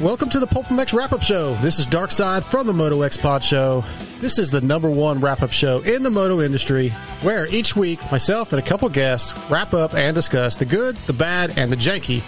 [0.00, 1.52] Welcome to the Pulp MX Wrap Up Show.
[1.56, 3.84] This is Dark Side from the Moto X Pod Show.
[4.18, 6.88] This is the number one wrap up show in the moto industry,
[7.20, 11.12] where each week myself and a couple guests wrap up and discuss the good, the
[11.12, 12.22] bad, and the janky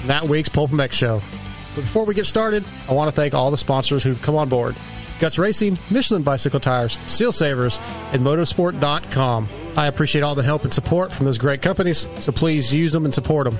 [0.00, 1.20] in that week's Pulp MX show.
[1.74, 4.48] But before we get started, I want to thank all the sponsors who've come on
[4.48, 4.74] board.
[5.18, 7.78] Guts Racing, Michelin Bicycle Tires, Seal Savers,
[8.12, 9.48] and Motorsport.com.
[9.76, 13.04] I appreciate all the help and support from those great companies, so please use them
[13.04, 13.58] and support them.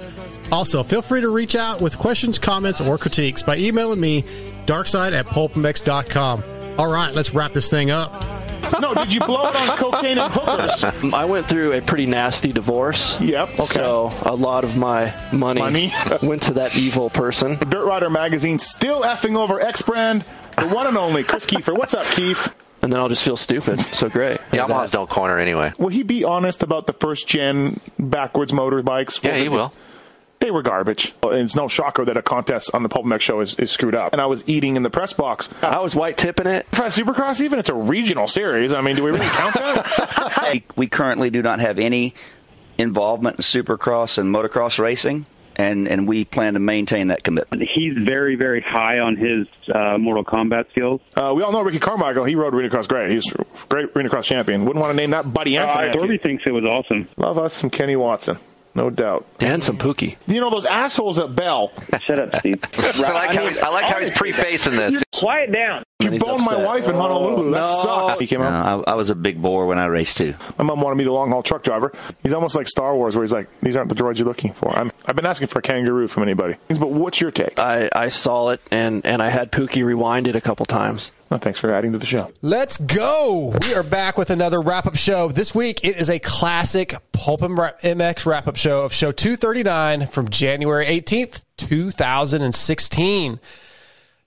[0.51, 4.23] Also, feel free to reach out with questions, comments, or critiques by emailing me,
[4.67, 6.43] darkside at pulpmx.com.
[6.79, 8.25] All right, let's wrap this thing up.
[8.81, 10.85] No, did you blow it on cocaine and hookers?
[11.15, 13.19] I went through a pretty nasty divorce.
[13.19, 13.49] Yep.
[13.55, 13.65] Okay.
[13.65, 15.91] So a lot of my money, Money?
[16.23, 17.57] went to that evil person.
[17.71, 20.23] Dirt Rider magazine still effing over X brand,
[20.61, 21.77] the one and only Chris Kiefer.
[21.77, 22.55] What's up, Keith?
[22.81, 23.81] And then I'll just feel stupid.
[23.81, 24.39] So great.
[24.53, 25.73] Yamaha's don't corner anyway.
[25.79, 29.23] Will he be honest about the first gen backwards motorbikes?
[29.23, 29.73] Yeah, he will.
[30.41, 31.15] They were garbage.
[31.25, 33.97] And it's no shocker that a contest on the Pulp MX show is, is screwed
[33.97, 34.13] up.
[34.13, 35.49] And I was eating in the press box.
[35.63, 36.67] I was white tipping it.
[36.67, 38.73] For Supercross, even it's a regional series.
[38.73, 40.35] I mean, do we really count that?
[40.53, 42.15] We, we currently do not have any
[42.79, 45.27] involvement in supercross and motocross racing,
[45.59, 47.63] and, and we plan to maintain that commitment.
[47.75, 51.01] He's very, very high on his uh, Mortal Kombat skills.
[51.17, 52.25] uh, we all know Ricky Carmichael.
[52.25, 53.11] He rode Arena Cross great.
[53.11, 54.65] He's a great Arena Cross champion.
[54.65, 55.89] Wouldn't want to name that Buddy Anthony.
[55.89, 57.09] Uh, Dorby thinks it was awesome.
[57.17, 58.39] Love us some Kenny Watson.
[58.79, 59.27] No doubt.
[59.41, 60.17] And some Pookie.
[60.29, 61.73] You know those assholes at Bell?
[62.01, 62.63] Shut up, Steve.
[62.79, 65.03] I like how he's, I like how he's prefacing this.
[65.17, 65.83] Quiet down.
[65.99, 67.51] You he's boned my wife in Honolulu.
[67.51, 67.67] That no.
[67.67, 68.21] sucks.
[68.21, 68.85] He came No, out.
[68.87, 70.35] I, I was a big bore when I raced too.
[70.59, 71.93] My mom wanted me to long haul truck driver.
[72.23, 74.71] He's almost like Star Wars, where he's like, "These aren't the droids you're looking for."
[74.71, 76.55] I'm, I've been asking for a kangaroo from anybody.
[76.69, 77.59] But what's your take?
[77.59, 81.11] I, I saw it and, and I had Pookie rewind it a couple times.
[81.31, 82.33] Oh, thanks for adding to the show.
[82.41, 83.55] Let's go.
[83.63, 85.29] We are back with another wrap up show.
[85.29, 90.31] This week, it is a classic Pulp MX wrap up show of show 239 from
[90.31, 93.41] January 18th, 2016.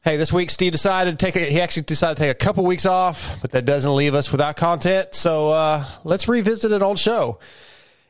[0.03, 2.66] Hey, this week Steve decided to take a, he actually decided to take a couple
[2.66, 5.16] weeks off, but that doesn't leave us without content.
[5.16, 7.40] So uh, let's revisit an old show.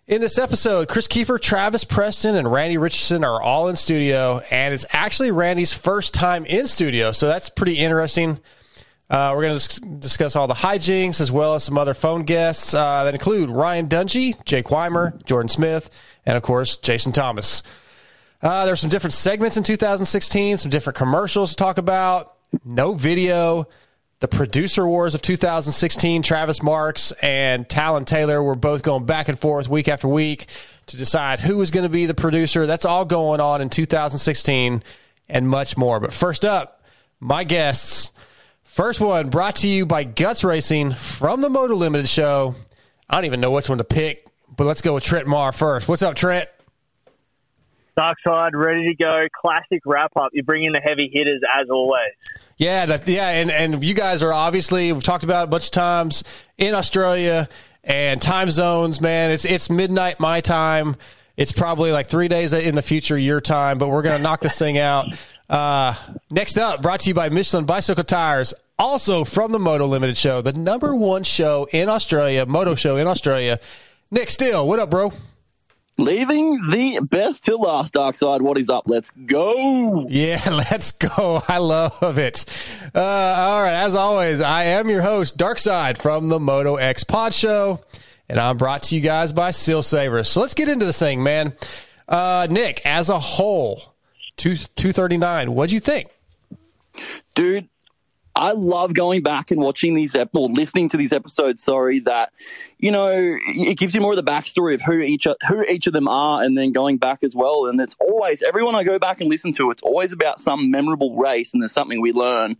[0.07, 4.73] In this episode, Chris Kiefer, Travis Preston, and Randy Richardson are all in studio, and
[4.73, 8.39] it's actually Randy's first time in studio, so that's pretty interesting.
[9.11, 12.73] Uh, we're going to discuss all the hijinks as well as some other phone guests
[12.73, 15.89] uh, that include Ryan Dungey, Jake Weimer, Jordan Smith,
[16.25, 17.61] and of course, Jason Thomas.
[18.41, 23.67] Uh, there's some different segments in 2016, some different commercials to talk about, no video.
[24.21, 29.37] The producer wars of 2016, Travis Marx and Talon Taylor were both going back and
[29.37, 30.45] forth week after week
[30.85, 32.65] to decide who was going to be the producer.
[32.65, 34.83] That's all going on in 2016
[35.27, 35.99] and much more.
[35.99, 36.81] But first up,
[37.19, 38.13] my guests.
[38.71, 42.55] First one brought to you by Guts Racing from the Moto Limited Show.
[43.09, 45.89] I don't even know which one to pick, but let's go with Trent Maher first.
[45.89, 46.47] What's up, Trent?
[47.99, 49.27] Darkside, ready to go.
[49.41, 50.29] Classic wrap up.
[50.31, 52.13] You bring in the heavy hitters as always.
[52.55, 55.65] Yeah, that, yeah, and and you guys are obviously we've talked about it a bunch
[55.65, 56.23] of times
[56.57, 57.49] in Australia
[57.83, 59.01] and time zones.
[59.01, 60.95] Man, it's it's midnight my time.
[61.35, 64.57] It's probably like three days in the future your time, but we're gonna knock this
[64.57, 65.07] thing out.
[65.51, 65.93] Uh,
[66.29, 70.41] next up, brought to you by Michelin Bicycle Tires, also from the Moto Limited Show,
[70.41, 73.59] the number one show in Australia, Moto show in Australia.
[74.11, 75.11] Nic Still, what up, bro?
[75.97, 78.41] Leaving the best till last, Dark Side.
[78.41, 78.85] What is up?
[78.87, 80.07] Let's go.
[80.09, 81.43] Yeah, let's go.
[81.47, 82.45] I love it.
[82.95, 83.73] Uh, all right.
[83.73, 87.81] As always, I am your host, Darkside from the Moto X Pod Show,
[88.29, 90.29] and I'm brought to you guys by Seal Savers.
[90.29, 91.53] So let's get into this thing, man.
[92.07, 93.90] Uh, Nick, as a whole,
[94.41, 96.09] two, 239, what'd you think?
[97.35, 97.69] Dude,
[98.35, 101.61] I love going back and watching these ep- or listening to these episodes.
[101.61, 102.31] Sorry, that
[102.79, 105.93] you know it gives you more of the backstory of who each who each of
[105.93, 107.67] them are, and then going back as well.
[107.67, 109.69] And it's always everyone I go back and listen to.
[109.69, 112.57] It's always about some memorable race, and there's something we learn.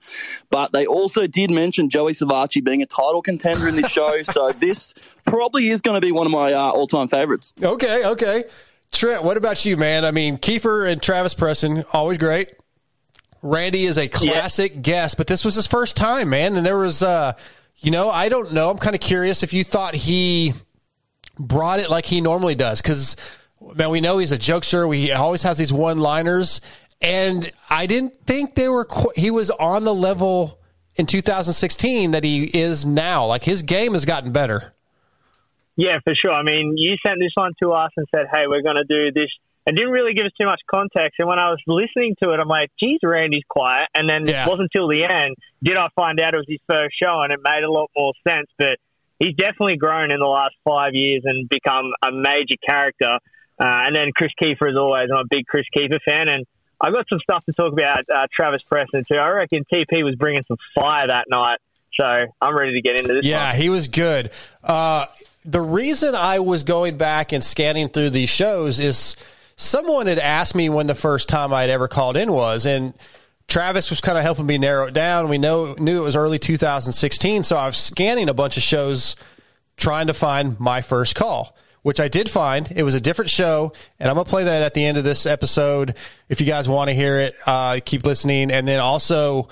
[0.49, 4.51] But they also did mention Joey Savatgy being a title contender in this show, so
[4.51, 4.93] this
[5.25, 7.53] probably is going to be one of my uh, all time favorites.
[7.61, 8.43] Okay, okay.
[8.91, 10.05] Trent, what about you, man?
[10.05, 12.53] I mean, Kiefer and Travis Preston, always great.
[13.41, 16.55] Randy is a classic guest, but this was his first time, man.
[16.55, 17.33] And there was, uh,
[17.77, 18.69] you know, I don't know.
[18.69, 20.53] I'm kind of curious if you thought he
[21.39, 23.15] brought it like he normally does, because
[23.75, 24.87] man, we know he's a jokester.
[24.87, 26.61] We, he always has these one liners.
[27.01, 28.85] And I didn't think they were.
[28.85, 30.59] Qu- he was on the level
[30.97, 33.25] in 2016 that he is now.
[33.25, 34.73] Like his game has gotten better.
[35.75, 36.31] Yeah, for sure.
[36.33, 39.11] I mean, you sent this one to us and said, "Hey, we're going to do
[39.11, 39.29] this,"
[39.65, 41.15] and didn't really give us too much context.
[41.19, 44.43] And when I was listening to it, I'm like, "Geez, Randy's quiet." And then Yeah.
[44.45, 47.31] it wasn't until the end did I find out it was his first show, and
[47.31, 48.47] it made a lot more sense.
[48.57, 48.77] But
[49.19, 53.17] he's definitely grown in the last five years and become a major character.
[53.59, 56.45] Uh, and then Chris Kiefer, as always, I'm a big Chris Kiefer fan, and
[56.81, 59.15] I've got some stuff to talk about uh, Travis Preston too.
[59.15, 61.59] I reckon TP was bringing some fire that night,
[61.93, 62.03] so
[62.41, 63.23] I'm ready to get into this.
[63.25, 63.55] Yeah, one.
[63.61, 64.31] he was good.
[64.63, 65.05] Uh,
[65.45, 69.15] the reason I was going back and scanning through these shows is
[69.55, 72.93] someone had asked me when the first time I'd ever called in was, and
[73.47, 75.29] Travis was kind of helping me narrow it down.
[75.29, 79.15] We know knew it was early 2016, so I was scanning a bunch of shows
[79.77, 82.71] trying to find my first call, which I did find.
[82.71, 85.25] It was a different show, and I'm gonna play that at the end of this
[85.25, 85.95] episode.
[86.29, 89.49] If you guys want to hear it, uh, keep listening, and then also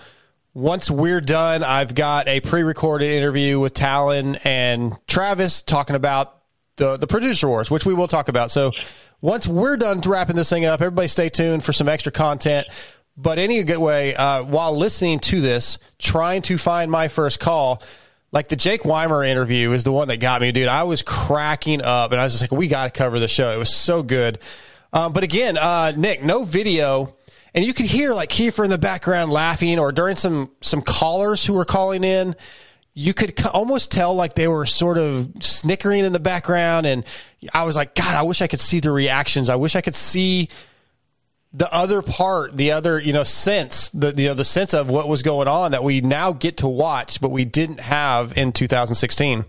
[0.53, 6.35] once we're done, I've got a pre-recorded interview with Talon and Travis talking about
[6.77, 8.51] the the producer wars, which we will talk about.
[8.51, 8.71] So
[9.21, 12.67] once we're done wrapping this thing up, everybody stay tuned for some extra content.
[13.15, 17.83] But any good way, uh, while listening to this, trying to find my first call,
[18.31, 20.69] like the Jake Weimer interview is the one that got me, dude.
[20.69, 23.51] I was cracking up, and I was just like, we got to cover the show.
[23.51, 24.39] It was so good.
[24.93, 27.13] Um, but again, uh, Nick, no video
[27.53, 31.45] and you could hear like Kiefer in the background laughing, or during some some callers
[31.45, 32.35] who were calling in,
[32.93, 36.85] you could almost tell like they were sort of snickering in the background.
[36.85, 37.05] And
[37.53, 39.49] I was like, God, I wish I could see the reactions.
[39.49, 40.49] I wish I could see
[41.51, 45.07] the other part, the other you know sense, the you know the sense of what
[45.07, 49.45] was going on that we now get to watch, but we didn't have in 2016.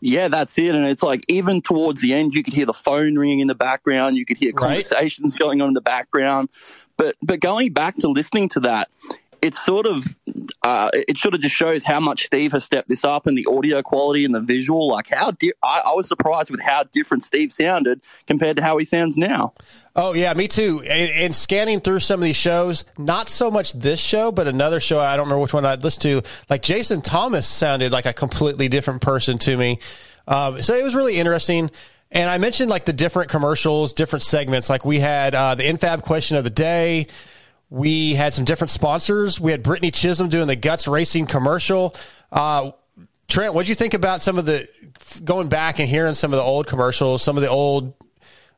[0.00, 0.76] Yeah, that's it.
[0.76, 3.56] And it's like even towards the end, you could hear the phone ringing in the
[3.56, 4.16] background.
[4.16, 4.84] You could hear Right.
[4.88, 6.50] conversations going on in the background.
[6.98, 8.90] But but going back to listening to that,
[9.40, 10.16] it's sort of
[10.62, 13.46] uh, it sort of just shows how much Steve has stepped this up in the
[13.46, 14.88] audio quality and the visual.
[14.88, 18.76] Like how di- I, I was surprised with how different Steve sounded compared to how
[18.78, 19.54] he sounds now.
[19.96, 20.82] Oh yeah, me too.
[20.88, 24.80] And, and scanning through some of these shows, not so much this show, but another
[24.80, 26.28] show I don't remember which one I'd listen to.
[26.50, 29.78] Like Jason Thomas sounded like a completely different person to me.
[30.26, 31.70] Um, so it was really interesting.
[32.10, 34.70] And I mentioned like the different commercials, different segments.
[34.70, 37.06] Like we had uh, the Infab question of the day.
[37.70, 39.38] We had some different sponsors.
[39.38, 41.94] We had Brittany Chisholm doing the Guts Racing commercial.
[42.32, 42.72] Uh,
[43.28, 44.66] Trent, what'd you think about some of the
[45.22, 47.92] going back and hearing some of the old commercials, some of the old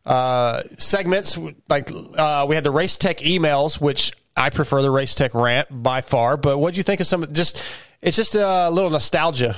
[0.07, 1.37] uh, segments?
[1.69, 5.67] Like uh, we had the Race Tech emails, which I prefer the Race Tech rant
[5.71, 6.37] by far.
[6.37, 7.25] But what do you think of some?
[7.25, 7.61] Of just
[8.01, 9.57] it's just a little nostalgia.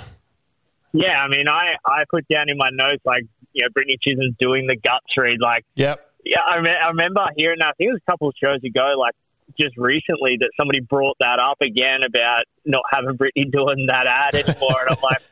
[0.94, 4.34] Yeah, I mean, I, I put down in my notes like you know Brittany Chisholm's
[4.38, 5.38] doing the guts read.
[5.40, 6.00] Like, Yep.
[6.25, 7.69] yeah, I, me- I remember hearing that.
[7.69, 9.14] I think it was a couple of shows ago, like
[9.60, 14.34] just recently, that somebody brought that up again about not having Brittany doing that ad
[14.34, 15.22] anymore, and I'm like.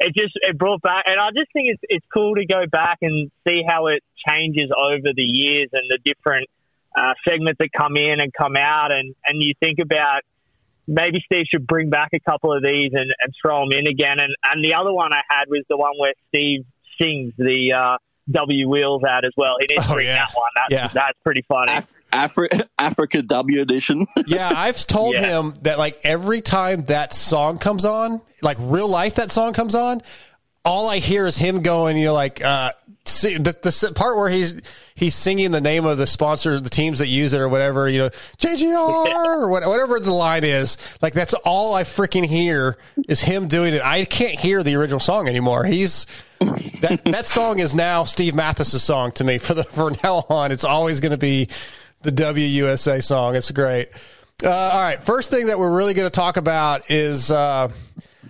[0.00, 2.98] It just it brought back, and I just think it's it's cool to go back
[3.02, 6.46] and see how it changes over the years and the different
[6.96, 10.20] uh, segments that come in and come out, and and you think about
[10.86, 14.20] maybe Steve should bring back a couple of these and, and throw them in again.
[14.20, 16.64] And and the other one I had was the one where Steve
[17.00, 17.96] sings the uh,
[18.30, 19.54] W Wheels ad as well.
[19.60, 20.16] He needs to Oh, bring yeah.
[20.26, 20.48] that one.
[20.56, 20.88] That's, Yeah.
[21.02, 21.72] that's pretty funny.
[21.72, 24.06] Af- Afri- Africa W edition.
[24.26, 25.40] Yeah, I've told Yeah.
[25.40, 29.74] him that like every time that song comes on, like real life that song comes
[29.74, 30.02] on,
[30.64, 32.72] all I hear is him going, you know, like uh,
[33.06, 34.60] see, the the part where he's
[34.94, 37.98] he's singing the name of the sponsor, the teams that use it or whatever, you
[38.00, 40.76] know, JGR or what- whatever the line is.
[41.00, 42.76] Like that's all I freaking hear
[43.08, 43.80] is him doing it.
[43.82, 45.64] I can't hear the original song anymore.
[45.64, 46.04] He's
[46.40, 50.52] that that song is now Steve Matthes's song to me for the for now on.
[50.52, 51.48] It's always going to be
[52.02, 53.36] the WUSA song.
[53.36, 53.90] It's great.
[54.44, 57.70] Uh, all right, first thing that we're really going to talk about is uh,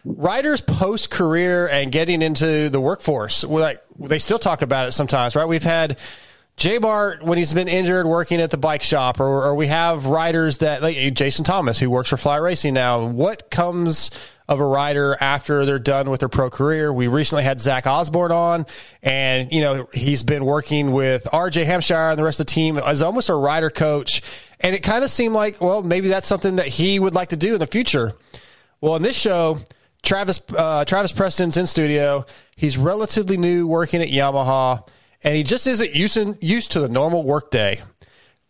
[0.05, 3.45] writers post career and getting into the workforce.
[3.45, 5.47] We're like they still talk about it sometimes, right?
[5.47, 5.99] We've had.
[6.57, 10.07] J Bart, when he's been injured working at the bike shop, or, or we have
[10.07, 13.07] riders that, like Jason Thomas, who works for Fly Racing now.
[13.07, 14.11] What comes
[14.49, 16.93] of a rider after they're done with their pro career?
[16.93, 18.67] We recently had Zach Osborne on,
[19.03, 22.79] and, you know, he's been working with RJ Hampshire and the rest of the team
[22.79, 24.23] as almost a rider coach.
[24.61, 27.37] And it kind of seemed like, well, maybe that's something that he would like to
[27.37, 28.15] do in the future.
[28.81, 29.59] Well, in this show,
[30.03, 32.25] Travis uh, Travis Preston's in studio.
[32.57, 34.89] He's relatively new working at Yamaha,
[35.23, 37.81] and he just isn't used used to the normal workday.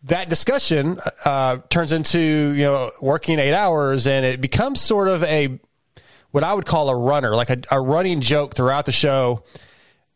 [0.03, 5.23] That discussion uh, turns into you know working eight hours, and it becomes sort of
[5.23, 5.59] a
[6.31, 9.43] what I would call a runner, like a, a running joke throughout the show.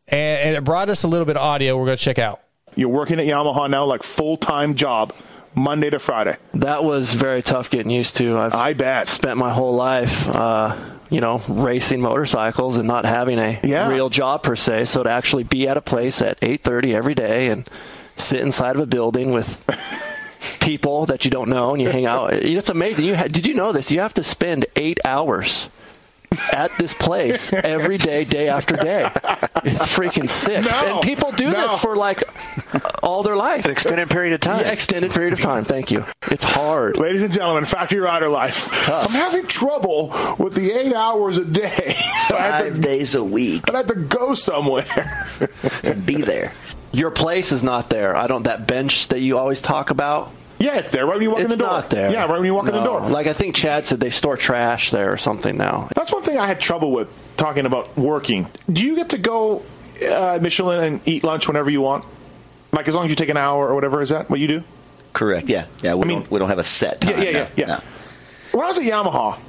[0.08, 1.78] And, and it brought us a little bit of audio.
[1.78, 2.42] We're going to check out.
[2.76, 5.14] You're working at Yamaha now, like full time job.
[5.56, 6.36] Monday to Friday.
[6.56, 8.40] That was very tough getting used to.
[8.40, 9.08] I've I bet.
[9.08, 10.76] spent my whole life, uh,
[11.12, 13.88] you know, racing motorcycles and not having a Yeah.
[13.88, 14.86] real job per se.
[14.86, 17.70] So to actually be at a place at 8:30 every day and
[18.16, 19.64] sit inside of a building with
[20.60, 23.06] people that you don't know and you hang out, it's amazing.
[23.06, 23.92] You ha- did you know this?
[23.92, 25.70] You have to spend eight hours.
[26.52, 29.04] At this place every day, day after day.
[29.64, 30.66] It's freaking sick.
[30.66, 30.94] No.
[30.96, 31.52] and people do No.
[31.70, 32.24] this for like
[33.02, 33.66] all their life.
[33.66, 34.62] An extended period of time.
[34.62, 35.64] Yeah, extended period of time.
[35.64, 36.06] Thank you.
[36.32, 36.98] It's hard.
[36.98, 38.90] Ladies and gentlemen, factory rider life.
[38.90, 40.08] I'm having trouble
[40.40, 41.70] with the eight hours a day.
[41.72, 43.64] I have Five to, days a week.
[43.74, 44.84] I have to go somewhere.
[45.84, 46.52] And be there.
[46.92, 48.16] Your place is not there.
[48.16, 48.44] I don't.
[48.44, 50.32] That bench that you always talk about.
[50.64, 51.76] Yeah, it's there right when you walk it's in the door.
[51.80, 52.12] It's not there.
[52.12, 53.02] Yeah, right when you walk in the door.
[53.02, 55.90] Like I think Chad said, they store trash there or something now.
[55.96, 58.48] That's one thing I had trouble with talking about working.
[58.72, 59.64] Do you get to go
[60.10, 62.06] uh, Michelin and eat lunch whenever you want?
[62.72, 64.02] Like as long as you take an hour or whatever.
[64.02, 64.64] Is that what you do?
[65.12, 65.50] Correct.
[65.50, 65.66] Yeah.
[65.82, 65.96] Yeah.
[65.96, 67.18] We I mean- don't we don't have a set time.
[67.18, 67.66] Yeah, yeah, no, yeah, yeah.
[67.66, 67.80] no.
[68.54, 69.40] When I was at Yamaha,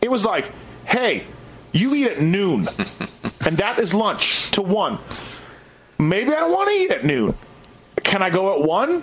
[0.00, 0.50] it was like,
[0.84, 1.26] hey,
[1.72, 2.68] you eat at noon,
[3.46, 4.98] and that is lunch to one.
[5.98, 7.34] Maybe I don't want to eat at noon.
[8.02, 9.02] Can I go at one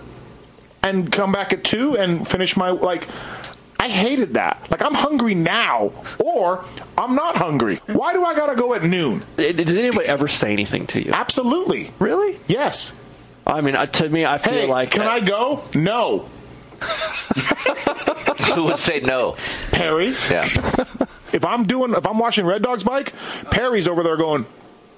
[0.84, 3.08] and come back at two and finish my like?
[3.82, 4.70] I hated that.
[4.70, 6.66] Like I'm hungry now, or
[6.98, 7.78] I'm not hungry.
[7.88, 9.24] Why do I gotta go at noon?
[9.38, 11.12] Did did anybody ever say anything to you?
[11.14, 11.92] Absolutely.
[11.98, 12.40] Really?
[12.48, 12.92] Yes.
[13.48, 15.64] I mean, uh, to me, I feel Hey, like can I go?
[15.74, 16.28] No.
[18.56, 19.36] Who would say no?
[19.72, 20.10] Perry.
[20.30, 20.44] Yeah.
[21.34, 23.14] if I'm doing if I'm watching Red Dog's bike,
[23.52, 24.46] Perry's over there going,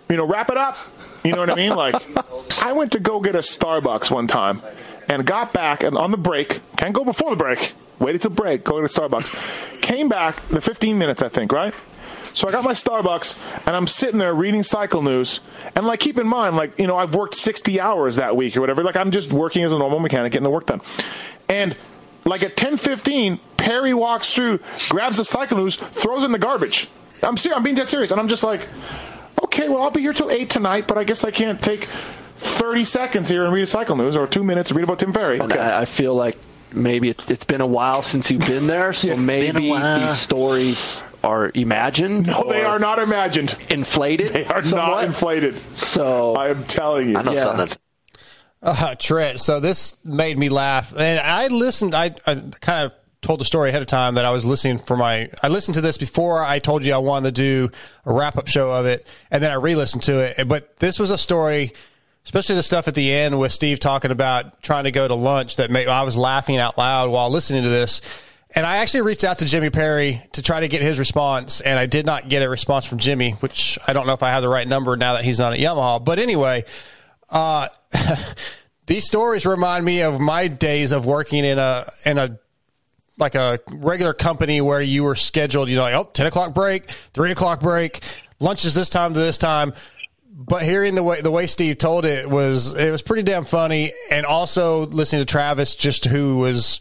[0.09, 0.77] you know, wrap it up.
[1.23, 1.75] You know what I mean?
[1.75, 1.95] Like
[2.63, 4.61] I went to go get a Starbucks one time
[5.07, 7.73] and got back and on the break, can't go before the break.
[7.99, 9.81] Waited till break, go to Starbucks.
[9.81, 11.73] Came back, the 15 minutes I think, right?
[12.33, 15.41] So I got my Starbucks and I'm sitting there reading cycle news.
[15.75, 18.61] And like keep in mind, like, you know, I've worked 60 hours that week or
[18.61, 18.83] whatever.
[18.83, 20.81] Like I'm just working as a normal mechanic, getting the work done.
[21.49, 21.75] And
[22.25, 26.89] like at 10:15, Perry walks through, grabs the cycle news, throws in the garbage.
[27.23, 27.57] I'm serious.
[27.57, 28.67] I'm being dead serious, and I'm just like,
[29.43, 31.87] okay, well, I'll be here till eight tonight, but I guess I can't take
[32.41, 35.13] 30 seconds here and read a cycle news or two minutes to read about Tim
[35.13, 35.39] Ferry.
[35.39, 36.37] Okay, I feel like
[36.73, 41.51] maybe it, it's been a while since you've been there, so maybe these stories are
[41.53, 42.27] imagined.
[42.27, 43.55] No, they are not imagined.
[43.69, 44.33] inflated.
[44.33, 44.87] They are somewhat.
[44.87, 45.55] not inflated.
[45.77, 47.17] So I am telling you.
[47.17, 47.43] I know Yeah.
[47.43, 47.77] something that's
[48.63, 51.93] Uh, Trent, so this made me laugh, and I listened.
[51.95, 54.97] I, I kind of told the story ahead of time that I was listening for
[54.97, 55.29] my.
[55.43, 57.69] I listened to this before I told you I wanted to do
[58.05, 60.47] a wrap up show of it, and then I re-listened to it.
[60.47, 61.71] But this was a story,
[62.25, 65.55] especially the stuff at the end with Steve talking about trying to go to lunch.
[65.55, 68.01] That made I was laughing out loud while listening to this.
[68.53, 71.79] And I actually reached out to Jimmy Perry to try to get his response, and
[71.79, 74.41] I did not get a response from Jimmy, which I don't know if I have
[74.41, 76.03] the right number now that he's not at Yamaha.
[76.03, 76.65] But anyway,
[77.29, 77.67] uh,
[78.87, 82.37] these stories remind me of my days of working in a in a
[83.17, 86.89] like a regular company where you were scheduled, you know, like, oh, 10 o'clock break,
[86.89, 88.01] 3 o'clock break,
[88.39, 89.73] lunch is this time to this time.
[90.33, 93.91] But hearing the way the way Steve told it was it was pretty damn funny,
[94.09, 96.79] and also listening to Travis, just who was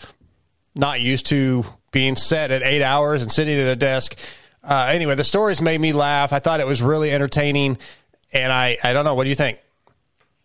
[0.76, 4.16] not used to being set at eight hours and sitting at a desk.
[4.62, 6.32] Uh, anyway, the stories made me laugh.
[6.32, 7.78] I thought it was really entertaining,
[8.32, 9.14] and I I don't know.
[9.14, 9.58] What do you think?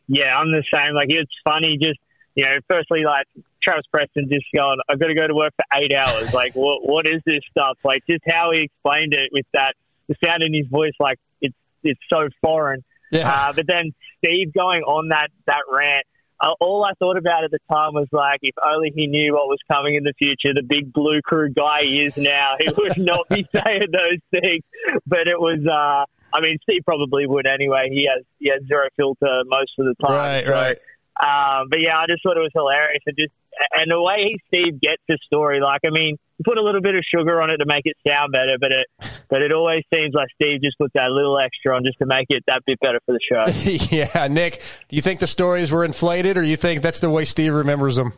[0.07, 0.95] Yeah, I'm the same.
[0.95, 2.00] Like it's funny, just
[2.33, 3.27] you know, firstly, like
[3.63, 6.88] Travis Preston just going, "I've got to go to work for eight hours." like, what
[6.88, 7.77] what is this stuff?
[7.83, 9.75] Like, just how he explained it with that,
[10.07, 12.83] the sound in his voice, like it's it's so foreign.
[13.12, 13.29] Yeah.
[13.29, 13.91] Uh, but then
[14.24, 16.05] Steve going on that that rant.
[16.39, 19.47] Uh, all I thought about at the time was like, if only he knew what
[19.47, 22.97] was coming in the future, the big blue crew guy he is now, he would
[22.97, 24.62] not be saying those things.
[25.07, 26.03] But it was, uh,
[26.35, 27.88] I mean, Steve probably would anyway.
[27.89, 30.17] He has he has zero filter most of the time.
[30.17, 30.77] Right, So, right.
[31.15, 33.31] Um, but yeah, I just thought it was hilarious, and just
[33.74, 35.62] and the way Steve gets the story.
[35.62, 37.95] Like, I mean, you put a little bit of sugar on it to make it
[38.07, 38.88] sound better, but it
[39.29, 42.27] but it always seems like Steve just puts that little extra on just to make
[42.29, 43.95] it that bit better for the show.
[43.95, 47.25] yeah, Nick, do you think the stories were inflated, or you think that's the way
[47.25, 48.13] Steve remembers them?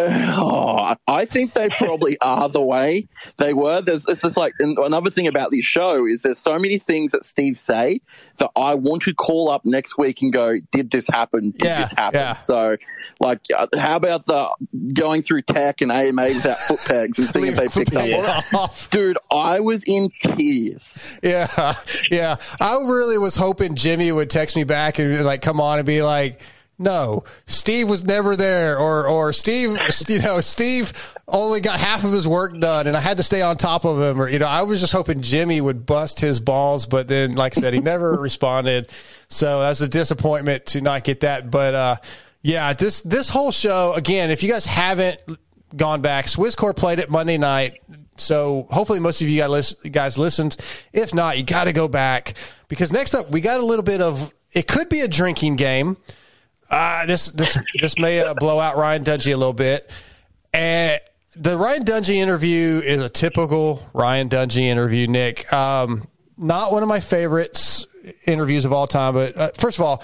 [0.00, 3.80] Oh, I think they probably are the way they were.
[3.80, 7.24] There's it's just like another thing about this show is there's so many things that
[7.24, 8.00] Steve say
[8.36, 11.50] that I want to call up next week and go, did this happen?
[11.52, 12.20] Did Yeah, this happen?
[12.20, 12.32] yeah.
[12.34, 12.76] So,
[13.20, 14.48] like, uh, how about the
[14.94, 18.88] going through tech and AMA without foot pegs and seeing if they picked up off.
[18.90, 20.98] Dude, I was in tears.
[21.22, 21.74] Yeah,
[22.10, 22.36] yeah.
[22.60, 26.02] I really was hoping Jimmy would text me back and like come on and be
[26.02, 26.40] like,
[26.78, 30.92] "No, Steve was never there," or or Steve, you know, Steve
[31.26, 34.00] only got half of his work done, and I had to stay on top of
[34.00, 34.20] him.
[34.20, 37.56] Or you know, I was just hoping Jimmy would bust his balls, but then, like
[37.56, 38.90] I said, he never responded.
[39.28, 41.50] So that's a disappointment to not get that.
[41.50, 41.96] But uh,
[42.42, 44.30] Yeah, this this whole show again.
[44.30, 45.20] If you guys haven't
[45.76, 47.82] gone back, Swisscore played it Monday night,
[48.16, 50.56] so hopefully most of you guys guys listened.
[50.92, 52.34] If not, you got to go back
[52.68, 54.32] because next up we got a little bit of.
[54.52, 55.98] It could be a drinking game.
[56.70, 59.90] Uh, this this this may uh, blow out Ryan Dungey a little bit.
[60.52, 61.00] And
[61.34, 65.06] the Ryan Dungey interview is a typical Ryan Dungey interview.
[65.06, 67.86] Nick, um, not one of my favorites
[68.26, 69.14] interviews of all time.
[69.14, 70.02] But uh, first of all,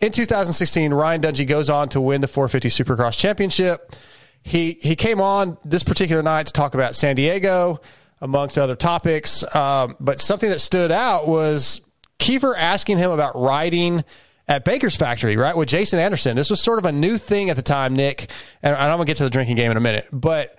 [0.00, 3.94] in 2016, Ryan Dungey goes on to win the 450 Supercross Championship.
[4.42, 7.80] He he came on this particular night to talk about San Diego,
[8.20, 9.44] amongst other topics.
[9.54, 11.82] Um, but something that stood out was
[12.18, 14.04] Kiefer asking him about riding
[14.52, 16.36] at Baker's Factory, right, with Jason Anderson.
[16.36, 18.30] This was sort of a new thing at the time, Nick.
[18.62, 20.06] And I'm going to get to the drinking game in a minute.
[20.12, 20.58] But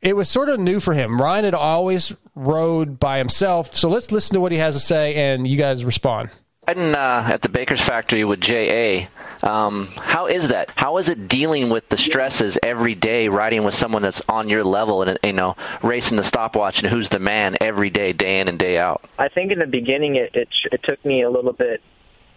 [0.00, 1.20] it was sort of new for him.
[1.20, 3.74] Ryan had always rode by himself.
[3.74, 6.30] So let's listen to what he has to say and you guys respond.
[6.68, 9.08] Riding uh, at the Baker's factory with JA,
[9.42, 10.70] um, how is that?
[10.76, 14.62] How is it dealing with the stresses every day, riding with someone that's on your
[14.62, 18.46] level and you know racing the stopwatch and who's the man every day, day in
[18.46, 19.04] and day out?
[19.18, 21.82] I think in the beginning it, it it took me a little bit.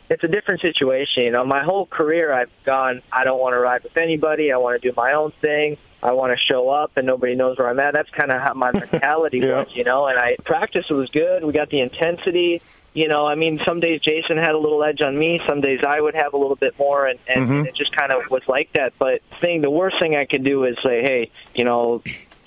[0.10, 1.46] It's a different situation, you know.
[1.46, 3.02] My whole career, I've gone.
[3.12, 4.52] I don't want to ride with anybody.
[4.52, 5.78] I want to do my own thing.
[6.04, 7.94] I want to show up, and nobody knows where I'm at.
[7.94, 9.64] That's kind of how my mentality Yeah.
[9.64, 10.06] was, you know.
[10.06, 11.44] And I practice was good.
[11.44, 12.62] We got the intensity.
[12.94, 15.42] You know, I mean, some days Jason had a little edge on me.
[15.46, 17.66] Some days I would have a little bit more, and, and mm-hmm.
[17.66, 18.94] it just kind of was like that.
[19.00, 22.02] But thing, the worst thing I could do is say, hey, you know,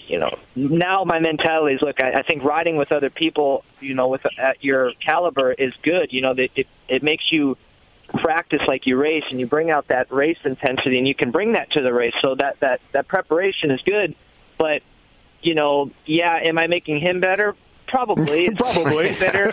[0.09, 2.03] you know, now my mentality is look.
[2.03, 6.13] I, I think riding with other people, you know, with at your caliber is good.
[6.13, 7.57] You know, that it it makes you
[8.09, 11.53] practice like you race, and you bring out that race intensity, and you can bring
[11.53, 12.15] that to the race.
[12.23, 14.15] So that that that preparation is good.
[14.57, 14.83] But
[15.43, 17.55] you know, yeah, am I making him better?
[17.89, 19.15] Probably, Probably.
[19.15, 19.51] better.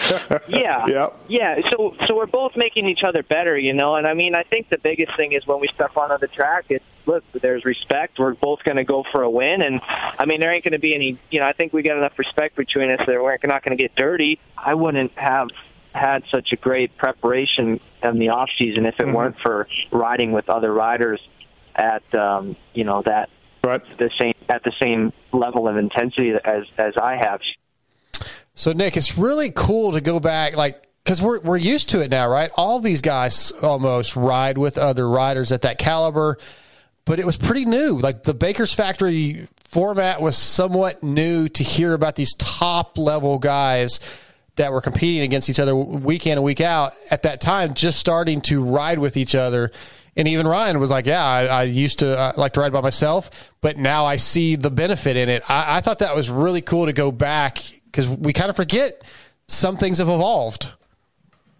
[0.47, 1.19] Yeah, Yep.
[1.27, 1.55] yeah.
[1.71, 3.95] So so we're both making each other better, you know.
[3.95, 6.65] And I mean, I think the biggest thing is when we step onto the track,
[6.69, 8.19] it's look, there's respect.
[8.19, 9.81] We're both going to go for a win, and
[10.19, 11.17] I mean, there ain't going to be any.
[11.31, 13.81] You know, I think we got enough respect between us that we're not going to
[13.81, 14.39] get dirty.
[14.57, 15.47] I wouldn't have
[15.93, 20.49] had such a great preparation in the off season if it weren't for riding with
[20.49, 21.21] other riders
[21.73, 23.29] at um, you know that
[23.63, 23.81] Right.
[23.97, 27.39] the same at the same level of intensity as as I have.
[28.55, 32.09] So Nick, it's really cool to go back, like, because we're we're used to it
[32.09, 32.49] now, right?
[32.55, 36.39] All these guys almost ride with other riders at that caliber,
[37.05, 37.99] but it was pretty new.
[37.99, 43.99] Like the Baker's Factory format was somewhat new to hear about these top level guys
[44.55, 47.99] that were competing against each other week in and week out at that time, just
[47.99, 49.71] starting to ride with each other.
[50.17, 52.81] And even Ryan was like, "Yeah, I, I used to uh, like to ride by
[52.81, 56.61] myself, but now I see the benefit in it." I, I thought that was really
[56.61, 59.03] cool to go back because we kind of forget
[59.47, 60.69] some things have evolved.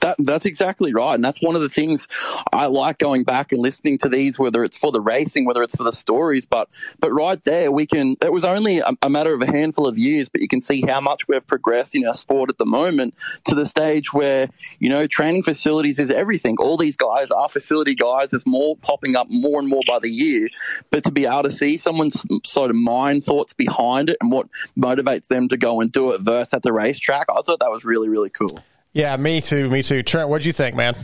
[0.05, 1.15] That, that's exactly right.
[1.15, 2.07] And that's one of the things
[2.53, 5.75] I like going back and listening to these, whether it's for the racing, whether it's
[5.75, 6.45] for the stories.
[6.45, 9.87] But, but right there, we can, it was only a, a matter of a handful
[9.87, 12.67] of years, but you can see how much we've progressed in our sport at the
[12.67, 13.15] moment
[13.45, 16.55] to the stage where, you know, training facilities is everything.
[16.59, 18.29] All these guys are facility guys.
[18.29, 20.49] There's more popping up more and more by the year.
[20.91, 24.49] But to be able to see someone's sort of mind thoughts behind it and what
[24.77, 27.83] motivates them to go and do it versus at the racetrack, I thought that was
[27.83, 28.63] really, really cool.
[28.95, 29.69] Yeah, me too.
[29.69, 30.03] Me too.
[30.03, 30.95] Trent, what'd you think, man?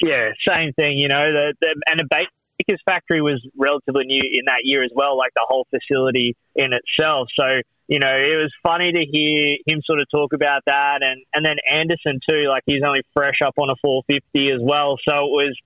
[0.00, 0.96] Yeah, same thing.
[0.96, 4.90] You know, the, the and the Baker's factory was relatively new in that year as
[4.94, 7.28] well, like the whole facility in itself.
[7.38, 11.22] So you know, it was funny to hear him sort of talk about that, and
[11.34, 12.48] and then Anderson too.
[12.48, 15.58] Like he's only fresh up on a 450 as well, so it was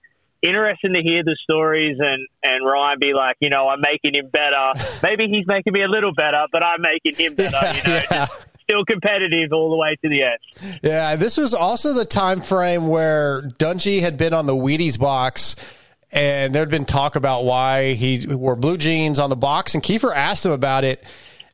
[0.42, 4.28] interesting to hear the stories and and Ryan be like, you know, I'm making him
[4.28, 4.72] better.
[5.04, 7.58] Maybe he's making me a little better, but I'm making him better.
[7.62, 8.26] Yeah, you know, yeah.
[8.26, 10.78] just still competitive all the way to the end.
[10.82, 15.56] Yeah, this was also the time frame where Dungey had been on the Wheaties box,
[16.11, 20.14] and there'd been talk about why he wore blue jeans on the box, and Kiefer
[20.14, 21.04] asked him about it,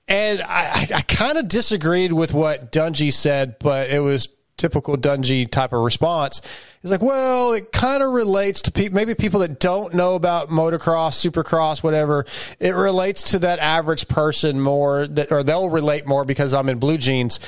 [0.06, 4.28] and I, I, I kind of disagreed with what Dungey said, but it was
[4.58, 6.42] typical Dungey type of response.
[6.82, 10.50] He's like, well, it kind of relates to people, maybe people that don't know about
[10.50, 12.26] motocross, supercross, whatever.
[12.60, 16.78] It relates to that average person more, that, or they'll relate more because I'm in
[16.78, 17.40] blue jeans.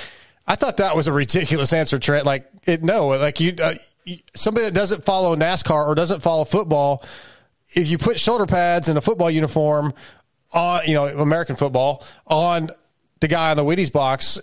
[0.47, 2.25] I thought that was a ridiculous answer, Trent.
[2.25, 3.75] Like, it, no, like you, uh,
[4.35, 7.05] somebody that doesn't follow NASCAR or doesn't follow football,
[7.73, 9.93] if you put shoulder pads and a football uniform
[10.53, 12.71] on, you know, American football on
[13.21, 14.41] the guy on the Wheaties box,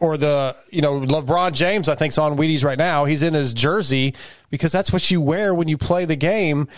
[0.00, 3.04] or the you know LeBron James I think's on Wheaties right now.
[3.04, 4.14] He's in his jersey
[4.50, 6.68] because that's what you wear when you play the game.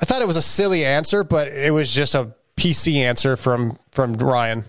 [0.00, 3.76] I thought it was a silly answer, but it was just a PC answer from
[3.92, 4.64] from Ryan.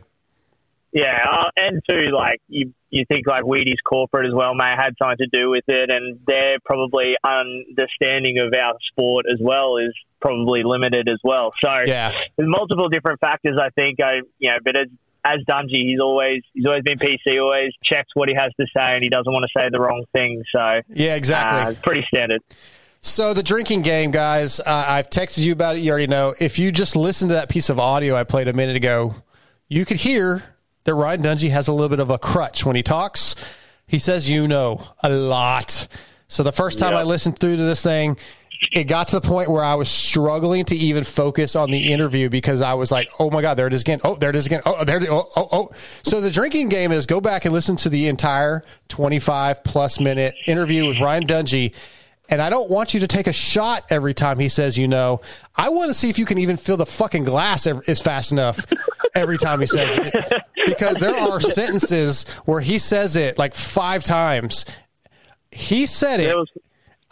[0.94, 4.78] Yeah, uh, and too, like you, you think like Wheaties corporate as well may have
[4.78, 9.78] had something to do with it, and their probably understanding of our sport as well
[9.78, 11.52] is probably limited as well.
[11.64, 12.12] So Yeah.
[12.36, 13.58] there's multiple different factors.
[13.58, 14.88] I think, I you know, but as
[15.24, 18.96] as Dungey, he's always he's always been PC, always checks what he has to say,
[18.96, 20.44] and he doesn't want to say the wrong thing.
[20.54, 21.76] So Yeah, exactly.
[21.76, 22.42] uh, pretty standard.
[23.02, 25.80] So the drinking game, guys, uh, I've texted you about it.
[25.80, 26.34] You already know.
[26.40, 29.16] If you just listen to that piece of audio I played a minute ago,
[29.70, 30.44] you could hear
[30.84, 33.36] that Ryan Dungey has a little bit of a crutch when he talks.
[33.88, 35.88] He says, "You know," a lot.
[36.28, 37.00] So the first time Yeah.
[37.00, 38.18] I listened through to this thing,
[38.72, 42.30] it got to the point where I was struggling to even focus on the interview
[42.30, 44.00] because I was like, "Oh my god, there it is again!
[44.04, 44.62] Oh, there it is again!
[44.66, 44.98] Oh, there!
[44.98, 45.70] It, oh, oh, oh!"
[46.04, 50.36] So the drinking game is go back and listen to the entire twenty-five plus minute
[50.46, 51.74] interview with Ryan Dungey.
[52.30, 55.20] And I don't want you to take a shot every time he says, you know,
[55.58, 58.66] I want to see if you can even fill the fucking glass is fast enough
[59.14, 60.44] every time he says it.
[60.66, 64.66] Because there are sentences where he says it like five times.
[65.52, 66.34] He said it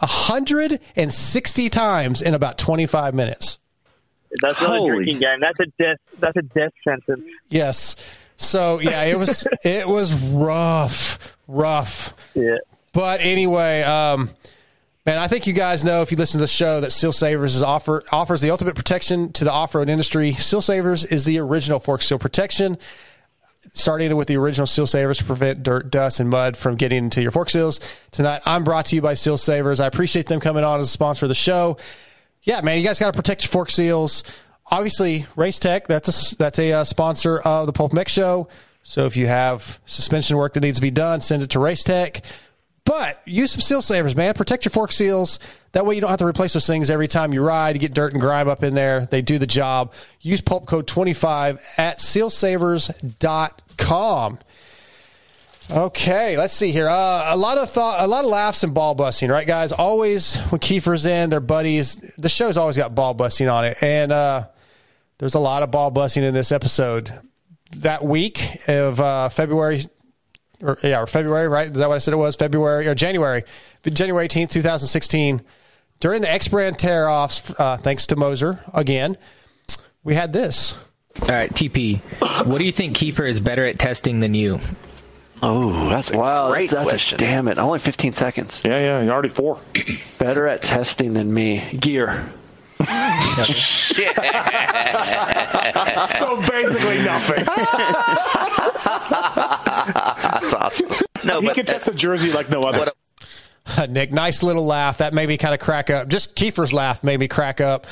[0.00, 3.58] 160 times in about 25 minutes.
[4.42, 5.40] That's not Holy- a drinking game.
[5.40, 5.98] That's a death.
[6.18, 7.24] That's a death sentence.
[7.48, 7.96] Yes.
[8.36, 12.14] So yeah, it was it was rough, rough.
[12.34, 12.56] Yeah.
[12.92, 14.30] But anyway, um,
[15.04, 17.54] man, I think you guys know if you listen to the show that Seal Savers
[17.54, 20.32] is offer offers the ultimate protection to the off road industry.
[20.32, 22.78] Seal Savers is the original fork seal protection.
[23.72, 27.20] Starting with the original Seal Savers to prevent dirt, dust, and mud from getting into
[27.20, 27.78] your fork seals.
[28.10, 29.80] Tonight, I'm brought to you by Seal Savers.
[29.80, 31.76] I appreciate them coming on as a sponsor of the show.
[32.42, 34.24] Yeah, man, you guys got to protect your fork seals.
[34.70, 38.48] Obviously, Race Tech, that's a, that's a uh, sponsor of the Pulp MX Show.
[38.82, 41.84] So if you have suspension work that needs to be done, send it to Race
[41.84, 42.22] Tech.
[42.84, 44.34] But use some seal savers, man.
[44.34, 45.38] Protect your fork seals.
[45.72, 47.76] That way you don't have to replace those things every time you ride.
[47.76, 49.06] You get dirt and grime up in there.
[49.06, 49.92] They do the job.
[50.20, 54.38] Use pulp code 25 at sealsavers.com.
[55.70, 56.88] Okay, let's see here.
[56.88, 59.70] Uh, a lot of thought, a lot of laughs and ball busting, right, guys?
[59.70, 61.94] Always when Kiefer's in, their buddies.
[62.18, 64.48] The show's always got ball busting on it, and uh,
[65.18, 67.16] there's a lot of ball busting in this episode.
[67.76, 69.84] That week of uh, February,
[70.60, 71.70] or yeah, or February, right?
[71.70, 72.34] Is that what I said it was?
[72.34, 73.44] February or January,
[73.84, 75.40] January 18th, 2016.
[76.00, 79.16] During the X brand tear offs, uh, thanks to Moser again,
[80.02, 80.74] we had this.
[81.22, 82.00] All right, TP.
[82.46, 84.60] What do you think Kiefer is better at testing than you?
[85.42, 87.18] Oh, that's a Wow, great that's- that's a- question.
[87.18, 88.62] damn it, only 15 seconds.
[88.64, 89.58] Yeah, yeah, you're already four.
[90.18, 91.58] Better at testing than me.
[91.78, 92.26] Gear.
[93.44, 94.14] Shit.
[94.16, 94.22] so
[96.48, 97.44] basically nothing.
[99.30, 100.88] That's awesome.
[101.24, 102.90] No, he but can test a jersey like no other.
[103.88, 104.98] Nick, nice little laugh.
[104.98, 106.08] That made me kind of crack up.
[106.08, 107.86] Just Kiefer's laugh made me crack up.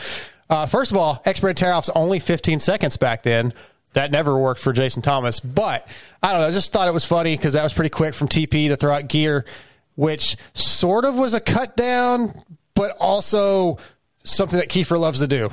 [0.50, 3.52] Uh, first of all, expert tear offs only 15 seconds back then.
[3.92, 5.40] That never worked for Jason Thomas.
[5.40, 5.86] But
[6.22, 6.46] I don't know.
[6.48, 8.94] I just thought it was funny because that was pretty quick from TP to throw
[8.94, 9.44] out gear,
[9.96, 12.32] which sort of was a cut down,
[12.74, 13.78] but also
[14.24, 15.50] something that Kiefer loves to do.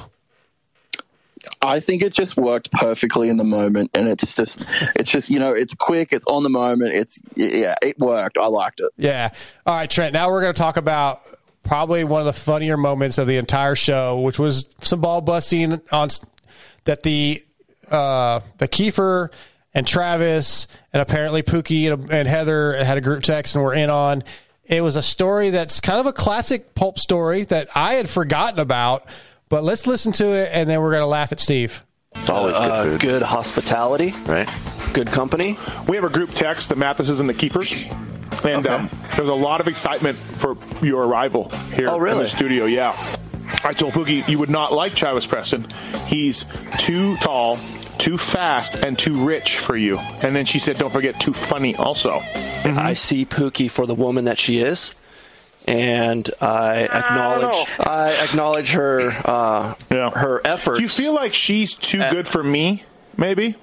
[1.62, 4.64] I think it just worked perfectly in the moment, and it's just,
[4.96, 8.38] it's just, you know, it's quick, it's on the moment, it's, yeah, it worked.
[8.38, 8.92] I liked it.
[8.98, 9.30] Yeah.
[9.66, 10.14] All right, Trent.
[10.14, 11.22] Now we're going to talk about
[11.64, 15.82] probably one of the funnier moments of the entire show, which was some ball busting
[15.92, 16.10] on
[16.86, 17.42] that the
[17.90, 19.30] uh, the Kiefer
[19.74, 23.90] and Travis and apparently Pookie and, and Heather had a group text and were in
[23.90, 24.24] on.
[24.64, 28.60] It was a story that's kind of a classic pulp story that I had forgotten
[28.60, 29.06] about.
[29.50, 31.84] But let's listen to it, and then we're going to laugh at Steve.
[32.16, 33.00] It's always good Uh, food.
[33.02, 34.14] good hospitality.
[34.26, 34.50] Right.
[34.94, 35.58] Good company.
[35.88, 37.74] We have a group text, the Mathises and the Kiefers.
[38.46, 42.66] And um, there's a lot of excitement for your arrival here Oh, in the studio.
[42.66, 42.94] Yeah.
[43.64, 45.68] I told Pookie you would not like Travis Preston.
[46.08, 46.46] He's
[46.80, 47.58] too tall,
[47.98, 49.98] too fast, and too rich for you.
[49.98, 52.22] And then she said, don't forget, too funny also.
[52.66, 54.94] I see Pookie for the woman that she is,
[55.66, 60.78] and I acknowledge I, acknowledge her uh, her efforts.
[60.78, 62.84] Do you feel like she's too good for me,
[63.18, 63.56] maybe?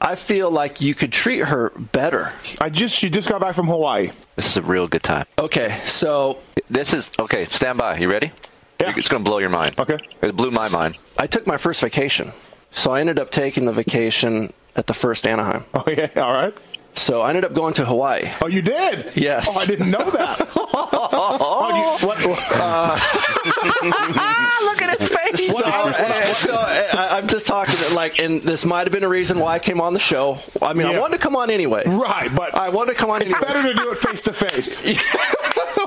[0.00, 2.32] I feel like you could treat her better.
[2.60, 4.10] I just she just got back from Hawaii.
[4.36, 5.26] This is a real good time.
[5.38, 6.38] Okay, so
[6.68, 7.46] This is okay.
[7.46, 7.96] Stand by.
[7.96, 8.32] You ready?
[8.80, 8.92] Yeah.
[8.96, 9.78] It's going to blow your mind.
[9.78, 9.96] Okay.
[10.20, 10.98] It blew my mind.
[11.16, 12.32] I took my first vacation.
[12.72, 15.64] So I ended up taking the vacation at the first Anaheim.
[15.74, 16.54] Oh yeah, all right.
[16.96, 18.30] So I ended up going to Hawaii.
[18.40, 19.16] Oh, you did?
[19.16, 19.48] Yes.
[19.50, 20.48] Oh, I didn't know that.
[20.56, 22.38] oh, do you, what, what-
[24.64, 25.48] Look at his face.
[25.48, 25.92] So, uh,
[26.34, 29.58] so, uh, I'm just talking like, and this might have been a reason why I
[29.58, 30.38] came on the show.
[30.62, 31.82] I mean, I wanted to come on anyway.
[31.86, 33.22] right, but I wanted to come on.
[33.22, 33.54] it's anyways.
[33.54, 34.82] better to do it face to face.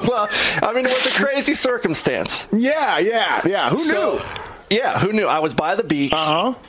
[0.07, 0.27] well,
[0.61, 2.47] I mean, it was a crazy circumstance.
[2.51, 3.69] Yeah, yeah, yeah.
[3.69, 4.13] Who So,
[4.69, 4.77] knew?
[4.77, 5.25] yeah, who knew?
[5.25, 6.13] I was by the beach.
[6.13, 6.59] Uh huh.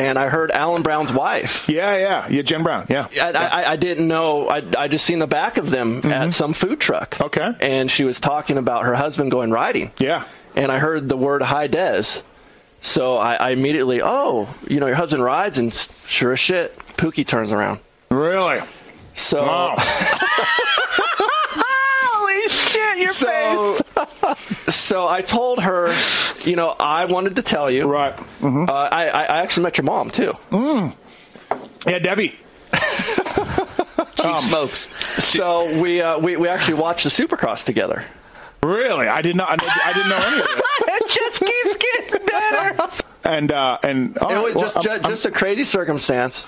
[0.00, 1.68] And I heard Alan Brown's wife.
[1.68, 2.86] Yeah, yeah, yeah, Jen Brown.
[2.88, 4.48] Yeah, I, I, I didn't know.
[4.48, 7.12] I, I just seen the back of them at some food truck.
[7.12, 7.24] Mm-hmm.
[7.24, 7.54] Okay.
[7.60, 9.92] And she was talking about her husband going riding.
[9.98, 10.24] Yeah.
[10.56, 12.22] And I heard the word high des.
[12.80, 15.72] So I, I immediately, oh, you know, your husband rides, and
[16.06, 17.80] sure as shit, Pookie turns around.
[18.10, 18.60] Really?
[19.14, 19.42] So.
[19.42, 19.76] Wow.
[23.00, 24.74] Holy your so, face.
[24.74, 25.94] so I told her,
[26.44, 27.86] you know, I wanted to tell you.
[27.86, 28.16] Right.
[28.16, 28.68] Mm-hmm.
[28.68, 30.34] Uh, I, I I actually met your mom, too.
[30.50, 30.94] Mm.
[31.86, 32.38] Yeah, Debbie.
[34.16, 34.88] Cheap smokes.
[35.24, 38.04] So we, uh, we we actually watched the Supercross together.
[38.62, 39.08] Really?
[39.08, 39.48] I did not.
[39.62, 40.62] I, I didn't know any of this.
[40.88, 42.88] it just keeps getting better.
[43.24, 46.46] And uh, and all it was well, just I'm- ju- I'm- just a crazy circumstance.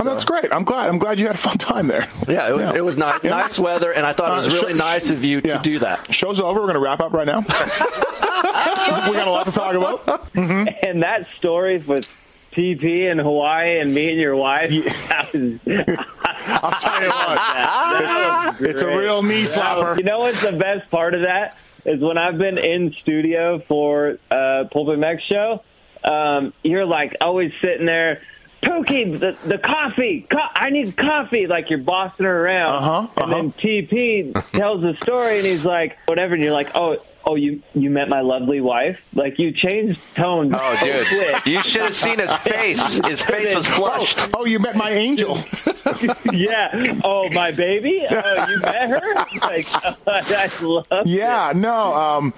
[0.00, 0.46] Oh, that's great.
[0.52, 0.88] I'm glad.
[0.88, 2.06] I'm glad you had a fun time there.
[2.28, 3.30] Yeah, it was, It was nice, Yeah.
[3.30, 5.56] nice weather, and I thought it was Uh, really sh- nice of you yeah.
[5.58, 6.12] to do that.
[6.14, 6.60] Show's over.
[6.60, 7.40] We're going to wrap up right now.
[7.40, 10.06] we got a lot to talk about.
[10.34, 10.68] Mm-hmm.
[10.86, 12.06] And that story with
[12.52, 14.70] TP in Hawaii and meeting your wife.
[15.08, 15.58] That was,
[16.46, 18.54] I'll tell you what.
[18.60, 19.98] It's, it's a real knee slapper.
[19.98, 24.18] You know what's the best part of that is when I've been in studio for
[24.30, 25.62] uh, Pulp MX show.
[26.04, 28.22] Um, you're like always sitting there.
[28.62, 30.26] Pookie, the, the coffee.
[30.30, 31.46] Co- I need coffee.
[31.46, 35.96] Like you're bossing her around, Uh-huh, and then TP tells the story, and he's like,
[36.06, 36.34] whatever.
[36.34, 38.98] And you're like, oh, oh, you you met my lovely wife.
[39.14, 40.52] Like you changed tone.
[40.54, 41.06] Oh, so dude.
[41.06, 41.46] quick.
[41.46, 42.80] You should have seen his face.
[43.06, 44.28] His face was flushed.
[44.34, 45.38] Oh, you met my angel.
[46.32, 46.98] yeah.
[47.04, 48.04] Oh, my baby.
[48.10, 49.14] Oh, you met her.
[49.40, 49.66] Like
[50.06, 51.06] I love.
[51.06, 51.94] Yeah, no.
[51.94, 52.34] Um,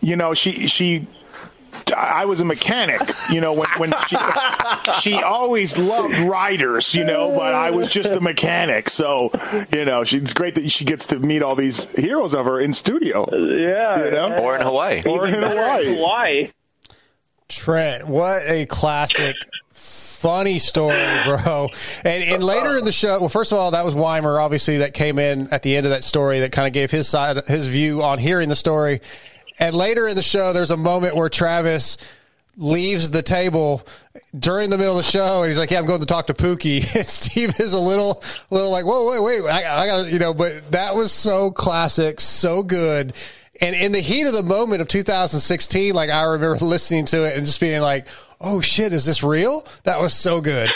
[0.00, 1.06] you know, she she.
[1.96, 4.16] I was a mechanic, you know, when, when she
[5.00, 8.88] she always loved riders, you know, but I was just a mechanic.
[8.88, 9.30] So,
[9.72, 12.60] you know, she, it's great that she gets to meet all these heroes of her
[12.60, 13.28] in studio.
[13.32, 14.04] Yeah.
[14.04, 14.38] You know?
[14.38, 15.02] Or in Hawaii.
[15.06, 15.96] Or in Hawaii.
[15.96, 16.50] Hawaii.
[17.48, 19.34] Trent, what a classic,
[19.70, 21.70] funny story, bro.
[22.04, 24.92] And, and later in the show, well, first of all, that was Weimer, obviously, that
[24.92, 27.68] came in at the end of that story that kind of gave his side, his
[27.68, 29.00] view on hearing the story.
[29.58, 31.96] And later in the show, there's a moment where Travis
[32.56, 33.86] leaves the table
[34.36, 36.34] during the middle of the show and he's like, yeah, I'm going to talk to
[36.34, 36.82] Pookie.
[36.96, 40.34] And Steve is a little, little like, whoa, wait, wait, I, I gotta, you know,
[40.34, 43.14] but that was so classic, so good.
[43.60, 47.36] And in the heat of the moment of 2016, like I remember listening to it
[47.36, 48.08] and just being like,
[48.40, 49.66] oh shit, is this real?
[49.84, 50.68] That was so good.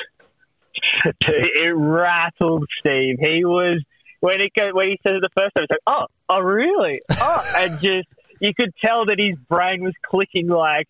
[1.20, 3.16] it rattled Steve.
[3.18, 3.82] He was
[4.20, 7.00] when it when he said it the first time, it's like, oh, oh, really?
[7.10, 8.08] Oh, and just
[8.42, 10.86] you could tell that his brain was clicking, like,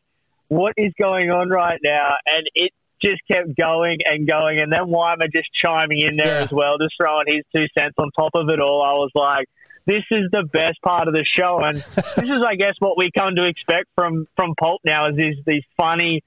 [0.48, 2.10] what is going on right now?
[2.26, 2.72] And it
[3.04, 6.44] just kept going and going, and then Weimer just chiming in there Yeah.
[6.44, 8.82] as well, just throwing his two cents on top of it all.
[8.82, 9.46] I was like.
[9.84, 11.76] This is the best part of the show, and
[12.16, 15.34] this is, I guess, what we come to expect from from Pulp now is these
[15.44, 16.20] these funny,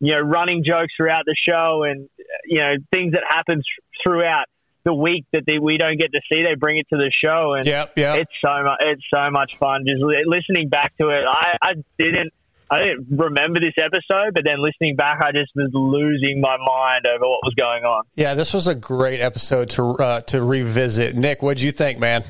[0.00, 2.08] you know, running jokes throughout the show and,
[2.46, 3.64] you know, things that happen th-
[4.04, 4.46] throughout
[4.88, 6.42] the week that they, we don't get to see.
[6.42, 8.18] They bring it to the show and Yep, yep.
[8.18, 11.24] it's so much, it's so much fun just li- listening back to it.
[11.28, 12.32] I, I didn't,
[12.70, 17.06] I didn't remember this episode, but then listening back, I just was losing my mind
[17.06, 18.04] over what was going on.
[18.14, 21.16] Yeah, this was a great episode to uh, to revisit.
[21.16, 22.24] Nick, what'd you think, man?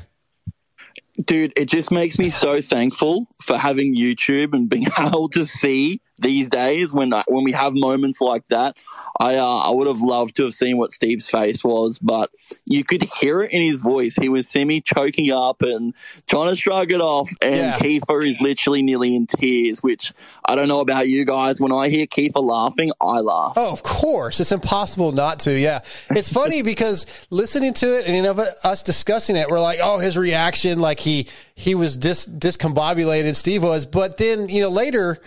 [1.25, 6.01] dude, it just makes me so thankful for having YouTube and being able to see
[6.19, 8.79] these days when I, when we have moments like that.
[9.21, 12.31] I uh, I would have loved to have seen what Steve's face was, but
[12.65, 14.17] you could hear it in his voice.
[14.17, 15.95] He was semi choking up and
[16.29, 17.31] trying to shrug it off.
[17.43, 17.79] And Yeah.
[17.79, 19.83] Kiefer is literally nearly in tears.
[19.83, 20.13] Which
[20.45, 21.61] I don't know about you guys.
[21.61, 23.55] When I hear Kiefer laughing, I laugh.
[23.57, 24.41] Oh, of course.
[24.41, 25.59] It's impossible not to.
[25.59, 25.81] Yeah.
[26.11, 29.99] It's funny because listening to it and you know us discussing it, we're like, oh,
[29.99, 33.87] his reaction, like he he was dis discombobulated, Steve was.
[33.87, 35.19] But then, you know, later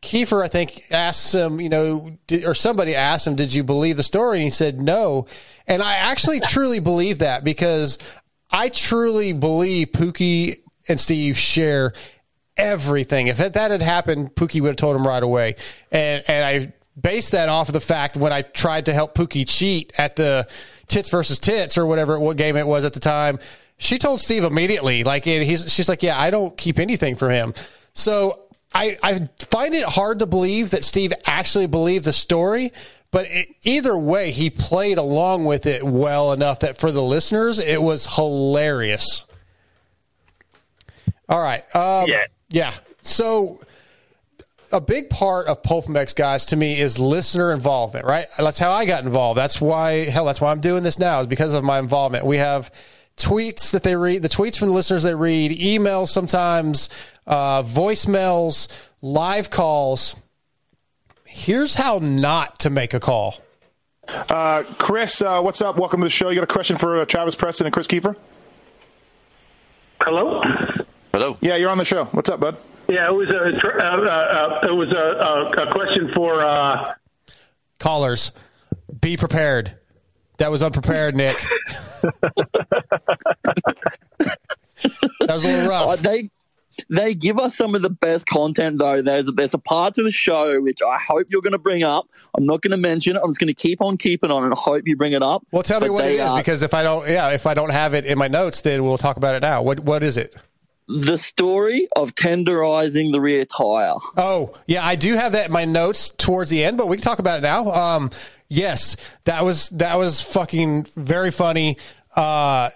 [0.00, 3.96] Kiefer, I think, asked him, you know, did, or somebody asked him, did you believe
[3.96, 4.38] the story?
[4.38, 5.26] And he said no.
[5.66, 7.98] And I actually truly believe that because
[8.50, 11.92] I truly believe Pookie and Steve share
[12.56, 13.28] everything.
[13.28, 15.56] If that that had happened, Pookie would have told him right away.
[15.92, 19.48] And and I based that off of the fact when I tried to help Pookie
[19.48, 20.48] cheat at the
[20.88, 23.38] tits versus tits or whatever what game it was at the time.
[23.76, 27.30] She told Steve immediately, like and he's she's like, yeah, I don't keep anything from
[27.30, 27.54] him.
[27.92, 32.72] So I I find it hard to believe that Steve actually believed the story.
[33.10, 37.58] But it, either way, he played along with it well enough that for the listeners,
[37.58, 39.24] it was hilarious.
[41.28, 41.64] All right.
[41.74, 42.24] Um, Yeah.
[42.50, 42.74] Yeah.
[43.02, 43.60] So
[44.72, 48.26] a big part of Pulp MX, guys, to me is listener involvement, right?
[48.36, 49.38] That's how I got involved.
[49.38, 52.26] That's why, hell, that's why I'm doing this now is because of my involvement.
[52.26, 52.70] We have
[53.18, 56.88] tweets that they read, the tweets from the listeners they read, emails sometimes,
[57.26, 58.68] uh, voicemails,
[59.02, 60.16] live calls.
[61.26, 63.34] here's how not to make a call.
[64.08, 65.76] Uh, Chris, uh, what's up?
[65.76, 66.30] Welcome to the show.
[66.30, 68.16] You got a question for uh, Travis Preston and Chris Kiefer?
[70.00, 70.40] Hello.
[71.12, 71.36] Hello.
[71.40, 72.04] Yeah, you're on the show.
[72.06, 72.56] What's up, bud?
[72.88, 76.94] Yeah, it was a uh, uh, uh, it was a, a, a question for uh,
[77.78, 78.32] Callers,
[79.00, 79.77] be prepared.
[80.38, 81.44] That was unprepared, Nick.
[84.22, 85.88] that was a little rough.
[85.90, 86.30] Uh, they
[86.88, 89.02] they give us some of the best content though.
[89.02, 92.06] There's there's a part to the show which I hope you're going to bring up.
[92.36, 93.20] I'm not going to mention it.
[93.22, 95.44] I'm just going to keep on keeping on and hope you bring it up.
[95.50, 97.54] Well, tell me But what it is are- because if I don't, yeah, if I
[97.54, 99.62] don't have it in my notes, then we'll talk about it now.
[99.62, 100.34] What what is it?
[100.90, 103.92] the story of tenderizing the rear tire.
[104.16, 107.02] Oh, yeah, I do have that in my notes towards the end, but we can
[107.04, 107.66] talk about it now.
[107.70, 108.10] Um,
[108.48, 111.76] yes, that was that was fucking very funny.
[112.14, 112.70] Uh,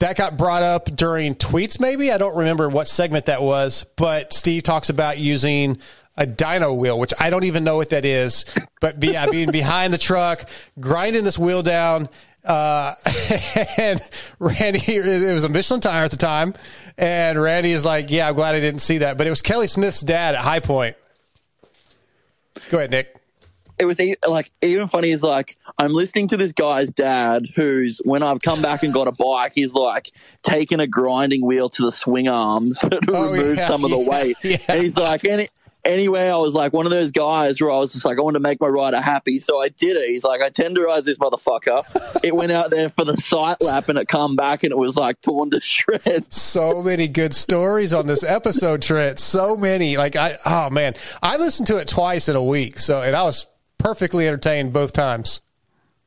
[0.00, 4.32] that got brought up during tweets, maybe I don't remember what segment that was, but
[4.32, 5.78] Steve talks about using
[6.16, 8.44] a dyno wheel, which I don't even know what that is,
[8.80, 12.08] but be, yeah, being behind the truck, grinding this wheel down.
[12.44, 12.94] Uh,
[13.78, 14.00] and
[14.38, 16.54] Randy, it was a Michelin tire at the time.
[16.98, 19.16] And Randy is like, yeah, I'm glad I didn't see that.
[19.16, 20.96] But it was Kelly Smith's dad at High Point.
[22.68, 23.16] Go ahead, Nick.
[23.78, 28.22] It was like even funny is like I'm listening to this guy's dad who's when
[28.22, 31.92] I've come back and got a bike, he's like taking a grinding wheel to the
[31.92, 34.36] swing arms to oh, remove yeah, some of the yeah, weight.
[34.42, 34.58] yeah.
[34.68, 35.48] And he's like, any
[35.84, 38.34] anyway, I was like one of those guys where I was just like, I want
[38.34, 40.08] to make my rider happy, so I did it.
[40.08, 42.20] He's like, I tenderized this motherfucker.
[42.24, 44.96] it went out there for the sight lap, and it come back, and it was
[44.96, 46.36] like torn to shreds.
[46.36, 49.18] So many good stories on this episode, Trent.
[49.18, 49.96] So many.
[49.96, 52.78] Like I, oh man, I listened to it twice in a week.
[52.78, 53.48] So, and I was
[53.84, 55.42] perfectly entertained both times.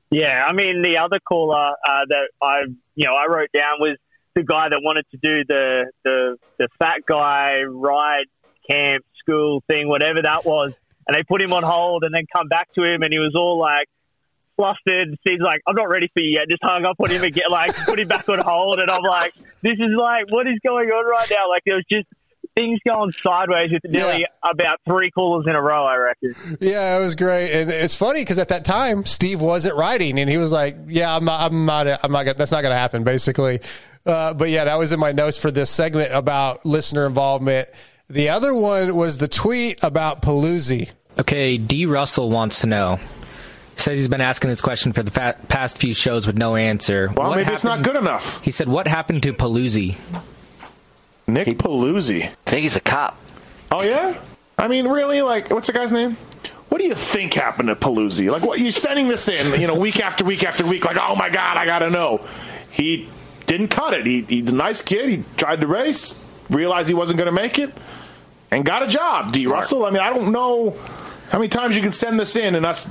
[0.09, 2.61] Yeah, I mean the other caller uh, that I
[2.95, 3.97] you know I wrote down was
[4.35, 8.25] the guy that wanted to do the the the fat guy ride
[8.69, 12.47] camp school thing, whatever that was, and they put him on hold and then come
[12.47, 13.87] back to him, and he was all like
[14.55, 15.15] flustered.
[15.21, 17.75] Steve's like, "I'm not ready for you yet." Just hung up on him again, like
[17.85, 21.05] put him back on hold, and I'm like, "This is like what is going on
[21.05, 22.07] right now?" Like there was just
[22.58, 25.86] things going sideways with nearly about three callers in a row.
[25.86, 26.58] I reckon.
[26.60, 30.30] Yeah, it was great, and it's funny because at that time Steve wasn't writing, and
[30.30, 32.24] he was like, "Yeah, I'm not, I'm not, I'm not.
[32.26, 33.60] Gonna, that's not going to happen." Basically,
[34.06, 37.70] uh, but yeah, that was in my notes for this segment about listener involvement.
[38.10, 40.91] The other one was the tweet about Paluzzi.
[41.20, 41.86] Okay, D.
[41.86, 43.00] Russell wants to know.
[43.76, 47.12] Says he's been asking this question for the fa- past few shows with no answer.
[47.15, 48.43] Well, What maybe it's not good enough.
[48.43, 49.98] He said, "What happened to Paloozy?"
[51.27, 52.23] Nick Paloozy.
[52.23, 53.17] I think he's a cop.
[53.71, 54.19] Oh yeah.
[54.57, 55.21] I mean, really?
[55.21, 56.17] Like, what's the guy's name?
[56.69, 58.31] What do you think happened to Paloozy?
[58.31, 60.85] Like, what you're sending this in, you know, week after week after week?
[60.85, 62.25] Like, oh my god, I gotta know.
[62.71, 63.09] He
[63.47, 64.05] didn't cut it.
[64.05, 65.09] He, he's a nice kid.
[65.09, 66.15] He tried to race,
[66.49, 67.73] realized he wasn't going to make it,
[68.51, 69.33] and got a job.
[69.33, 69.47] D.
[69.47, 69.85] Russell.
[69.85, 70.77] I mean, I don't know
[71.29, 72.87] how many times you can send this in and us.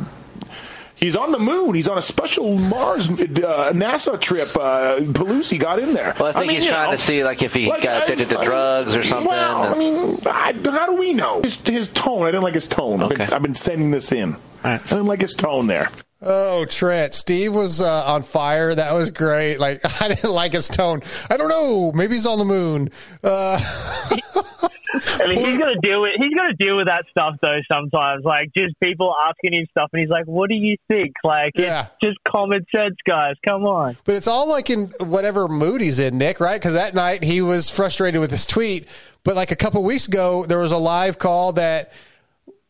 [0.97, 1.75] He's on the moon.
[1.75, 4.57] He's on a special Mars uh, NASA trip.
[4.57, 6.15] Uh, Paloozy got in there.
[6.19, 8.31] Well, I think mean, he's trying know, to see like if he like, got addicted
[8.31, 9.29] to drugs or something.
[9.29, 11.43] Well, I mean, I, how do we know?
[11.43, 12.23] His, his tone.
[12.23, 13.03] I didn't like his tone.
[13.03, 14.37] I've, been, I've been sending this in.
[14.65, 15.91] I didn't like his tone there.
[16.23, 18.75] Oh, Trent, Steve was uh, on fire.
[18.75, 19.59] That was great.
[19.59, 21.03] Like I didn't like his tone.
[21.29, 21.93] I don't know.
[21.93, 22.91] Maybe he's on the moon.
[23.23, 23.61] Uh,
[25.21, 27.59] I mean, he's gonna deal with he's gonna deal with that stuff though.
[27.71, 31.53] Sometimes, like just people asking him stuff, and he's like, "What do you think?" Like,
[31.57, 31.87] Yeah.
[31.87, 33.35] it's just common sense, guys.
[33.47, 33.97] Come on.
[34.05, 36.61] But it's all like in whatever mood he's in, Nick, right?
[36.61, 38.87] Because that night he was frustrated with his tweet.
[39.25, 41.93] But like a couple weeks ago, there was a live call that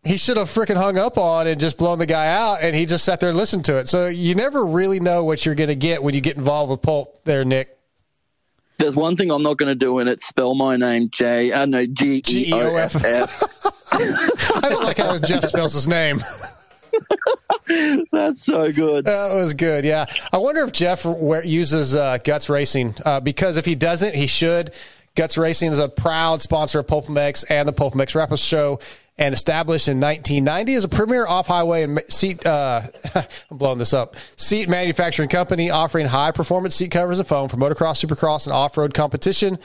[0.05, 2.87] he should have freaking hung up on and just blown the guy out, and he
[2.87, 3.89] just sat there and listened to it.
[3.89, 6.81] So you never really know what you're going to get when you get involved with
[6.83, 7.76] Pulp there, Nick.
[8.79, 11.53] There's one thing I'm not going to do, and it's spell my name J.
[11.53, 13.43] Uh, no, G E O F F.
[13.93, 16.23] I don't like how Jeff spells his name.
[18.13, 19.05] That's so good.
[19.07, 19.85] That was good.
[19.85, 20.07] Yeah.
[20.33, 21.05] I wonder if Jeff
[21.45, 24.73] uses uh, Guts Racing uh, because if he doesn't, he should.
[25.15, 28.81] Guts Racing is a proud sponsor of PulpMX and the PulpMX Rappers Show
[29.19, 32.83] and established in 1990 as a premier off-highway and seat, uh,
[33.51, 38.05] I'm blowing this up, seat manufacturing company offering high-performance seat covers and foam for motocross,
[38.05, 39.59] supercross, and off-road competition.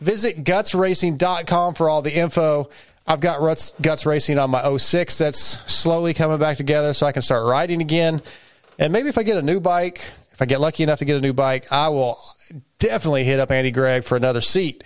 [0.00, 2.68] Visit gutsracing.com for all the info.
[3.06, 5.38] I've got Ruts, Guts Racing on my 06 that's
[5.72, 8.20] slowly coming back together so I can start riding again.
[8.78, 9.98] And maybe if I get a new bike,
[10.32, 12.18] if I get lucky enough to get a new bike, I will
[12.78, 14.82] definitely hit up Andy Gregg for another seat.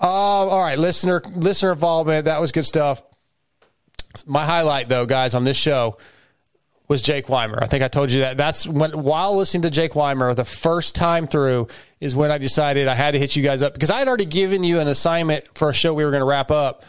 [0.00, 2.26] Uh, all right, listener listener involvement.
[2.26, 3.02] That was good stuff.
[4.26, 5.98] My highlight, though, guys, on this show
[6.88, 7.58] was Jake Weimer.
[7.60, 8.36] I think I told you that.
[8.36, 11.68] That's when, while listening to Jake Weimer the first time through,
[12.00, 14.24] is when I decided I had to hit you guys up because I had already
[14.24, 16.84] given you an assignment for a show we were going to wrap up.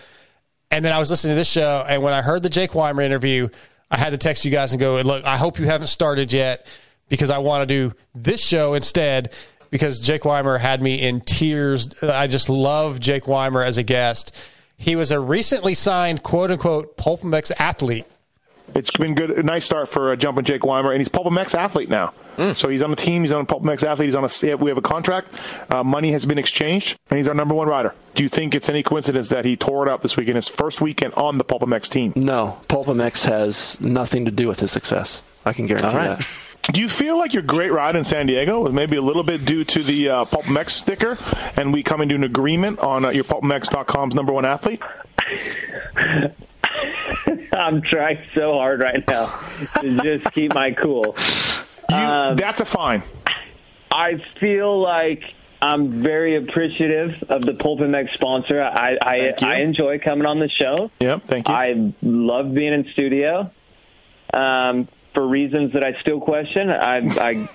[0.72, 3.01] And then I was listening to this show, and when I heard the Jake Weimer
[3.01, 3.49] interview,
[3.91, 6.67] I had to text you guys and go, "Look, I hope you haven't started yet
[7.09, 9.34] because I want to do this show instead."
[9.72, 12.01] Because Jake Weimer had me in tears.
[12.01, 14.36] I just love Jake Weimer as a guest.
[14.80, 18.06] He was a recently signed quote unquote PulpMX athlete.
[18.74, 21.90] It's been good, a nice start for uh, jumping Jake Weimer, and he's PulpMX athlete
[21.90, 22.14] now.
[22.54, 23.24] So he's on the team.
[23.24, 24.08] He's on a PulpMX athlete.
[24.08, 24.56] He's on a.
[24.56, 25.28] We have a contract.
[25.70, 27.94] Uh, money has been exchanged, and he's our number one rider.
[28.16, 30.80] Do you think it's any coincidence that he tore it up this weekend, his first
[30.80, 32.14] weekend on the PulpMX team?
[32.16, 35.22] No, PulpMX has nothing to do with his success.
[35.46, 36.20] I can guarantee All right.
[36.20, 36.28] that.
[36.72, 39.43] Do you feel like your great ride in San Diego was maybe a little bit
[39.43, 41.17] due to the uh, PulpMX sticker,
[41.57, 44.82] and we come into an agreement on uh, your PulpMX.com's number one athlete?
[47.51, 49.28] I'm trying so hard right now
[49.82, 51.15] to just keep my cool.
[51.91, 53.01] Um, that's a fine.
[53.91, 55.24] I feel like
[55.61, 58.61] I'm very appreciative of the PulpMX sponsor.
[58.61, 60.91] I I, I enjoy coming on the show.
[60.99, 61.53] Yep, thank you.
[61.53, 63.51] I love being in studio.
[64.34, 67.49] Um, for reasons that I still question, I I,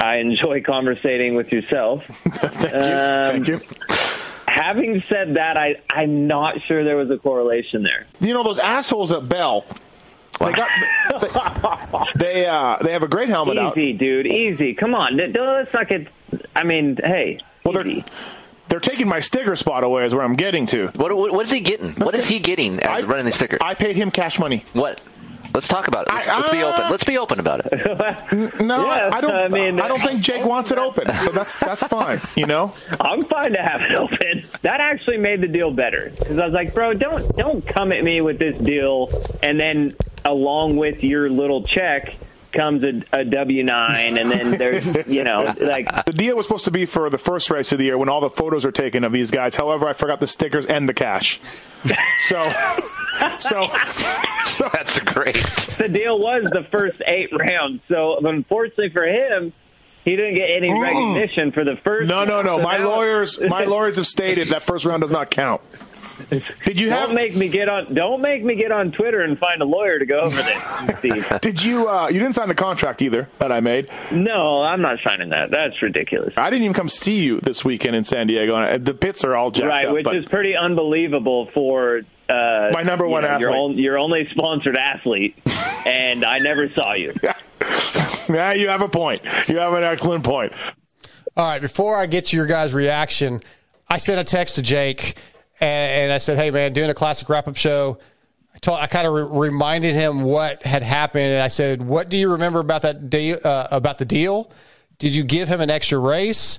[0.00, 2.04] I enjoy conversating with yourself.
[2.24, 3.58] Thank you.
[3.58, 3.96] Thank you.
[4.46, 8.06] Having said that, I I'm not sure there was a correlation there.
[8.20, 9.64] You know those assholes at Bell.
[10.40, 10.70] They got
[11.20, 13.76] they they, uh, they have a great helmet out.
[13.76, 14.26] Easy, dude.
[14.26, 14.74] Easy.
[14.74, 15.16] Come on.
[15.16, 16.08] D- d- Let's not get.
[16.56, 17.40] I mean, hey.
[17.62, 18.02] Well, they're
[18.68, 20.04] they're taking my sticker spot away.
[20.06, 20.88] Is where I'm getting to.
[20.96, 21.92] What, what, what is he getting?
[21.92, 23.58] What is he getting as running the sticker?
[23.60, 24.64] I paid him cash money.
[24.72, 25.00] What?
[25.52, 26.14] Let's talk about it.
[26.14, 26.82] Let's, let's be open.
[26.82, 28.60] Uh, let's be open about it.
[28.60, 29.30] No, Yes, I, I don't.
[29.34, 31.12] I I mean- I don't think Jake wants it open.
[31.16, 32.20] So that's that's fine.
[32.36, 32.72] You know.
[33.00, 34.46] I'm fine to have it open.
[34.62, 38.02] That actually made the deal better because I was like, bro, don't don't come at
[38.04, 39.08] me with this deal,
[39.42, 39.92] and then
[40.24, 42.14] along with your little check
[42.52, 46.64] comes a, a W nine, and then there's you know like The deal was supposed
[46.66, 49.04] to be for the first race of the year when all the photos are taken
[49.04, 49.56] of these guys.
[49.56, 51.40] However, I forgot the stickers and the cash.
[52.28, 52.52] So,
[53.38, 53.66] so,
[54.44, 55.34] so that's great.
[55.78, 57.80] the deal was the first eight rounds.
[57.88, 59.52] So unfortunately for him,
[60.04, 60.80] he didn't get any mm.
[60.80, 62.08] recognition for the first.
[62.08, 62.58] No, no, no.
[62.58, 65.60] So My now- lawyers, my lawyers have stated that first round does not count.
[66.28, 67.06] Did you have?
[67.08, 67.92] don't make me get on.
[67.94, 71.00] Don't make me get on Twitter and find a lawyer to go over this,
[71.40, 71.88] Did you?
[71.88, 73.88] Uh, you didn't sign the contract either that I made.
[74.12, 75.50] No, I'm not signing that.
[75.50, 76.34] That's ridiculous.
[76.36, 78.56] I didn't even come see you this weekend in San Diego.
[78.56, 79.94] And the pits are all jacked right, up.
[79.94, 83.70] which but is pretty unbelievable for uh, My number you one know, Your, athlete.
[83.70, 85.36] on, your only sponsored athlete,
[85.86, 87.12] and I never saw you.
[88.28, 89.22] yeah, you have a point.
[89.48, 90.52] You have an excellent point.
[91.36, 93.40] All right, before I get to your guys' reaction,
[93.88, 95.16] I sent a text to Jake
[95.60, 97.98] and, and I said, "Hey, man, doing a classic wrap up show."
[98.54, 102.08] I told, I kind of re- reminded him what had happened, and I said, "What
[102.08, 103.38] do you remember about that deal?
[103.42, 104.50] Uh, about the deal?
[104.98, 106.58] Did you give him an extra race?"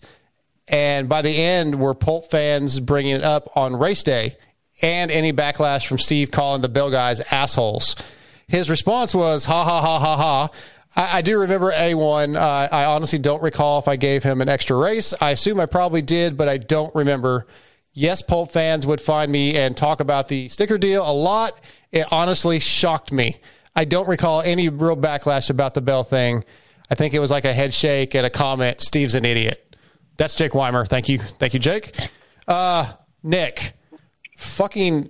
[0.68, 4.38] And by the end, were Pulp fans bringing it up on race day,
[4.82, 7.96] and any backlash from Steve calling the Bell guys assholes?
[8.48, 10.50] His response was, "Ha ha ha ha ha."
[10.96, 12.36] I, I do remember A1.
[12.36, 15.14] Uh, I honestly don't recall if I gave him an extra race.
[15.20, 17.48] I assume I probably did, but I don't remember.
[17.94, 21.60] Yes, Pulp fans would find me and talk about the sticker deal a lot.
[21.92, 23.42] It honestly shocked me.
[23.76, 26.44] I don't recall any real backlash about the Bell thing.
[26.90, 28.82] I think it was like a head shake and a comment.
[28.82, 29.76] Steve's an idiot.
[30.18, 30.86] That's Jake Weimer.
[30.86, 31.20] Thank you.
[31.20, 31.98] Thank you, Jake.
[32.48, 32.92] Uh,
[33.24, 33.74] Nick,
[34.38, 35.10] fucking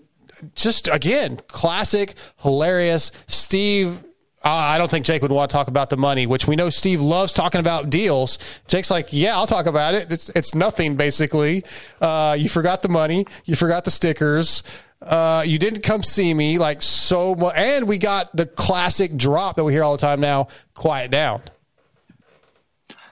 [0.56, 3.12] just again, classic, hilarious.
[3.28, 4.04] Steve,
[4.44, 6.70] uh, I don't think Jake would want to talk about the money, which we know
[6.70, 8.40] Steve loves talking about deals.
[8.68, 10.12] Jake's like, yeah, I'll talk about it.
[10.12, 11.64] It's, it's nothing basically.
[12.00, 13.28] Uh, you forgot the money.
[13.46, 14.64] You forgot the stickers.
[15.02, 17.56] Uh, you didn't come see me like so much.
[17.56, 20.48] And we got the classic drop that we hear all the time now.
[20.74, 21.44] Quiet down.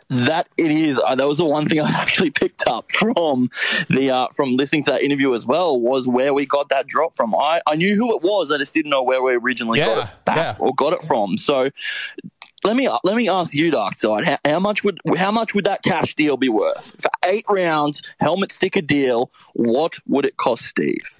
[0.09, 0.99] That it is.
[0.99, 3.49] Uh, that was the one thing I actually picked up from
[3.89, 7.15] the uh, from listening to that interview as well was where we got that drop
[7.15, 7.35] from.
[7.35, 8.51] I, I knew who it was.
[8.51, 11.37] I just didn't know where we originally got it back or got it from.
[11.37, 11.69] So
[12.63, 15.65] let me let me ask you, Dark Side, how, how much would how much would
[15.65, 19.31] that cash deal be worth for eight rounds helmet sticker deal?
[19.53, 21.19] What would it cost, Steve?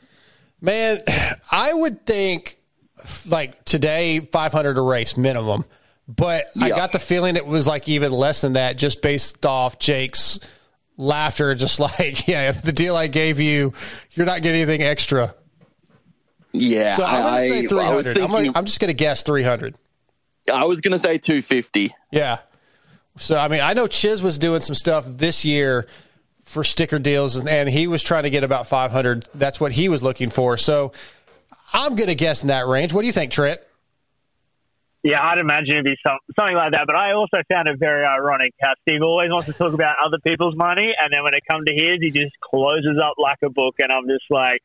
[0.61, 1.01] Man,
[1.51, 2.59] I would think
[3.29, 5.65] like today, 500 a race minimum.
[6.15, 9.77] But I got the feeling it was like even less than that just based off
[9.77, 10.39] Jake's
[10.97, 11.53] laughter.
[11.53, 13.73] Just like, yeah, the deal I gave you,
[14.13, 15.35] you're not getting anything extra.
[16.51, 18.09] Yeah, So I'm going to say I- I was 300.
[18.09, 19.75] I'm, thinking- gonna, I'm just going to guess 300.
[20.51, 21.91] I was going to say two fifty.
[22.11, 22.39] Yeah.
[23.17, 25.85] So, I mean, I know Chiz was doing some stuff this year
[26.43, 29.29] for sticker deals, and, and he was trying to get about 500.
[29.35, 30.57] That's what he was looking for.
[30.57, 30.91] So
[31.71, 32.93] I'm going to guess in that range.
[32.93, 33.61] What do you think, Trent?
[35.03, 36.83] Yeah, I'd imagine it'd be some, something like that.
[36.85, 40.17] But I also found it very ironic how Steve always wants to talk about other
[40.25, 43.49] people's money, and then when it comes to his, he just closes up like a
[43.49, 43.75] book.
[43.79, 44.59] And I'm just like,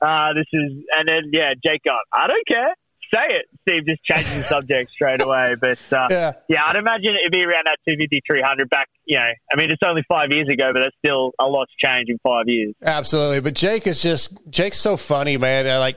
[0.00, 1.98] Uh, this is, and then yeah, Jake got.
[2.12, 2.74] I don't care.
[3.14, 3.46] Say it.
[3.62, 5.54] Steve just changes the subject straight away.
[5.58, 6.32] But uh, Yeah.
[6.48, 8.86] yeah, I'd imagine it'd be around that 250, 300 back.
[9.06, 12.10] You know, I mean, it's only five years ago, but that's still a lot's changed
[12.10, 12.74] in five years.
[12.84, 13.40] Absolutely.
[13.40, 15.64] But Jake is just Jake's so funny, man.
[15.80, 15.96] Like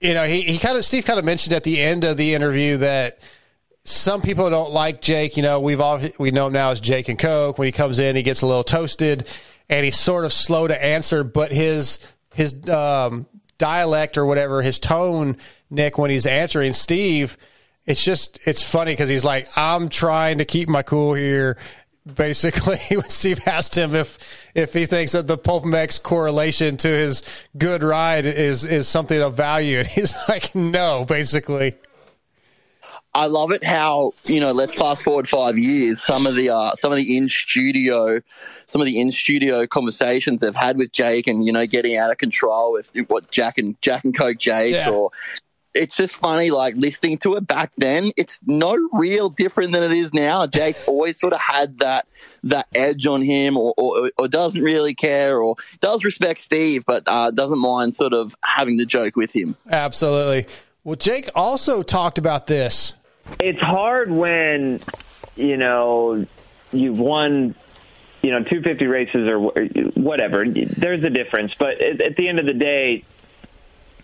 [0.00, 2.34] you know, he, he kind of Steve kind of mentioned at the end of the
[2.34, 3.18] interview that
[3.84, 5.36] some people don't like Jake.
[5.36, 7.58] You know, we've all we know him now as Jake and Coke.
[7.58, 9.28] When he comes in, he gets a little toasted
[9.68, 11.98] and he's sort of slow to answer, but his
[12.34, 13.26] his um,
[13.58, 15.36] dialect or whatever, his tone,
[15.70, 17.36] Nick, when he's answering Steve,
[17.86, 21.56] it's just it's funny because he's like, I'm trying to keep my cool here.
[22.14, 24.18] Basically, when Steve asked him if
[24.54, 27.22] if he thinks that the PulpMX correlation to his
[27.58, 31.74] good ride is is something of value, and he's like, no, basically.
[33.12, 34.52] I love it how you know.
[34.52, 36.00] Let's fast forward five years.
[36.00, 38.20] Some of the uh, some of the in studio,
[38.66, 42.12] some of the in studio conversations they've had with Jake, and you know, getting out
[42.12, 44.90] of control with what Jack and Jack and Coke Jake, Yeah.
[44.90, 45.10] or
[45.74, 46.50] it's just funny.
[46.50, 50.46] Like listening to it back then, it's no real different than it is now.
[50.46, 52.06] Jake's always sort of had that
[52.44, 57.04] that edge on him, or or, or doesn't really care, or does respect Steve, but
[57.06, 59.56] uh, doesn't mind sort of having the joke with him.
[59.70, 60.46] Absolutely.
[60.84, 62.94] Well, Jake also talked about this.
[63.38, 64.80] it's hard when
[65.36, 66.26] you know
[66.72, 67.54] you've won
[68.22, 69.38] you know 250 races or
[69.94, 73.02] whatever there's a difference but at, at the end of the day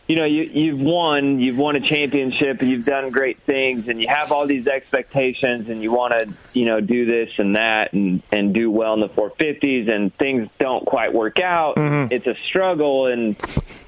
[0.06, 4.06] you know you you've won you've won a championship you've done great things and you
[4.08, 8.22] have all these expectations and you want to you know do this and that and
[8.30, 11.74] and do well in the 450s and things don't quite work out.
[12.12, 13.36] It's a struggle and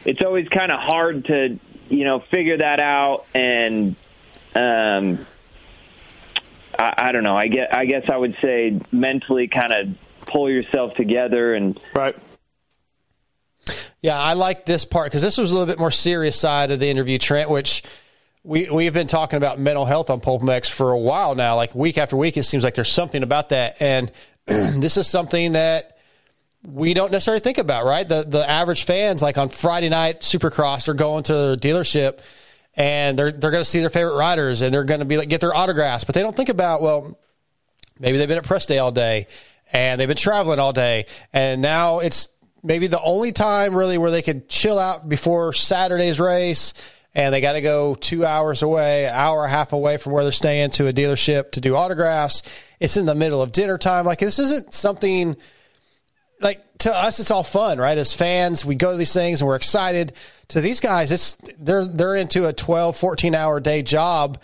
[0.04, 1.58] it's always kind of hard to
[1.88, 3.94] you know figure that out and
[4.54, 5.24] um
[6.78, 7.36] I, I don't know.
[7.36, 7.72] I get.
[7.74, 9.96] i guess i would say mentally kind of
[10.26, 12.16] pull yourself together and right
[14.00, 16.78] Yeah, I like this part because this was a little bit more serious side of
[16.78, 17.82] the interview, Trent, which
[18.44, 21.56] we we've been talking about mental health on PulpMX for a while now.
[21.56, 24.12] Like week after week, it seems like there's something about that, and
[24.46, 25.98] this is something that
[26.64, 28.08] we don't necessarily think about, right?
[28.08, 32.20] The the average fans, like on Friday night Supercross, are going to the dealership
[32.76, 35.28] and they're they're going to see their favorite riders and they're going to be like
[35.28, 37.18] get their autographs, but they don't think about well,
[37.98, 39.26] maybe they've been at press day all day
[39.72, 42.28] and they've been traveling all day and now it's
[42.62, 46.74] maybe the only time really where they could chill out before Saturday's race
[47.14, 50.22] and they got to go two hours away, hour and a half away from where
[50.22, 52.42] they're staying to a dealership to do autographs.
[52.78, 54.04] It's in the middle of dinner time.
[54.04, 55.36] Like this isn't something
[56.40, 59.48] like to us it's all fun right as fans we go to these things and
[59.48, 60.12] we're excited
[60.46, 64.40] to these guys it's they're they're into a 12 14 hour day job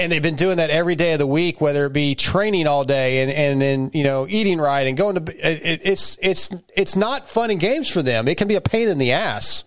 [0.00, 2.84] and they've been doing that every day of the week whether it be training all
[2.84, 6.96] day and and then you know eating right and going to it, it's it's it's
[6.96, 9.64] not fun and games for them it can be a pain in the ass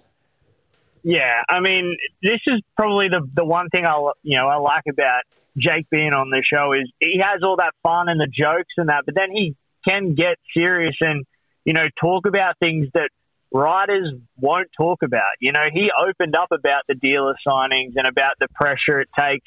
[1.03, 4.85] Yeah, I mean, this is probably the the one thing I you know I like
[4.89, 5.23] about
[5.57, 8.89] Jake being on the show is he has all that fun and the jokes and
[8.89, 9.55] that, but then he
[9.87, 11.25] can get serious and
[11.65, 13.09] you know talk about things that
[13.51, 15.35] writers won't talk about.
[15.39, 19.45] You know, he opened up about the dealer signings and about the pressure it takes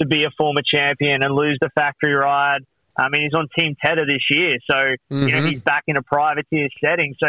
[0.00, 2.60] to be a former champion and lose the factory ride.
[2.96, 4.78] I mean, he's on Team Tedder this year, so
[5.10, 5.48] you know Mhm.
[5.50, 7.14] he's back in a privateer setting.
[7.18, 7.28] So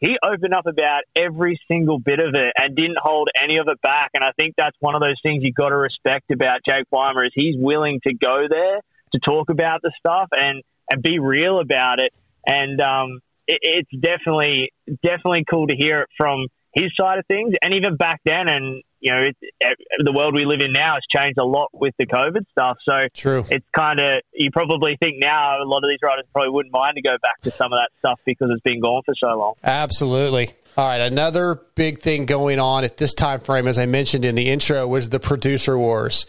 [0.00, 3.80] he opened up about every single bit of it and didn't hold any of it
[3.80, 4.10] back.
[4.14, 7.24] And I think that's one of those things you've got to respect about Jake Weimer
[7.24, 8.80] is he's willing to go there
[9.12, 12.12] to talk about the stuff and and be real about it.
[12.46, 17.54] And um, it, it's definitely definitely cool to hear it from his side of things.
[17.62, 20.94] And even back then, and you know, it, it, the world we live in now
[20.94, 22.78] has changed a lot with the COVID stuff.
[22.88, 23.44] So True.
[23.50, 26.94] it's kind of you probably think now a lot of these riders probably wouldn't mind
[26.96, 29.54] to go back to some of that stuff because it's been gone for so long.
[29.62, 30.52] Absolutely.
[30.78, 34.36] All right, another big thing going on at this time frame, as I mentioned in
[34.36, 36.24] the intro, was the producer wars.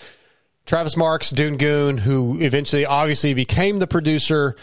[0.66, 4.58] Travis Marx, Dune Goon, who eventually obviously became the producer,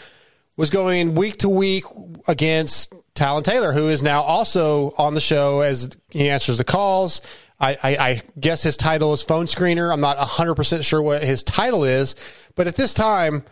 [0.55, 1.85] was going week to week
[2.27, 7.21] against Talon Taylor, who is now also on the show as he answers the calls.
[7.59, 9.91] I, I, I guess his title is phone screener.
[9.91, 12.15] I'm not 100% sure what his title is,
[12.55, 13.43] but at this time,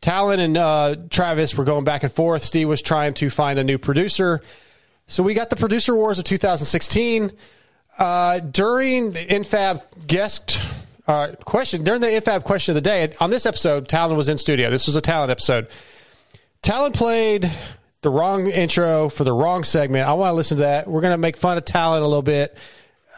[0.00, 2.42] Talon and uh, Travis were going back and forth.
[2.42, 4.40] Steve was trying to find a new producer.
[5.06, 7.32] So we got the producer wars of 2016.
[7.98, 10.60] Uh, during the Infab guest
[11.08, 14.38] uh, question, during the Infab question of the day, on this episode, Talon was in
[14.38, 14.70] studio.
[14.70, 15.68] This was a Talon episode.
[16.62, 17.50] Talon played
[18.02, 20.06] the wrong intro for the wrong segment.
[20.06, 20.86] I want to listen to that.
[20.86, 22.56] We're going to make fun of Talon a little bit,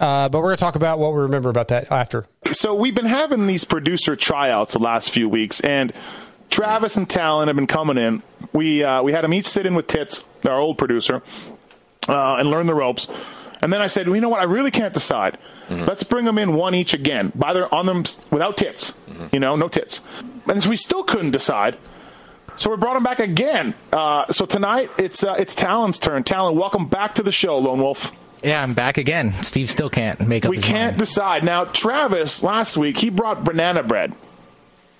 [0.01, 2.27] uh, but we're going to talk about what we remember about that after.
[2.51, 5.93] So we've been having these producer tryouts the last few weeks, and
[6.49, 8.23] Travis and Talon have been coming in.
[8.53, 11.23] We uh, we had them each sit in with Tits, our old producer,
[12.09, 13.09] uh, and learn the ropes.
[13.63, 14.41] And then I said, well, you know what?
[14.41, 15.39] I really can't decide.
[15.69, 18.93] Let's bring them in one each again, by their on them without tits.
[19.33, 20.01] You know, no tits.
[20.49, 21.79] And we still couldn't decide.
[22.57, 23.75] So we brought him back again.
[23.93, 26.25] Uh, so tonight it's uh, it's Talon's turn.
[26.25, 28.13] Talon, welcome back to the show, Lone Wolf.
[28.43, 29.33] Yeah, I'm back again.
[29.43, 31.65] Steve still can't make up We his can't decide now.
[31.65, 34.15] Travis last week he brought banana bread.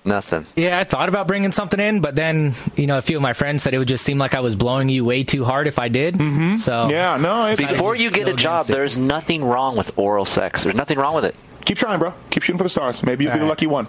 [0.03, 0.47] Nothing.
[0.55, 3.33] Yeah, I thought about bringing something in, but then you know a few of my
[3.33, 5.77] friends said it would just seem like I was blowing you way too hard if
[5.77, 6.15] I did.
[6.15, 6.55] Mm-hmm.
[6.55, 7.53] So Yeah, no.
[7.55, 10.63] Before you get a job, there's nothing wrong with oral sex.
[10.63, 11.35] There's nothing wrong with it.
[11.65, 12.13] Keep trying, bro.
[12.31, 13.03] Keep shooting for the stars.
[13.03, 13.49] Maybe you'll be the All right.
[13.51, 13.87] lucky one.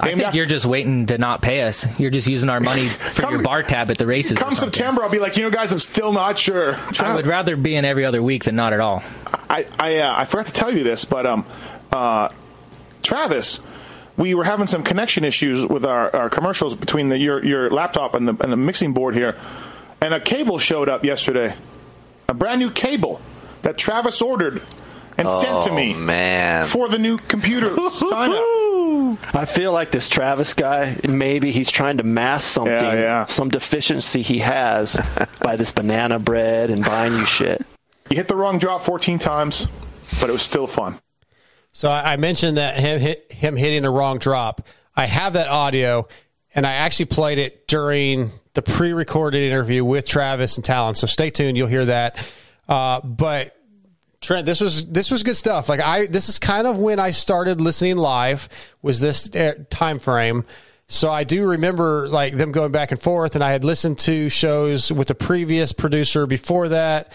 [0.00, 1.86] I think after- you're just waiting to not pay us.
[1.98, 4.38] You're just using our money for your bar tab at the races.
[4.38, 4.54] Come.
[4.54, 6.76] September, I'll be like, you know, guys, I'm still not sure.
[7.00, 9.02] I would rather be in every other week than not at all.
[9.48, 11.44] I I, uh, I forgot to tell you this, but um,
[11.92, 12.30] uh,
[13.02, 13.60] Travis,
[14.16, 18.14] we were having some connection issues with our, our commercials between the, your your laptop
[18.14, 19.36] and the and the mixing board here,
[20.00, 21.54] and a cable showed up yesterday,
[22.28, 23.20] a brand new cable
[23.62, 24.62] that Travis ordered
[25.18, 26.64] and sent to Oh, me man.
[26.64, 28.44] for the new computer sign up.
[29.34, 33.26] I feel like this Travis guy, maybe he's trying to mask something, Yeah, yeah.
[33.26, 35.00] some deficiency he has
[35.40, 37.64] by this banana bread and buying you shit.
[38.10, 39.66] You hit the wrong drop 14 times,
[40.20, 40.98] but it was still fun.
[41.72, 44.66] So I I mentioned that him hit, him hitting the wrong drop.
[44.96, 46.08] I have that audio,
[46.54, 50.96] and I actually played it during the pre-recorded interview with Travis and Talon.
[50.96, 52.16] So stay tuned; you'll hear that.
[52.68, 53.56] Uh, but
[54.20, 55.68] Trent, this was this was good stuff.
[55.68, 58.48] Like I, this is kind of when I started listening live.
[58.82, 60.44] Was this uh, time frame?
[60.88, 64.28] So I do remember like them going back and forth, and I had listened to
[64.28, 67.12] shows with the previous producer before that.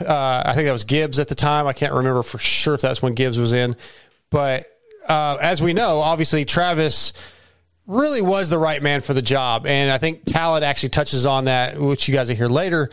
[0.00, 1.66] Uh, I think that was Gibbs at the time.
[1.66, 3.76] I can't remember for sure if that's when Gibbs was in,
[4.30, 4.66] but
[5.08, 7.12] uh, as we know, obviously Travis
[7.86, 11.44] really was the right man for the job, and I think Talon actually touches on
[11.44, 12.90] that, which you guys will hear later.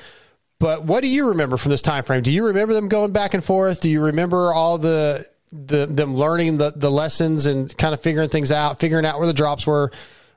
[0.62, 2.22] But what do you remember from this time frame?
[2.22, 3.82] Do you remember them going back and forth?
[3.82, 8.30] Do you remember all the the them learning the the lessons and kind of figuring
[8.30, 9.92] things out, figuring out where the drops were?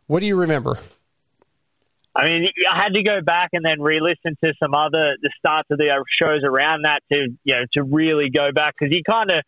[0.07, 0.79] What do you remember?
[2.17, 5.69] I mean, I had to go back and then re-listen to some other the starts
[5.71, 9.31] of the shows around that to you know to really go back because you kind
[9.31, 9.43] of.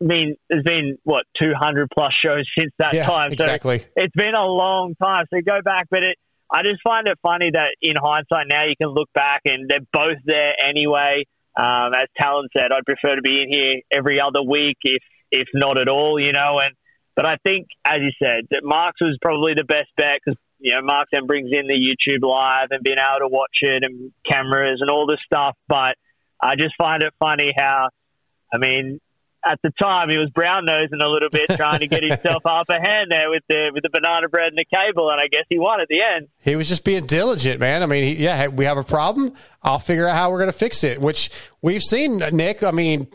[0.00, 3.32] I mean, there's been what 200 plus shows since that Yeah, time.
[3.32, 3.84] exactly.
[3.96, 5.24] It's been a long time.
[5.32, 6.18] So go back, but it.
[6.50, 9.86] I just find it funny that in hindsight now you can look back and they're
[9.92, 11.24] both there anyway.
[11.56, 15.48] Um, as Talon said, I'd prefer to be in here every other week, if if
[15.52, 16.58] not at all, you know.
[16.62, 16.74] And
[17.16, 20.72] but I think, as you said, that Marx was probably the best bet because you
[20.72, 24.12] know Mark then brings in the YouTube live and being able to watch it and
[24.24, 25.56] cameras and all this stuff.
[25.68, 25.96] But
[26.40, 27.88] I just find it funny how,
[28.52, 29.00] I mean,
[29.44, 32.68] at the time he was brown nosing a little bit, trying to get himself half
[32.68, 35.44] a hand there with the with the banana bread and the cable, and I guess
[35.48, 36.28] he won at the end.
[36.40, 37.82] He was just being diligent, man.
[37.82, 39.34] I mean, he, yeah, hey, we have a problem.
[39.62, 41.30] I'll figure out how we're going to fix it, which
[41.62, 42.62] we've seen, Nick.
[42.62, 43.08] I mean,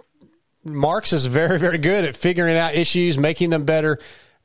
[0.63, 3.99] Marx is very, very good at figuring out issues, making them better.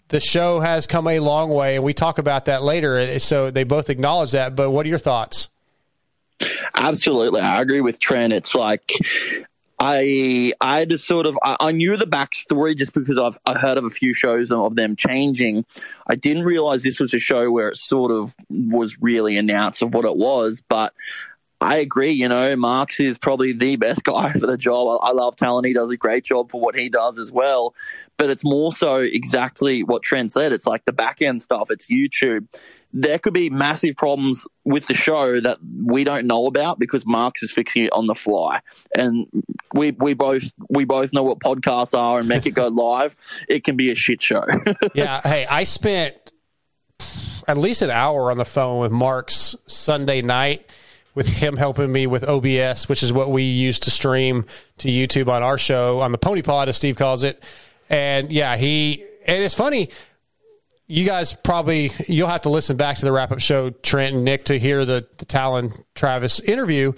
[0.09, 2.97] The show has come a long way, and we talk about that later.
[2.97, 4.57] Eh, so they both acknowledge that.
[4.57, 5.51] But what are your thoughts?
[6.75, 8.33] Absolutely, I agree with Trent.
[8.33, 8.91] It's like
[9.79, 13.79] I I to sort of I, I knew the backstory just because I've I heard
[13.79, 15.65] of a few shows of them changing.
[16.07, 19.95] I didn't realize this was a show where it sort of was really announced of
[19.95, 20.95] what it was, but.
[21.61, 22.13] I agree.
[22.13, 25.01] You know, Marx is probably the best guy for the job.
[25.03, 25.65] I, I love Talon.
[25.65, 27.75] He does a great job for what he does as well.
[28.17, 30.53] But it's more so exactly what Trent said.
[30.53, 31.73] It's like the back end stuff.
[31.73, 32.47] It's YouTube.
[32.93, 37.43] There could be massive problems with the show that we don't know about because Marx
[37.43, 38.61] is fixing it on the fly.
[38.97, 39.27] And
[39.75, 43.17] we we both we both know what podcasts are and make it go live.
[43.49, 44.45] It can be a shit show.
[44.95, 45.21] yeah.
[45.21, 46.15] Hey, I spent
[47.47, 50.69] at least an hour on the phone with Marx Sunday night
[51.15, 54.47] with him helping me with OBS, which is what we use to stream
[54.79, 57.43] to YouTube on our show on the Pony Pod, as Steve calls it.
[57.91, 59.91] And yeah, he and it's funny.
[60.91, 64.25] You guys probably you'll have to listen back to the wrap up show, Trent and
[64.25, 66.95] Nick, to hear the, the Talon Travis interview.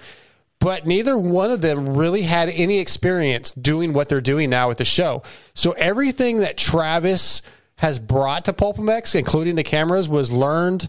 [0.61, 4.78] But neither one of them really had any experience doing what they're doing now with
[4.78, 5.24] the show.
[5.55, 7.43] So everything that Travis
[7.76, 10.86] has brought to PulpMX, including the cameras, was learned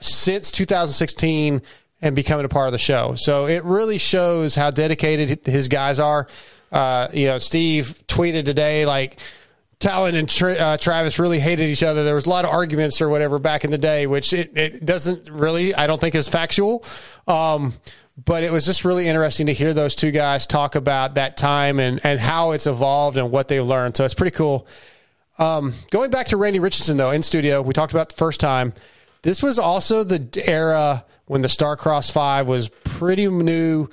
[0.00, 1.62] since 2016
[2.00, 3.14] and becoming a part of the show.
[3.16, 6.26] So it really shows how dedicated his guys are.
[6.72, 9.20] Uh, you know, Steve tweeted today like
[9.82, 12.04] Talon and Tra- uh, Travis really hated each other.
[12.04, 14.86] There was a lot of arguments or whatever back in the day, which it, it
[14.86, 16.84] doesn't really, I don't think is factual.
[17.26, 17.74] Um,
[18.24, 21.80] but it was just really interesting to hear those two guys talk about that time
[21.80, 23.96] and, and how it's evolved and what they've learned.
[23.96, 24.68] So it's pretty cool.
[25.38, 28.74] Um, going back to Randy Richardson, though, in studio, we talked about the first time.
[29.22, 33.88] This was also the era when the Starcross 5 was pretty new.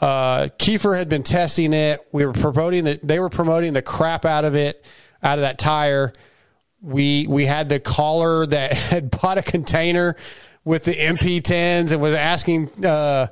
[0.00, 2.00] Uh, Kiefer had been testing it.
[2.10, 4.84] We were promoting the, they were promoting the crap out of it,
[5.22, 6.12] out of that tire.
[6.80, 10.16] We we had the caller that had bought a container
[10.64, 13.28] with the MP10s and was asking uh,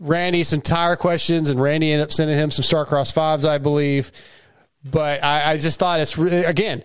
[0.00, 4.10] Randy some tire questions, and Randy ended up sending him some Starcross fives, I believe.
[4.84, 6.82] But I, I just thought it's really, again,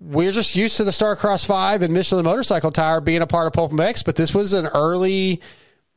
[0.00, 3.52] we're just used to the Starcross five and Michelin motorcycle tire being a part of
[3.52, 5.40] Pulp MX, but this was an early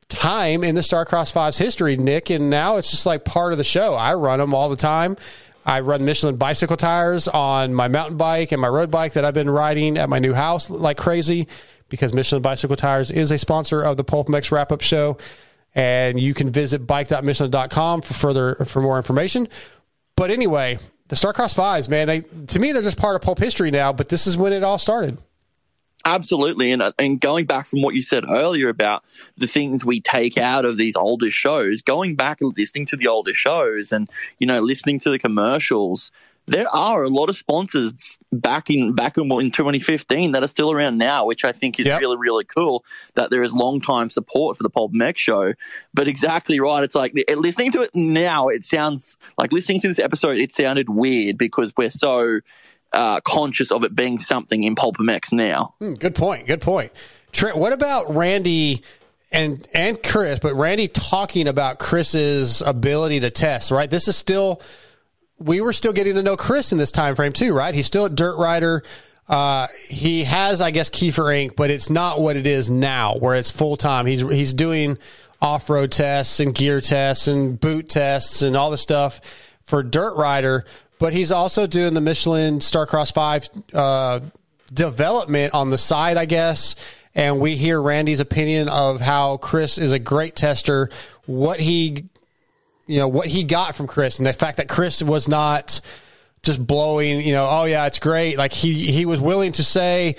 [0.10, 3.64] time in the Starcross 5's history, Nick, and now it's just like part of the
[3.64, 3.96] show.
[3.96, 5.18] I run them all the time.
[5.66, 9.34] I run Michelin bicycle tires on my mountain bike and my road bike that I've
[9.34, 11.48] been riding at my new house like crazy
[11.90, 15.18] because Michelin Bicycle Tires is a sponsor of the Pulp MX wrap up show.
[15.76, 19.48] And you can visit bike.michelin.com for further for more information.
[20.16, 23.72] But anyway, the Starcross fives, man, they to me they're just part of pulp history
[23.72, 25.18] now, but this is when it all started.
[26.06, 29.04] Absolutely, and uh, and going back from what you said earlier about
[29.38, 33.08] the things we take out of these older shows, going back and listening to the
[33.08, 36.12] older shows, and you know listening to the commercials,
[36.46, 40.74] there are a lot of sponsors back in back in, in 2015 that are still
[40.74, 42.02] around now, which I think is Yep.
[42.02, 42.84] really really cool.
[43.16, 45.54] That there is long time support for the Pulp MX show.
[45.94, 48.50] But exactly right, it's like listening to it now.
[48.50, 50.38] It sounds like listening to this episode.
[50.38, 52.42] It sounded weird because we're so
[52.94, 55.74] uh, conscious of it being something in Pulp MX now.
[55.80, 56.48] Hmm, good point.
[56.48, 56.92] Good point.
[57.32, 58.84] Trent, what about Randy
[59.32, 60.40] and and Chris?
[60.40, 63.72] But Randy talking about Chris's ability to test.
[63.72, 63.90] Right.
[63.90, 64.62] This is still
[65.40, 67.54] we were still getting to know Chris in this time frame too.
[67.54, 67.74] Right.
[67.74, 68.84] He's still a dirt rider.
[69.28, 73.36] Uh, he has, I guess, Kiefer Inc., but it's not what it is now, where
[73.36, 74.06] it's full time.
[74.06, 74.98] He's he's doing
[75.42, 79.22] off road tests and gear tests and boot tests and all the stuff
[79.62, 80.66] for dirt rider.
[81.04, 84.22] But he's also doing the Michelin Starcross Five uh,
[84.74, 86.78] development on the side, I guess.
[87.14, 90.90] And we hear Randy's opinion of how Chris is a great tester,
[91.26, 92.06] what he,
[92.88, 95.82] you know, what he got from Chris, and the fact that Chris was not
[96.42, 98.38] just blowing, you know, oh yeah, it's great.
[98.38, 100.16] Like he he was willing to say,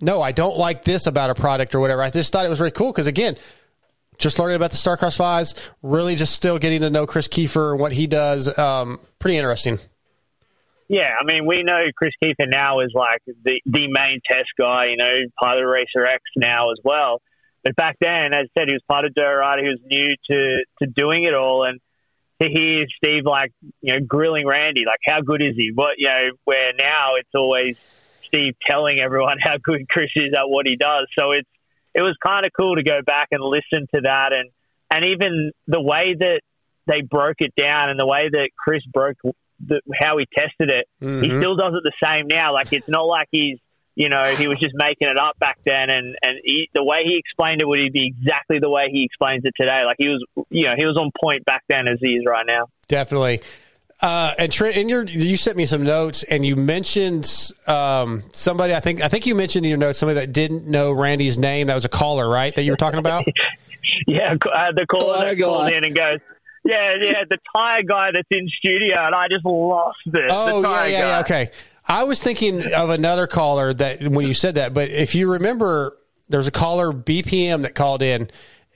[0.00, 2.02] no, I don't like this about a product or whatever.
[2.02, 3.36] I just thought it was really cool because again,
[4.18, 7.80] just learning about the Starcross Fives, really just still getting to know Chris Kiefer and
[7.80, 8.58] what he does.
[8.58, 9.78] Um, pretty interesting.
[10.88, 14.86] Yeah, I mean, we know Chris Keefer now is like the the main test guy,
[14.86, 17.20] you know, part of Racer X now as well.
[17.64, 19.62] But back then, as I said, he was part of Rider.
[19.62, 21.80] He was new to to doing it all, and
[22.40, 25.72] to hear Steve like you know grilling Randy, like how good is he?
[25.74, 27.76] What you know, where now it's always
[28.26, 31.08] Steve telling everyone how good Chris is at what he does.
[31.18, 31.48] So it's
[31.94, 34.50] it was kind of cool to go back and listen to that, and
[34.90, 36.40] and even the way that
[36.86, 39.16] they broke it down and the way that Chris broke
[39.64, 41.40] the, how he tested it, he Mhm.
[41.40, 42.52] still does it the same now.
[42.52, 43.58] Like it's not like he's
[43.94, 47.02] you know he was just making it up back then, and and he, the way
[47.04, 49.82] he explained it would be exactly the way he explains it today.
[49.86, 52.44] Like he was you know he was on point back then as he is right
[52.46, 52.66] now.
[52.88, 53.40] Definitely.
[54.02, 57.26] Uh, and Trent, in your, you sent me some notes, and you mentioned
[57.66, 58.74] um, somebody.
[58.74, 61.68] I think I think you mentioned in your notes somebody that didn't know Randy's name.
[61.68, 62.54] That was a caller, right?
[62.54, 63.24] That you were talking about.
[64.06, 66.20] Yeah, uh, the caller Tire that called in and goes,
[66.66, 70.26] "Yeah, yeah, the tire guy that's in studio," and I just lost it.
[70.30, 71.20] Oh the yeah, yeah, yeah.
[71.20, 71.50] Okay.
[71.88, 75.96] I was thinking of another caller that when you said that, but if you remember,
[76.28, 78.28] there was a caller BPM that called in,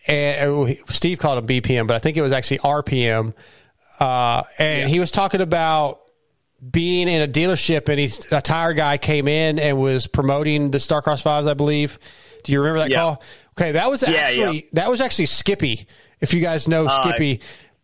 [0.06, 3.34] and uh, Steve called him BPM, but I think it was actually RPM,
[3.98, 6.00] uh, and he was talking about
[6.70, 10.78] being in a dealership, and he's a tire guy came in and was promoting the
[10.78, 11.98] Starcross Fives, I believe.
[12.44, 12.98] Do you remember that Yeah.
[12.98, 13.22] call?
[13.58, 14.60] Okay, that was actually yeah.
[14.74, 15.86] that was actually Skippy.
[16.20, 17.40] If you guys know Uh, Skippy,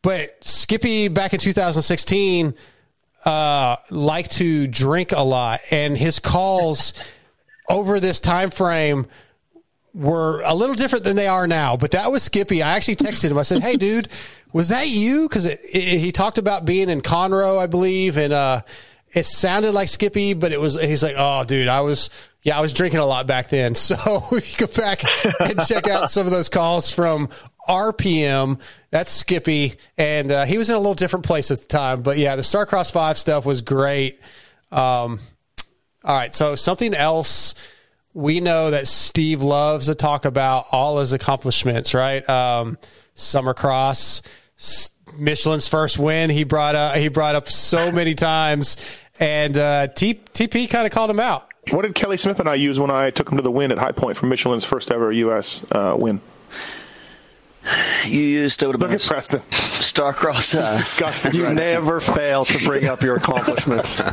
[0.07, 2.55] but Skippy back in 2016
[3.25, 6.93] uh, liked to drink a lot, and his calls
[7.69, 9.09] over this time frame
[9.95, 11.77] were a little different than they are now.
[11.77, 12.63] But that was Skippy.
[12.63, 13.39] I actually texted him.
[13.39, 14.09] I said, "Hey, dude,
[14.53, 18.63] was that you?" Because he talked about being in Conroe, I believe, and uh,
[19.13, 20.81] it sounded like Skippy, but it was.
[20.81, 22.11] He's like, "Oh, dude, I was."
[22.43, 23.75] Yeah, I was drinking a lot back then.
[23.75, 23.97] So
[24.31, 25.03] if you go back
[25.41, 27.29] and check out some of those calls from
[27.69, 28.61] RPM,
[28.91, 29.75] that's Skippy.
[29.99, 32.03] And uh, he was in a little different place at the time.
[32.03, 34.21] But yeah, the Starcross 5 stuff was great.
[34.73, 35.19] Um,
[36.05, 36.35] all right.
[36.35, 37.73] So something else
[38.17, 42.27] we know that Steve loves to talk about all his accomplishments, right?
[42.29, 42.79] Um,
[43.15, 44.23] Summer Cross,
[45.19, 46.31] Michelin's first win.
[46.31, 48.79] He brought up, he brought up so many times.
[49.21, 51.47] And uh, T- TP kind of called him out.
[51.71, 53.77] What did Kelly Smith and I use when I took him to the win at
[53.77, 55.63] High Point for Michelin's first ever U.S.
[55.71, 56.23] Uh, win?
[58.07, 59.41] You used to Look at Preston.
[59.51, 60.53] Starcross.
[60.53, 61.35] He's Uh, disgusted.
[61.35, 61.63] You right now.
[61.63, 64.01] never fail to bring up your accomplishments.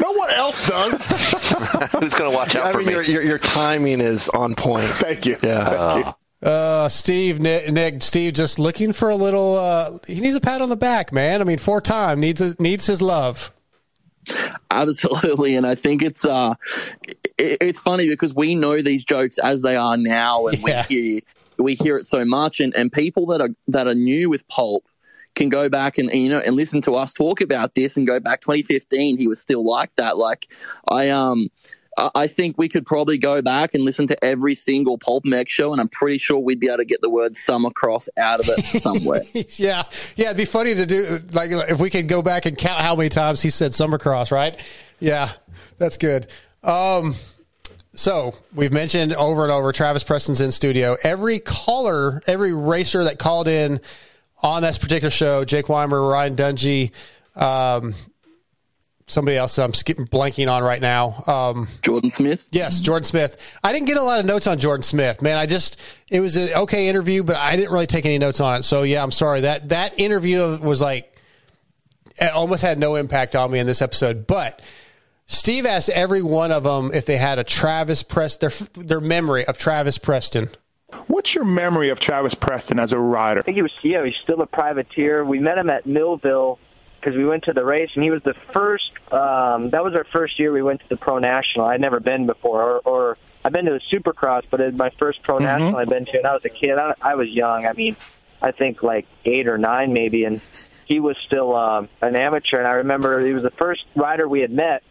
[0.00, 1.06] No one else does.
[2.00, 2.92] Who's going to watch out I for mean, me?
[2.94, 4.86] your, your, your timing is on point.
[4.88, 5.36] Thank you.
[5.42, 5.90] Yeah.
[5.92, 6.48] Thank you.
[6.48, 9.56] Uh, Steve, Nick, Nick, Steve, just looking for a little.
[9.58, 11.40] Uh, he needs a pat on the back, man.
[11.40, 13.52] I mean, four time needs a, needs his love.
[14.70, 16.54] Absolutely, and I think it's uh,
[17.38, 20.84] it, it's funny because we know these jokes as they are now, and Yeah.
[20.88, 21.20] we hear
[21.58, 24.86] we hear it so much, and, and people that are that are new with pulp
[25.34, 28.18] can go back and you know and listen to us talk about this and go
[28.18, 30.50] back 2015 he was still like that like
[30.88, 31.48] i um
[32.14, 35.72] I- think we could probably go back and listen to every single Pulp MX show,
[35.72, 38.48] and I'm pretty sure we'd be able to get the word "summer cross" out of
[38.48, 39.22] it somewhere.
[39.56, 39.82] yeah,
[40.14, 40.26] yeah.
[40.26, 43.08] It'd be funny to do like if we could go back and count how many
[43.08, 44.60] times he said Summercross, right?
[45.00, 45.32] Yeah,
[45.78, 46.28] that's good.
[46.62, 47.16] Um,
[47.98, 50.96] so we've mentioned over and over Travis Preston's in studio.
[51.02, 53.80] Every caller, every racer that called in
[54.40, 56.92] on this particular show, Jake Weimer, Ryan Dungey,
[57.34, 57.94] um,
[59.08, 61.24] somebody else that I'm skipping blanking on right now.
[61.26, 62.48] Um, Jordan Smith.
[62.52, 63.58] Yes, Jordan Smith.
[63.64, 65.36] I didn't get a lot of notes on Jordan Smith, man.
[65.36, 68.60] I just it was an okay interview, but I didn't really take any notes on
[68.60, 68.62] it.
[68.62, 71.12] So yeah, I'm sorry that that interview was like
[72.20, 74.28] it almost had no impact on me in this episode.
[74.28, 74.62] But
[75.28, 79.44] Steve asked every one of them if they had a Travis Preston, their their memory
[79.44, 80.48] of Travis Preston.
[81.06, 83.40] What's your memory of Travis Preston as a rider?
[83.40, 85.24] I think he was yeah, he's still a privateer.
[85.24, 86.58] We met him at Millville
[86.98, 88.90] because we went to the race, and he was the first.
[89.12, 91.66] Um, that was our first year we went to the Pro National.
[91.66, 94.90] I'd never been before, or, or I've been to the Supercross, but it was my
[94.98, 96.78] first Pro National I'd been to, and I was a kid.
[96.78, 97.66] I, I was young.
[97.66, 97.96] I mean,
[98.40, 100.40] I think like eight or nine maybe, and
[100.86, 102.58] he was still um, an amateur.
[102.58, 104.82] And I remember he was the first rider we had met.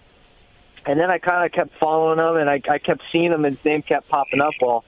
[0.87, 3.55] And then I kind of kept following him, and I, I kept seeing him, and
[3.57, 4.53] his name kept popping up.
[4.61, 4.85] Well,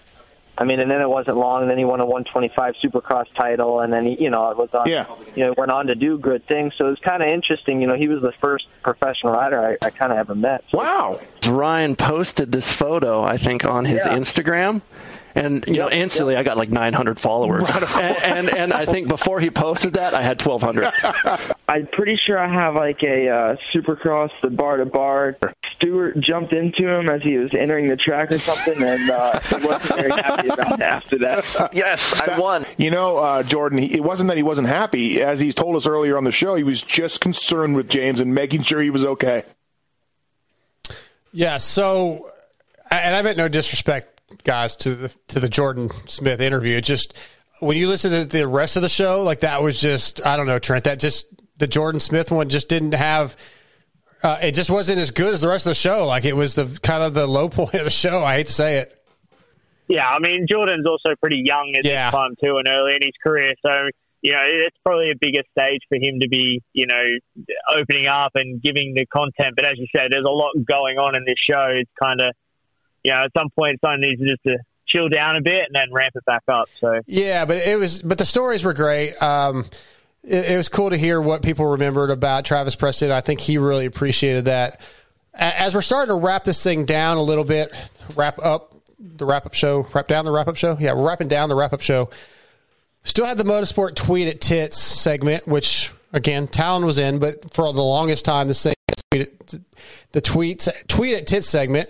[0.57, 1.61] I mean, and then it wasn't long.
[1.63, 4.69] And then he won a 125 Supercross title, and then he, you know, it was
[4.73, 4.87] on.
[4.89, 5.05] Yeah.
[5.35, 6.73] You know, went on to do good things.
[6.77, 7.81] So it was kind of interesting.
[7.81, 10.63] You know, he was the first professional rider I, I kind of ever met.
[10.71, 11.19] So Wow.
[11.47, 14.13] Ryan posted this photo, I think, on his Yeah.
[14.17, 14.81] Instagram.
[15.39, 17.63] And you know, instantly I got like 900 followers,
[17.95, 20.93] and, and and I think before he posted that, I had 1,200.
[21.69, 25.37] I'm pretty sure I have like a uh, Supercross, the bar to bar.
[25.75, 29.55] Stewart jumped into him as he was entering the track or something, and uh, he
[29.65, 31.69] wasn't very happy about it after that.
[31.79, 32.65] Yes, I won.
[32.77, 35.21] You know, uh, Jordan, he, it wasn't that he wasn't happy.
[35.21, 38.33] As he's told us earlier on the show, he was just concerned with James and
[38.33, 39.43] making sure he was okay.
[41.31, 41.57] Yeah.
[41.57, 42.31] So,
[42.91, 46.77] and I meant no disrespect, guys, to the to the Jordan Smith interview.
[46.77, 47.17] It just
[47.59, 50.47] when you listen to the rest of the show, like that was just I don't
[50.47, 50.85] know, Trent.
[50.85, 51.27] That just
[51.57, 53.35] the Jordan Smith one just didn't have.
[54.21, 56.05] Uh, it just wasn't as good as the rest of the show.
[56.05, 58.23] Like it was the kind of the low point of the show.
[58.23, 58.95] I hate to say it.
[59.87, 62.11] Yeah, I mean Jordan's also pretty young at Yeah.
[62.11, 63.53] this time too, and early in his career.
[63.65, 63.71] So
[64.21, 67.03] you know it's probably a bigger stage for him to be, you know,
[67.75, 69.55] opening up and giving the content.
[69.55, 71.67] But as you said, there's a lot going on in this show.
[71.71, 72.35] It's kind of,
[73.03, 75.93] you know, at some point someone needs just to chill down a bit and then
[75.93, 76.67] ramp it back up.
[76.79, 79.21] So Yeah, but it was, but the stories were great.
[79.21, 79.65] Um,
[80.23, 83.11] it, it was cool to hear what people remembered about Travis Preston.
[83.11, 84.81] I think he really appreciated that.
[85.33, 87.71] As we're starting to wrap this thing down a little bit,
[88.15, 90.75] wrap up the wrap up show, wrap down the wrap up show.
[90.79, 92.09] Yeah, we're wrapping down the wrap up show.
[93.03, 97.71] Still had the motosport tweet at tits segment, which again Talon was in, but for
[97.71, 98.73] the longest time the same
[100.11, 101.89] the tweet tweet at tits segment,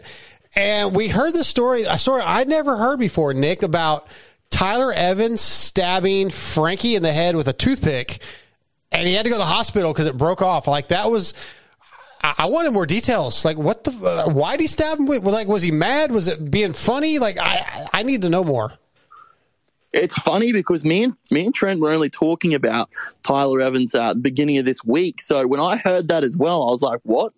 [0.56, 4.08] and we heard the story a story I'd never heard before, Nick, about
[4.50, 8.22] Tyler Evans stabbing Frankie in the head with a toothpick,
[8.92, 10.68] and he had to go to the hospital because it broke off.
[10.68, 11.34] Like that was.
[12.22, 13.46] I wanted more details.
[13.46, 13.92] Like, what the?
[13.92, 15.06] Uh, why did he stab him?
[15.06, 16.12] With, like, was he mad?
[16.12, 17.18] Was it being funny?
[17.18, 18.74] Like, I I need to know more.
[19.94, 22.90] It's funny because me and me and Trent were only talking about
[23.24, 25.22] Tyler Evans at the beginning of this week.
[25.22, 27.32] So when I heard that as well, I was like, "What?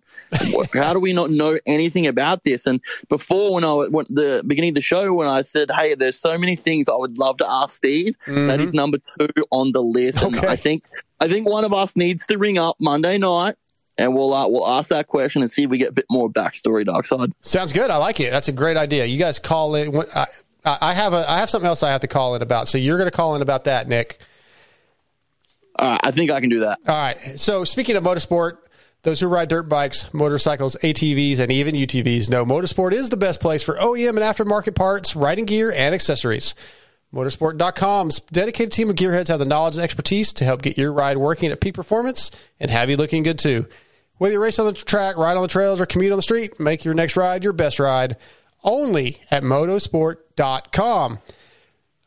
[0.51, 2.79] What- How do we not know anything about this?" And
[3.09, 6.38] before, when I went the beginning of the show, when I said, "Hey, there's so
[6.38, 10.21] many things I would love to ask Steve," that is number two on the list.
[10.23, 10.84] And I think
[11.19, 13.55] I think one of us needs to ring up Monday night.
[13.97, 16.29] And we'll uh, we'll ask that question and see if we get a bit more
[16.29, 17.34] backstory, Dark Side.
[17.41, 17.91] Sounds good.
[17.91, 18.32] I like it.
[18.32, 19.05] That's a great idea.
[19.05, 19.91] You guys call in.
[19.91, 20.25] when- I,
[20.63, 22.67] I have a I have something else I have to call in about.
[22.69, 24.19] So you're going to call in about that, Nick.
[25.79, 26.79] Right, I think I can do that.
[26.88, 27.17] All right.
[27.38, 28.57] So speaking of motosport,
[29.04, 33.41] those who ride dirt bikes, motorcycles, ATVs, and even UTVs know Motosport is the best
[33.41, 36.54] place for OEM and aftermarket parts, riding gear, and accessories.
[37.14, 41.18] Motosport.com's dedicated team of gearheads have the knowledge and expertise to help get your ride
[41.18, 43.68] working at peak performance and have you looking good too.
[44.18, 46.60] Whether you race on the track, ride on the trails, or commute on the street,
[46.60, 48.18] make your next ride your best ride
[48.64, 51.20] only at motosport.com.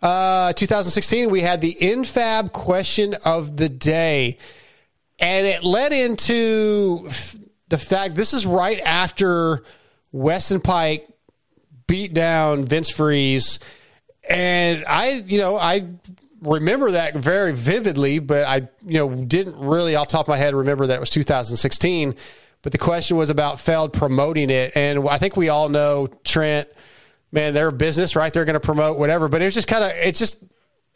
[0.01, 4.38] Uh, 2016, we had the infab question of the day,
[5.24, 7.08] and it led into
[7.68, 9.64] the fact this is right after
[10.12, 11.10] Weston Peick
[11.86, 13.58] beat down Vince Friese,
[14.28, 15.88] And I, you know, I
[16.42, 20.54] remember that very vividly, but I, you know, didn't really off top of my head
[20.54, 22.14] remember that it was 2016.
[22.60, 24.76] But the question was about Feld promoting it.
[24.76, 26.68] And I think we all know Trent,
[27.32, 28.30] man, they're a business, right?
[28.30, 29.28] They're going to promote whatever.
[29.28, 30.44] But it was just kind of, it just,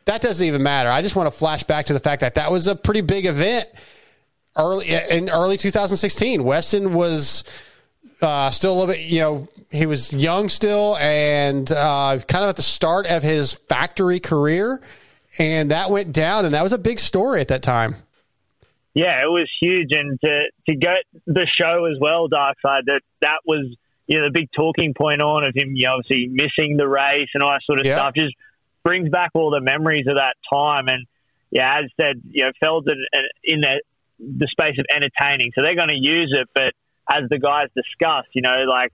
[0.05, 0.91] that doesn't even matter.
[0.91, 3.25] I just want to flash back to the fact that that was a pretty big
[3.25, 3.69] event
[4.59, 6.43] early in early 2016.
[6.45, 7.45] Weston was
[8.21, 12.51] uh, still a little bit, you know, he was young still and uh, kind of
[12.51, 14.81] at the start of his factory career.
[15.39, 17.95] And that went down, and that was a big story at that time.
[18.95, 22.85] Yeah, it was huge, and to to get the show as well, Dark Side.
[22.87, 23.67] That that was
[24.09, 27.29] you know the big talking point on of him, you know, obviously missing the race
[27.35, 28.01] and all that sort of Yeah.
[28.01, 28.15] stuff.
[28.17, 28.35] Just
[28.83, 30.89] brings back all the memories of that time.
[30.89, 31.07] And
[31.53, 32.97] yeah, as said, you know, Feld's in,
[33.45, 33.81] in the
[34.19, 36.49] the space of entertaining, so they're going to use it.
[36.55, 36.75] But
[37.11, 38.93] as the guys discussed, you know, like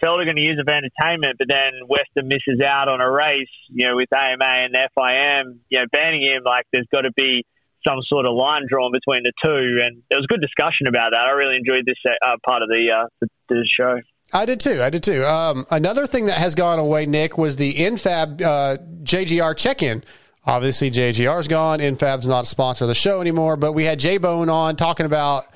[0.00, 3.10] Feld are going to use it for entertainment, but then Weston misses out on a
[3.10, 6.42] race, you know, with AMA and FIM, you know, banning him.
[6.44, 7.44] Like, there's got to be
[7.86, 11.20] some sort of line drawn between the two, and there was good discussion about that.
[11.20, 14.00] I really enjoyed this uh, part of the, uh, the the show.
[14.32, 14.82] I did too.
[14.82, 15.24] I did too.
[15.24, 20.02] Um, another thing that has gone away, Nick, was the Infab uh, JGR check-in.
[20.46, 21.80] Obviously, JGR's gone.
[21.80, 23.56] Infab's not a sponsor of the show anymore.
[23.56, 25.46] But we had J Bone on talking about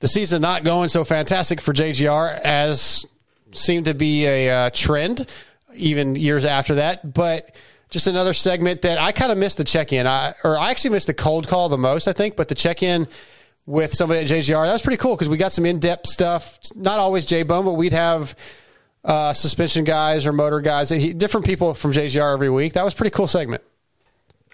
[0.00, 3.04] the season not going so fantastic for JGR as
[3.52, 5.26] seemed to be a uh, trend
[5.74, 7.12] even years after that.
[7.12, 7.54] But
[7.90, 10.06] just another segment that I kind of missed the check-in.
[10.06, 12.36] I or I actually missed the cold call the most, I think.
[12.36, 13.08] But the check-in
[13.66, 14.64] with somebody at JGR.
[14.64, 16.58] That was pretty cool because we got some in depth stuff.
[16.74, 18.34] Not always J Bone, but we'd have
[19.04, 22.72] uh, suspension guys or motor guys, different people from JGR every week.
[22.72, 23.62] That was pretty cool segment.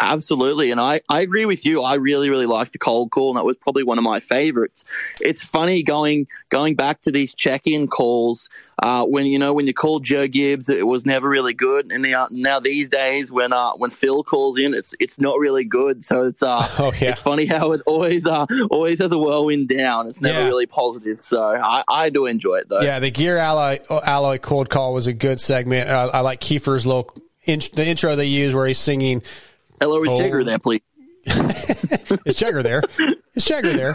[0.03, 0.71] Absolutely.
[0.73, 1.83] And I, I agree with you.
[1.83, 4.85] I really, really liked the cold call, and that was probably one of my favorites.
[5.21, 8.51] It's funny going going back to these check in calls
[8.83, 12.03] uh, when you know when you called Joe Gibbs, it was never really good, and
[12.03, 16.03] now now these days when uh, when Phil calls in, it's it's not really good.
[16.03, 17.11] So it's uh Oh, yeah.
[17.11, 20.09] it's funny how it always uh always has a whirlwind down.
[20.09, 20.47] It's never Yeah.
[20.47, 21.21] really positive.
[21.21, 22.81] So I, I do enjoy it though.
[22.81, 25.89] Yeah, the gear alloy alloy cold call was a good segment.
[25.89, 29.23] Uh, I like Kiefer's little in, the intro they use where he's singing.
[29.83, 30.81] Hello, is Jagger there, please?
[32.25, 32.83] Is Jagger there?
[33.35, 33.95] Is Jagger there?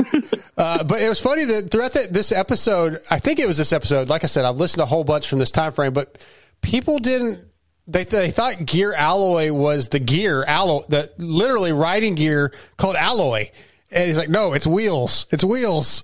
[0.57, 3.71] Uh, but it was funny that throughout the, this episode, I think it was this
[3.71, 4.09] episode.
[4.09, 6.25] Like I said, I've listened to a whole bunch from this time frame, but
[6.61, 7.39] people didn't.
[7.87, 13.45] They, they thought gear alloy was the gear alloy, the literally riding gear called alloy,
[13.89, 15.25] and he's like, no, it's wheels.
[15.31, 16.03] It's wheels.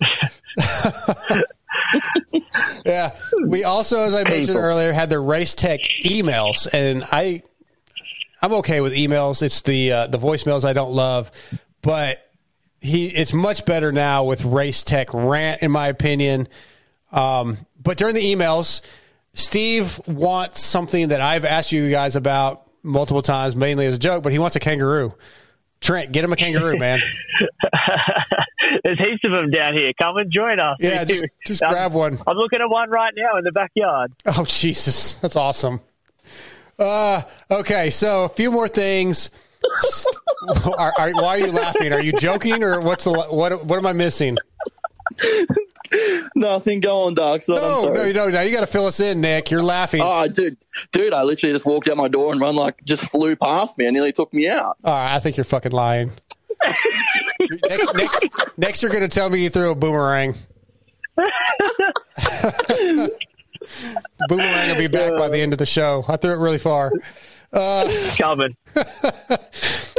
[2.85, 3.17] yeah.
[3.47, 4.61] We also, as I mentioned Painful.
[4.61, 7.43] earlier, had the race tech emails, and I
[8.43, 9.41] I'm okay with emails.
[9.41, 11.31] It's the uh, the voicemails I don't love,
[11.81, 12.29] but
[12.81, 16.49] he it's much better now with race tech rant in my opinion.
[17.13, 18.81] Um, but during the emails,
[19.33, 24.23] Steve wants something that I've asked you guys about multiple times, mainly as a joke.
[24.23, 25.15] But he wants a kangaroo.
[25.79, 26.99] Trent, get him a kangaroo, man.
[28.83, 29.91] There's heaps of them down here.
[30.01, 30.77] Come and join us.
[30.79, 32.17] Yeah, just- just grab one.
[32.27, 34.11] I'm looking at one right now in the backyard.
[34.25, 35.79] Oh Jesus, that's awesome.
[36.79, 37.21] Uh,
[37.51, 39.31] okay, so a few more things.
[40.77, 41.93] are, are, why are you laughing?
[41.93, 43.65] Are you joking, or what's the what?
[43.65, 44.37] What am I missing?
[46.35, 46.79] Nothing.
[46.79, 47.57] Go on, Dark Side.
[47.57, 47.95] I'm No, sorry.
[47.95, 48.31] no, you don't.
[48.33, 49.51] Now you got to fill us in, Nick.
[49.51, 50.01] You're laughing.
[50.03, 50.57] Oh, dude,
[50.91, 51.13] dude!
[51.13, 53.93] I literally just walked out my door and run like just flew past me and
[53.93, 54.77] nearly took me out.
[54.83, 56.11] All right, I think you're fucking lying.
[57.69, 60.35] next, next, next, you're going to tell me you threw a boomerang.
[64.29, 66.03] boomerang will be back by the end of the show.
[66.07, 66.91] I threw it really far.
[67.51, 68.55] Uh, Coming.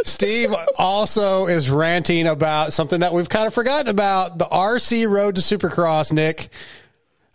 [0.05, 5.37] Steve also is ranting about something that we've kind of forgotten about the RC Road
[5.37, 6.49] to Supercross, Nick.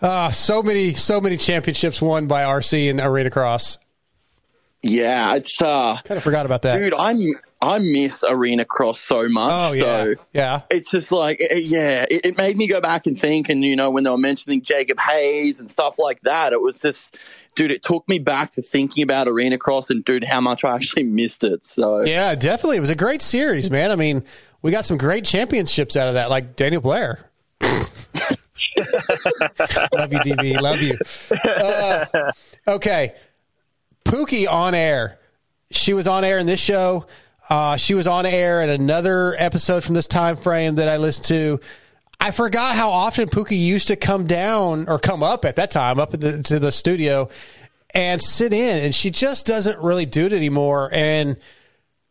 [0.02, 3.78] Uh, so many, so many championships won by RC in Arena Cross.
[4.82, 6.78] Yeah, it's uh, Kind of forgot about that.
[6.82, 6.94] dude.
[6.94, 7.22] I'm
[7.62, 9.52] I miss arena cross so much.
[9.54, 10.04] Oh, yeah.
[10.04, 10.62] So Yeah.
[10.70, 13.50] it's just like eh, yeah, it, it made me go back and think.
[13.50, 16.82] And you know, when they were mentioning Jacob Hayes and stuff like that, it was
[16.82, 17.18] just.
[17.56, 20.74] Dude, it took me back to thinking about Arena Cross and dude, how much I
[20.76, 21.66] actually missed it.
[21.66, 22.78] So Yeah, definitely.
[22.78, 23.92] It was a great series, man.
[23.92, 24.24] I mean,
[24.62, 27.30] we got some great championships out of that, like Daniel Blair.
[27.62, 27.90] love
[30.14, 30.62] you, DB.
[30.62, 30.98] Love you.
[31.44, 32.06] Uh,
[32.68, 33.16] okay.
[34.06, 35.20] Pookie on air.
[35.72, 37.06] She was on air in this show.
[37.50, 41.26] Uh, she was on air in another episode from this time frame that I listened
[41.26, 41.60] to.
[42.20, 46.00] I forgot how often Pookie used to come down or come up at that time
[46.00, 47.30] up the, to the studio
[47.96, 50.90] and sit in, and she just doesn't really do it anymore.
[50.92, 51.38] And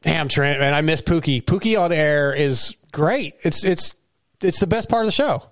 [0.03, 1.43] damn, Trent, man, I miss Pookie.
[1.43, 3.34] Pookie on air is great.
[3.43, 3.95] It's it's
[4.41, 5.43] it's the best part of the show.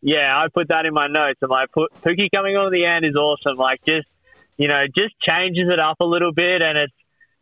[0.00, 1.38] Yeah, I put that in my notes.
[1.42, 3.56] And I'm like, Pookie coming on at the end is awesome.
[3.56, 4.08] Like, just
[4.56, 6.94] you know, just changes it up a little bit, and it's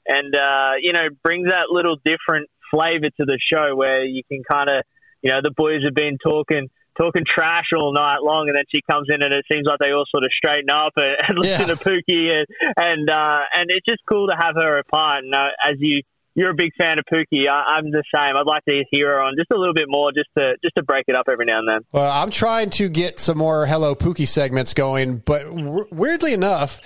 [0.06, 4.42] and uh, you know brings that little different flavor to the show where you can
[4.50, 4.84] kind of
[5.22, 8.80] you know the boys have been talking talking trash all night long, and then she
[8.88, 11.68] comes in and it seems like they all sort of straighten up and, and listen
[11.68, 11.74] Yeah.
[11.74, 12.46] to Pookie, and
[12.76, 15.24] and, uh, and it's just cool to have her a part.
[15.24, 16.02] And uh, as you
[16.36, 18.36] you're a big fan of Pookie, I, I'm the same.
[18.36, 20.82] I'd like to hear her on just a little bit more, just to just to
[20.82, 21.80] break it up every now and then.
[21.92, 26.80] Well, I'm trying to get some more Hello Pookie segments going, but w- weirdly enough,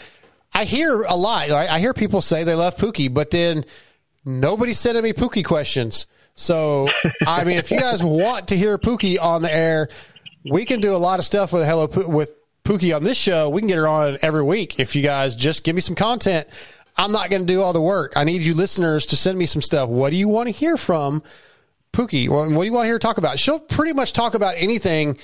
[0.52, 1.50] I hear a lot.
[1.50, 3.64] I, I hear people say they love Pookie, but then
[4.24, 6.06] nobody's sending me Pookie questions.
[6.34, 6.88] So,
[7.26, 9.88] I mean, if you guys want to hear Pookie on the air,
[10.48, 12.32] we can do a lot of stuff with Hello Poo- with
[12.64, 13.48] Pookie on this show.
[13.48, 16.46] We can get her on every week if you guys just give me some content.
[16.96, 18.12] I'm not going to do all the work.
[18.16, 19.88] I need you listeners to send me some stuff.
[19.88, 21.22] What do you want to hear from
[21.92, 22.28] Pookie?
[22.28, 23.38] What do you want to hear talk about?
[23.38, 25.16] She'll pretty much talk about anything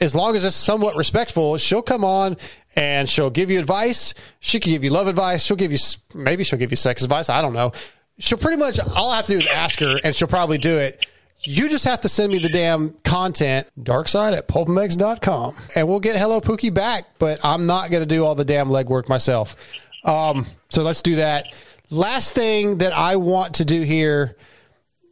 [0.00, 1.56] as long as it's somewhat respectful.
[1.58, 2.36] She'll come on
[2.76, 4.14] and she'll give you advice.
[4.40, 5.44] She can give you love advice.
[5.44, 5.78] She'll give you
[6.14, 7.28] maybe she'll give you sex advice.
[7.28, 7.72] I don't know.
[8.18, 10.76] She'll pretty much all I have to do is ask her, and she'll probably do
[10.76, 11.06] it.
[11.44, 16.16] You just have to send me the damn content, darkside at pulpmx.com, and we'll get
[16.16, 19.54] Hello Pookie back, but I'm not going to do all the damn legwork myself.
[20.04, 21.46] Um, so let's do that.
[21.90, 24.36] Last thing that I want to do here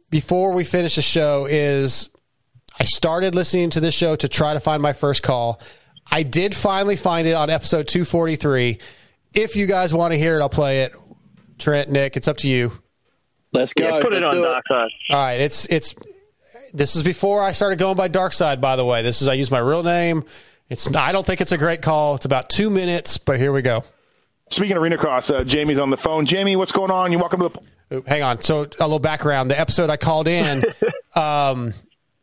[0.09, 2.09] before we finish the show is
[2.79, 5.59] I started listening to this show to try to find my first call.
[6.11, 8.79] I did finally find it on episode 243.
[9.33, 10.93] If you guys want to hear it, I'll play it.
[11.57, 12.71] Trent, Nick, it's up to you.
[13.51, 13.83] Let's go.
[13.83, 14.89] Yeah, put it Let's on Dark Side.
[15.09, 15.95] All right, it's it's
[16.73, 18.61] this is before I started going by Dark Side.
[18.61, 20.23] By the way, this is I use my real name.
[20.69, 22.15] It's I don't think it's a great call.
[22.15, 23.83] It's about two minutes, but here we go.
[24.49, 26.25] Speaking of arena cross, uh, Jamie's on the phone.
[26.25, 27.11] Jamie, what's going on?
[27.11, 27.49] You welcome to
[27.89, 28.03] the.
[28.05, 28.41] Hang on.
[28.41, 29.49] So a little background.
[29.49, 30.63] The episode I called in,
[31.15, 31.73] um,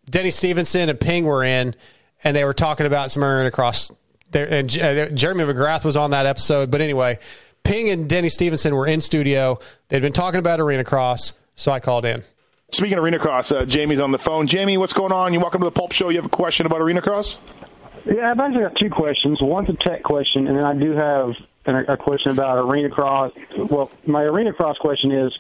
[0.09, 1.75] Denny Stevenson and Ping were in,
[2.23, 3.91] and they were talking about some arena cross.
[4.31, 6.71] There, and uh, Jeremy McGrath was on that episode.
[6.71, 7.19] But anyway,
[7.63, 9.59] Ping and Denny Stevenson were in studio.
[9.89, 12.23] They'd been talking about arena cross, so I called in.
[12.71, 14.47] Speaking of arena cross, uh, Jamie's on the phone.
[14.47, 15.33] Jamie, what's going on?
[15.33, 16.09] You welcome to the Pulp Show.
[16.09, 17.39] You have a question about arena cross?
[18.05, 19.41] Yeah, I've actually got two questions.
[19.41, 21.35] One's a tech question, and then I do have
[21.67, 23.33] an, a question about arena cross.
[23.57, 25.37] Well, my arena cross question is,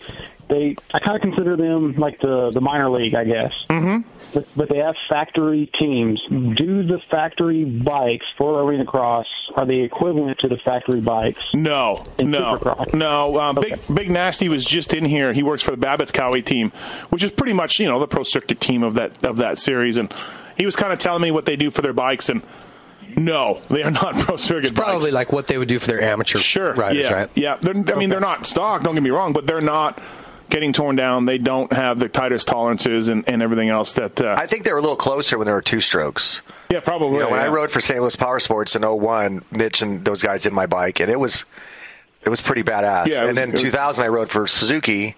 [0.48, 3.52] they I kind of consider them like the the minor league, I guess.
[3.70, 4.08] Mm-hmm.
[4.34, 6.20] But, but they have factory teams.
[6.28, 11.42] Do the factory bikes for arena cross are they equivalent to the factory bikes?
[11.54, 12.94] No, no, Supercross?
[12.94, 13.38] no.
[13.38, 15.32] Um, Big Big Nasty was just in here.
[15.32, 16.70] He works for the Babbitt's Cowie team,
[17.10, 19.96] which is pretty much you know the pro circuit team of that of that series.
[19.96, 20.12] And
[20.56, 22.28] he was kind of telling me what they do for their bikes.
[22.28, 22.42] And
[23.16, 25.12] no, they are not pro circuit Probably bikes.
[25.12, 27.30] like what they would do for their amateur Sure, riders, yeah, right?
[27.34, 27.56] yeah.
[27.56, 28.82] They're, I mean, they're not stock.
[28.82, 30.00] Don't get me wrong, but they're not
[30.50, 31.24] getting torn down.
[31.24, 34.20] They don't have the tightest tolerances and, and everything else that.
[34.20, 36.42] Uh, I think they were a little closer when there were two strokes.
[36.70, 37.14] yeah, probably.
[37.18, 38.00] You know, when I rode for St.
[38.00, 41.44] Louis Power Sports in 01, Mitch and those guys did my bike, and it was
[42.22, 43.06] it was pretty badass.
[43.06, 45.14] Yeah, it was- and then it was- 2000, I rode for Suzuki,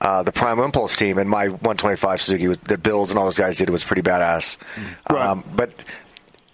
[0.00, 3.38] uh, the Prime Impulse team, and my 125 Suzuki was, that Bills and all those
[3.38, 4.56] guys did was pretty badass.
[5.06, 5.70] Um, but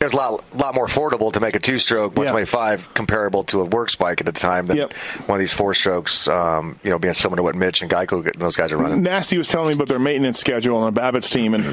[0.00, 3.64] it was a lot, lot more affordable to make a two-stroke 125 comparable to a
[3.64, 4.92] works bike at the time than Yep.
[5.26, 6.28] one of these four-strokes.
[6.28, 9.02] Um, you know, being similar to what Mitch and Geico and those guys are running.
[9.02, 11.64] Nasty was telling me about their maintenance schedule on Babbitt's team, and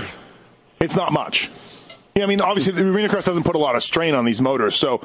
[0.79, 1.51] it's not much.
[2.15, 4.41] Yeah, I mean, obviously, the Arena Cross doesn't put a lot of strain on these
[4.41, 5.01] motors, so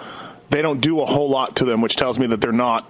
[0.50, 2.88] they don't do a whole lot to them, which tells me that they're not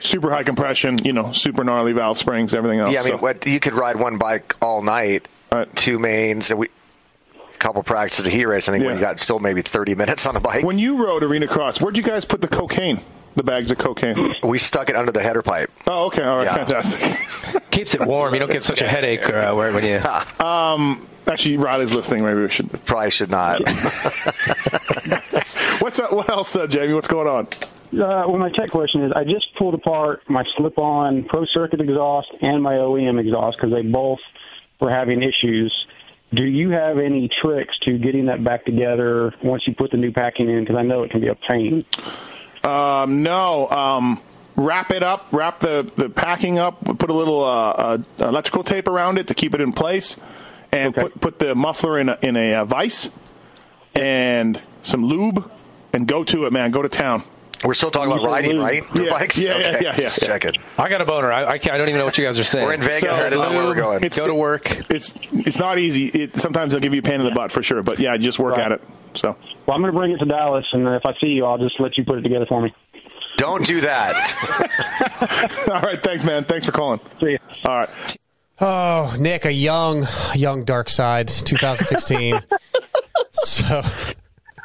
[0.00, 2.92] super high compression, you know, super gnarly valve springs, everything else.
[2.92, 3.18] Yeah, I mean, so.
[3.18, 5.26] what you could ride one bike all night,
[5.74, 6.68] two mains, and we
[7.58, 8.68] couple practices of heat race.
[8.68, 9.00] I think when Yeah.
[9.00, 10.64] you got still maybe thirty minutes on a bike.
[10.64, 13.00] When you rode Arena Cross, where'd you guys put the cocaine?
[13.36, 14.34] The bags of cocaine?
[14.42, 15.70] We stuck it under the header pipe.
[15.86, 16.64] Oh, okay, all right, Yeah.
[16.64, 17.70] fantastic.
[17.70, 18.34] Keeps it warm.
[18.34, 20.00] You don't get such a headache uh, where- when you.
[20.44, 22.24] Um, actually, Riley's listening.
[22.24, 23.60] Maybe we should probably should not.
[25.80, 26.12] What's up?
[26.12, 26.94] What else, uh, Jamie?
[26.94, 27.46] What's going on?
[27.46, 32.28] Uh, well, my tech question is, I just pulled apart my slip-on Pro Circuit exhaust
[32.40, 34.18] and my OEM exhaust because they both
[34.80, 35.86] were having issues.
[36.32, 40.12] Do you have any tricks to getting that back together once you put the new
[40.12, 40.60] packing in?
[40.60, 41.84] Because I know it can be a pain.
[42.62, 43.66] Um, no.
[43.68, 44.20] Um,
[44.56, 45.26] wrap it up.
[45.32, 46.84] Wrap the, the packing up.
[46.98, 50.18] Put a little uh, uh, electrical tape around it to keep it in place,
[50.70, 53.10] and put put the muffler in a, in a uh, vise,
[53.94, 55.50] and some lube,
[55.94, 56.70] and go to it, man.
[56.72, 57.22] Go to town.
[57.64, 58.82] We're still talking about riding, right?
[58.94, 59.36] Your Yeah, bikes?
[59.38, 59.96] yeah, Okay, yeah, yeah, yeah.
[59.96, 60.52] just checking.
[60.78, 61.32] I got a boner.
[61.32, 62.64] I, I, can't, I don't even know what you guys are saying.
[62.66, 63.18] We're in Vegas.
[63.18, 63.96] I don't know where we're um, going.
[64.04, 64.90] It's- Go to work.
[64.90, 66.06] It's it's not easy.
[66.06, 68.38] It, sometimes they'll give you a pain in the butt for sure, but yeah, just
[68.38, 68.82] work at it.
[69.14, 69.36] So
[69.66, 71.80] Well, I'm going to bring it to Dallas, and if I see you, I'll just
[71.80, 72.72] let you put it together for me.
[73.38, 75.64] Don't do that.
[75.72, 76.44] all right, thanks, man.
[76.44, 77.00] Thanks for calling.
[77.20, 77.38] See you.
[77.64, 78.16] All right.
[78.60, 82.40] Oh, Nick, a young, young Dark Side, 2016.
[83.32, 83.82] so,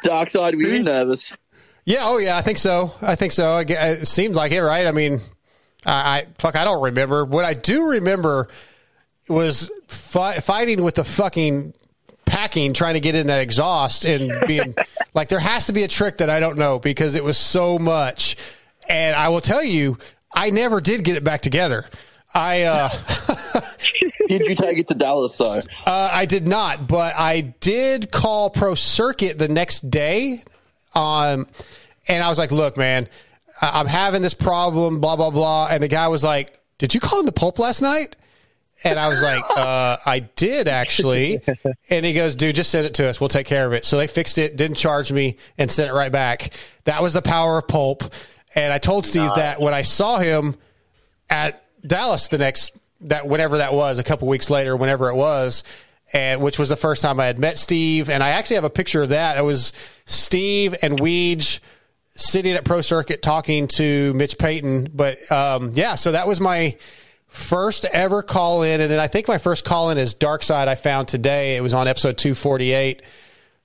[0.02, 1.36] Dark Side, were you nervous?
[1.84, 2.94] Yeah, oh yeah, I think so.
[3.02, 3.58] I think so.
[3.58, 4.86] It seems like it, right?
[4.86, 5.20] I mean,
[5.86, 6.56] I, I fuck.
[6.56, 7.24] I don't remember.
[7.24, 8.48] What I do remember
[9.28, 11.74] was fi- fighting with the fucking
[12.24, 14.74] packing, trying to get in that exhaust, and being
[15.14, 17.78] like, there has to be a trick that I don't know because it was so
[17.78, 18.36] much.
[18.88, 19.98] And I will tell you,
[20.34, 21.84] I never did get it back together.
[22.34, 22.88] I uh,
[24.28, 25.60] did you take it to Dallas though?
[25.86, 30.42] Uh, I did not, but I did call Pro Circuit the next day.
[30.94, 31.46] Um,
[32.08, 33.08] and I was like, "Look, man,
[33.60, 35.68] I- I'm having this problem." Blah blah blah.
[35.70, 38.16] And the guy was like, "Did you call him the Pulp last night?"
[38.82, 41.40] And I was like, uh, "I did actually."
[41.90, 43.20] And he goes, "Dude, just send it to us.
[43.20, 45.94] We'll take care of it." So they fixed it, didn't charge me, and sent it
[45.94, 46.52] right back.
[46.84, 48.02] That was the power of Pulp.
[48.54, 50.56] And I told Steve that when I saw him
[51.30, 55.64] at Dallas the next that whenever that was, a couple weeks later, whenever it was,
[56.14, 58.08] and which was the first time I had met Steve.
[58.08, 59.36] And I actually have a picture of that.
[59.36, 59.72] It was
[60.06, 61.60] Steve and Weege
[62.12, 64.90] sitting at Pro Circuit talking to Mitch Payton.
[64.94, 66.78] But um, yeah, so that was my
[67.26, 70.68] first ever call in, and then I think my first call in is Dark Side.
[70.68, 71.56] I found today.
[71.56, 73.02] It was on episode two forty eight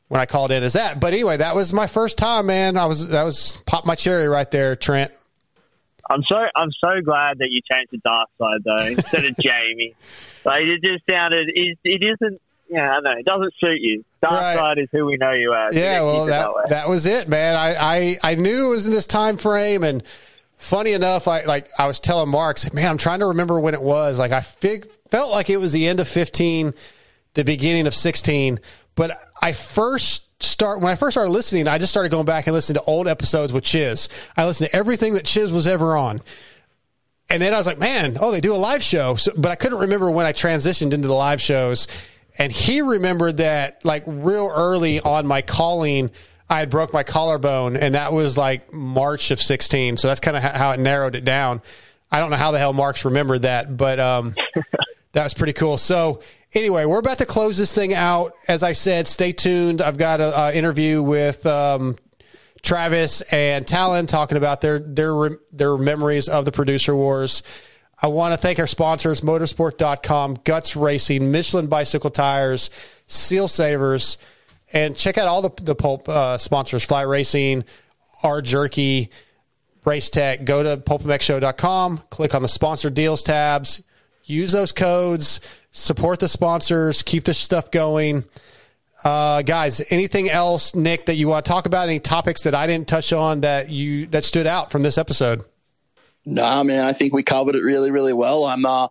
[0.07, 0.99] when I called in as that.
[0.99, 2.77] But anyway, that was my first time, man.
[2.77, 5.11] I was that was pop my cherry right there, Trent.
[6.09, 9.95] I'm so I'm so glad that you changed to Dark Side though instead of Jamie.
[10.43, 14.03] Like it just sounded it, it isn't yeah I don't know it doesn't suit you.
[14.21, 14.55] Dark Right.
[14.55, 15.73] Side is who we know you as.
[15.75, 17.55] Yeah, well, that, that was it, man.
[17.55, 20.03] I, I, I knew it was in this time frame, and
[20.55, 23.81] funny enough, I like I was telling Mark, man, I'm trying to remember when it
[23.81, 24.19] was.
[24.19, 26.73] Like I fig- felt like it was the end of 15,
[27.35, 28.59] the beginning of 16,
[28.95, 32.53] but I first start when I first started listening, I just started going back and
[32.53, 34.09] listening to old episodes with Chiz.
[34.37, 36.21] I listened to everything that Chiz was ever on.
[37.29, 39.15] And then I was like, man, oh, they do a live show.
[39.15, 41.87] So, but I couldn't remember when I transitioned into the live shows.
[42.37, 46.09] And he remembered that like real early on my calling,
[46.49, 49.97] I had broke my collarbone and that was like March of 16.
[49.97, 51.61] So that's kind of how it narrowed it down.
[52.11, 54.33] I don't know how the hell Marx remembered that, but, um,
[55.11, 55.77] that was pretty cool.
[55.77, 56.21] So
[56.53, 58.33] anyway, we're about to close this thing out.
[58.47, 59.81] As I said, stay tuned.
[59.81, 61.95] I've got a, a interview with, um,
[62.61, 67.43] Travis and Talon talking about their their their memories of the producer wars.
[68.01, 72.69] I want to thank our sponsors, motosport.com, Guts Racing, Michelin Bicycle Tires,
[73.07, 74.17] Seal Savers,
[74.71, 77.65] and check out all the, the pulp uh, sponsors, Fly Racing,
[78.23, 79.09] R Jerky,
[79.83, 80.45] Race Tech.
[80.45, 83.83] Go to pulpmxshow.com, click on the sponsor deals tabs,
[84.23, 88.25] use those codes, support the sponsors, keep this stuff going.
[89.03, 91.87] Uh, guys, anything else, Nick, that you want to talk about?
[91.87, 95.45] Any topics that I didn't touch on that you that stood out from this episode?
[96.25, 98.45] Nah, man, I think we covered it really, really well.
[98.45, 98.89] I'm, uh,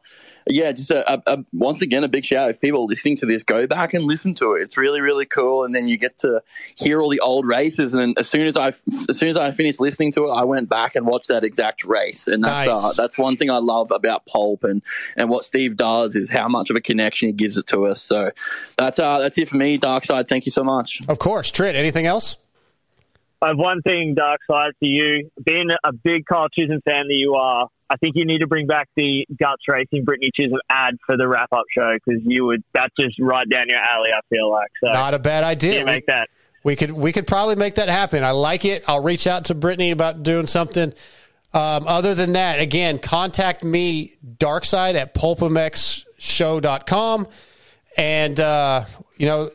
[0.51, 2.51] yeah, just a, a, a, once again a big shout.
[2.51, 4.63] If people are listening to this, go back and listen to it.
[4.63, 5.63] It's really, really cool.
[5.63, 6.43] And then you get to
[6.77, 7.93] hear all the old races.
[7.93, 8.69] And as soon as I,
[9.09, 11.85] as soon as I finished listening to it, I went back and watched that exact
[11.85, 12.27] race.
[12.27, 12.85] And that's Nice.
[12.85, 14.83] uh, that's one thing I love about Pulp and
[15.17, 18.01] and what Steve does is how much of a connection he gives it to us.
[18.01, 18.31] So
[18.79, 19.77] that's uh, that's it for me.
[19.77, 21.03] Dark Side, thank you so much.
[21.09, 21.77] Of course, Trent.
[21.77, 22.37] Anything else?
[23.41, 25.31] I have one thing, Dark Side, to you.
[25.45, 28.67] Being a big Kyle Chisholm fan that you are, I think you need to bring
[28.67, 32.65] back the Guts Racing Brittany Chisholm ad for the wrap up show because you would,
[32.75, 34.71] that's just right down your alley, I feel like.
[34.83, 35.79] So Not a bad idea.
[35.79, 36.29] Yeah, make that.
[36.65, 38.25] We could we could probably make that happen.
[38.25, 38.83] I like it.
[38.89, 40.93] I'll reach out to Brittany about doing something.
[41.55, 47.29] Um, other than that, again, contact me, Darkside at pulpmxshow.com.
[47.97, 48.85] And, uh,
[49.17, 49.49] you know,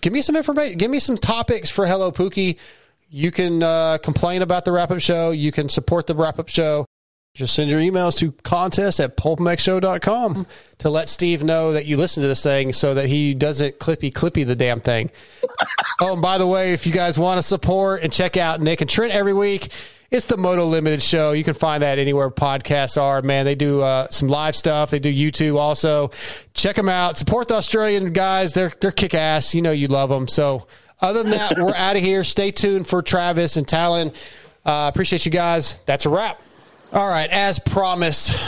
[0.00, 0.78] give me some information.
[0.78, 2.58] Give me some topics for Hello Pookie.
[3.14, 5.30] You can uh, complain about the wrap up show.
[5.30, 6.84] You can support the wrap up show.
[7.36, 10.46] Just send your emails to contest at pulpmxshow.com
[10.78, 14.12] to let Steve know that you listen to this thing so that he doesn't clippy
[14.12, 15.12] clippy the damn thing.
[16.00, 18.80] oh, and by the way, if you guys want to support and check out Nick
[18.80, 19.72] and Trent every week,
[20.10, 21.30] it's the Moto Limited Show.
[21.30, 23.22] You can find that anywhere podcasts are.
[23.22, 24.90] Man, they do uh, some live stuff.
[24.90, 26.10] They do YouTube also.
[26.52, 27.16] Check them out.
[27.16, 28.54] Support the Australian guys.
[28.54, 29.54] They're they're kick ass.
[29.54, 30.26] You know you love them.
[30.26, 30.66] So
[31.04, 32.24] other than that, we're out of here.
[32.24, 34.12] Stay tuned for Travis and Talon.
[34.64, 35.78] Uh, appreciate you guys.
[35.84, 36.42] That's a wrap.
[36.92, 38.38] All right, as promised,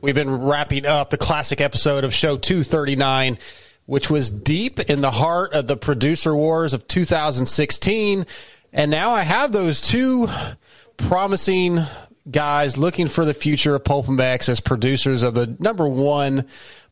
[0.00, 3.38] we've been wrapping up the classic episode of show 239,
[3.86, 8.26] which was deep in the heart of the producer wars of 2016.
[8.72, 10.28] And now I have those two
[10.96, 11.80] promising
[12.30, 16.46] guys looking for the future of Pulp MX as producers of the number one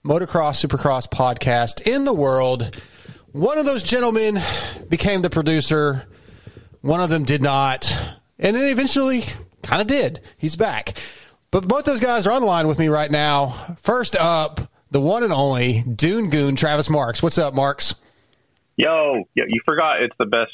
[0.05, 2.75] motocross supercross podcast in the world.
[3.33, 4.41] One of those gentlemen
[4.91, 6.07] became the producer.
[6.83, 7.91] One of them did not.
[8.39, 9.23] And then eventually
[9.63, 10.21] kind of did.
[10.37, 10.99] He's back.
[11.51, 13.75] But both those guys are on the line with me right now.
[13.79, 14.61] First up,
[14.91, 17.23] the one and only Dune Goon, Travis Marx.
[17.23, 17.95] What's up, Marx?
[18.77, 20.53] Yo, yo, you forgot it's the best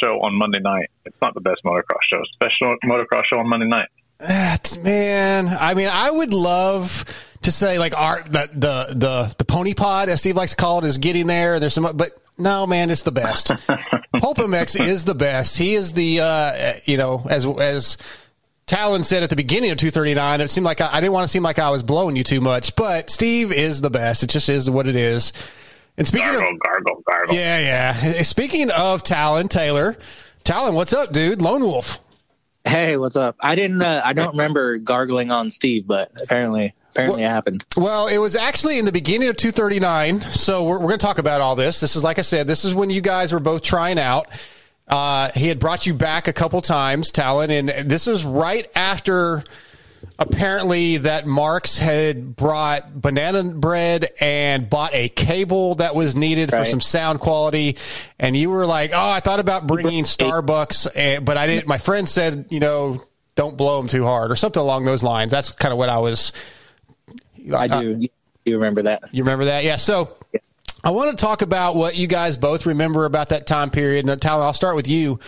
[0.00, 0.90] show on Monday night.
[1.04, 2.20] It's not the best motocross show.
[2.20, 3.88] It's the best motocross show on Monday night.
[4.20, 7.04] Ah, man, I mean, I would love
[7.44, 10.78] to say like art the the the the pony pod as Steve likes to call
[10.78, 11.60] it is getting there.
[11.60, 13.48] There's some, but no, man, it's the best.
[14.18, 15.56] Pulp MX is the best.
[15.56, 17.96] He is the uh, you know as as
[18.66, 20.40] Talon said at the beginning of 239.
[20.40, 22.40] It seemed like I, I didn't want to seem like I was blowing you too
[22.40, 24.22] much, but Steve is the best.
[24.22, 25.32] It just is what it is.
[25.96, 27.34] And speaking gargle, of gargle, gargle.
[27.36, 28.22] yeah, yeah.
[28.22, 29.96] Speaking of Talon Taylor,
[30.42, 31.40] Talon, what's up, dude?
[31.40, 32.00] Lone Wolf.
[32.64, 33.36] Hey, what's up?
[33.40, 33.82] I didn't.
[33.82, 37.64] Uh, I don't remember gargling on Steve, but apparently, apparently it happened.
[37.76, 40.20] Well, it was actually in the beginning of 239.
[40.20, 41.80] So we're, we're going to talk about all this.
[41.80, 44.28] This is, like I said, this is when you guys were both trying out.
[44.86, 49.42] Uh, he had brought you back a couple times, Talon, and this was right after
[50.18, 56.64] apparently that Marks had brought banana bread and bought a cable that was needed for
[56.64, 57.76] some sound quality.
[58.18, 61.78] And you were like, "Oh, I thought about bringing Starbucks, and, but I didn't." My
[61.78, 63.02] friend said, "You know,
[63.34, 65.30] don't blow them too hard," or something along those lines.
[65.30, 66.32] That's kind of what I was.
[67.52, 68.08] I do.
[68.44, 69.02] you remember that?
[69.12, 69.64] You remember that?
[69.64, 69.76] Yeah.
[69.76, 70.16] So
[70.82, 74.08] I want to talk about what you guys both remember about that time period.
[74.08, 75.18] And Talon, I'll start with you.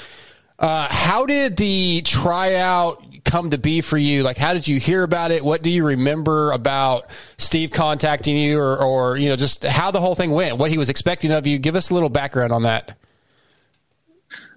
[0.59, 4.23] Uh, how did the tryout come to be for you?
[4.23, 5.45] Like, how did you hear about it?
[5.45, 10.01] What do you remember about Steve contacting you, or, or you know, just how the
[10.01, 10.57] whole thing went?
[10.57, 11.59] What he was expecting of you?
[11.59, 12.97] Give us a little background on that.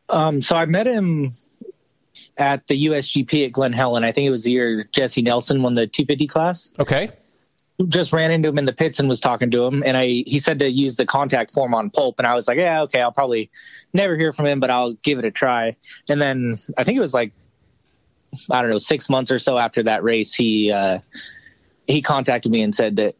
[0.07, 1.31] Um, so I met him
[2.37, 4.03] at the USGP at Glen Helen.
[4.03, 6.69] I think it was the year Jessy Nelson won the 250 class.
[6.79, 7.11] Okay.
[7.87, 10.39] Just ran into him in the pits and was talking to him, and I he
[10.39, 13.13] said to use the contact form on Pulp, and I was like, yeah, okay, I'll
[13.13, 13.49] probably
[13.93, 15.77] never hear from him, but I'll give it a try.
[16.09, 17.31] And then I think it was like
[18.51, 20.99] I don't know six months or so after that race, he uh,
[21.87, 23.15] he contacted me and said that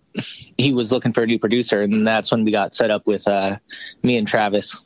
[0.58, 3.26] he was looking for a new producer, and that's when we got set up with
[3.30, 3.58] uh,
[4.04, 4.82] me and Travis.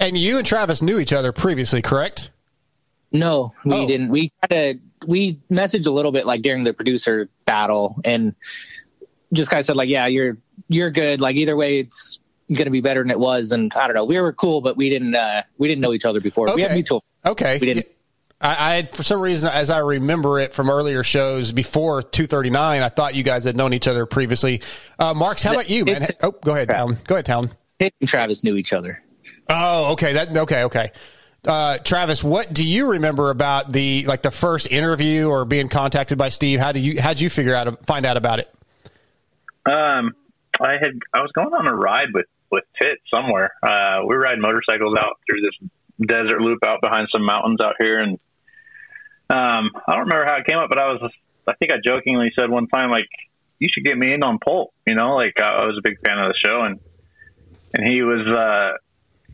[0.00, 2.30] And you and Travis knew each other previously, correct?
[3.12, 3.86] No, we Oh.
[3.86, 4.10] didn't.
[4.10, 8.34] We kind of we messaged a little bit like during the producer battle, and
[9.32, 10.36] just kind of said like, "Yeah, you're
[10.68, 11.20] you're good.
[11.20, 14.04] Like either way, it's going to be better than it was." And I don't know,
[14.04, 16.54] we were cool, but we didn't uh, we didn't know each other before.
[16.54, 17.04] We had mutual.
[17.24, 17.58] Okay.
[17.60, 17.86] We didn't.
[18.40, 22.82] I, I had, for some reason, as I remember it from earlier shows before 239,
[22.82, 24.60] I thought you guys had known each other previously.
[24.98, 26.06] Uh, Marx, how about you, man?
[26.22, 26.98] Oh, go ahead, Talon.
[27.06, 27.50] Go ahead, Talon.
[27.78, 29.02] Pitt and Travis knew each other.
[29.48, 30.14] Oh, okay.
[30.14, 30.92] That okay, okay.
[31.46, 36.18] Uh, Travis, what do you remember about the like the first interview or being contacted
[36.18, 36.58] by Steve?
[36.58, 38.52] How do you how'd you figure out find out about it?
[39.66, 40.12] Um,
[40.60, 43.52] I had I was going on a ride with with Tit somewhere.
[43.62, 45.70] Uh, we riding motorcycles out through this
[46.06, 48.12] desert loop out behind some mountains out here, and
[49.28, 51.10] um, I don't remember how it came up, but I was
[51.46, 53.08] I think I jokingly said one time like
[53.58, 54.72] you should get me in on Pulp.
[54.86, 56.80] You know, like I, was a big fan of the show, and
[57.74, 58.26] and he was.
[58.26, 58.78] uh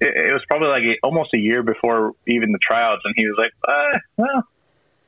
[0.03, 3.53] it, was probably like almost a year before even the tryouts, and he was like,
[3.67, 4.49] uh, "Well,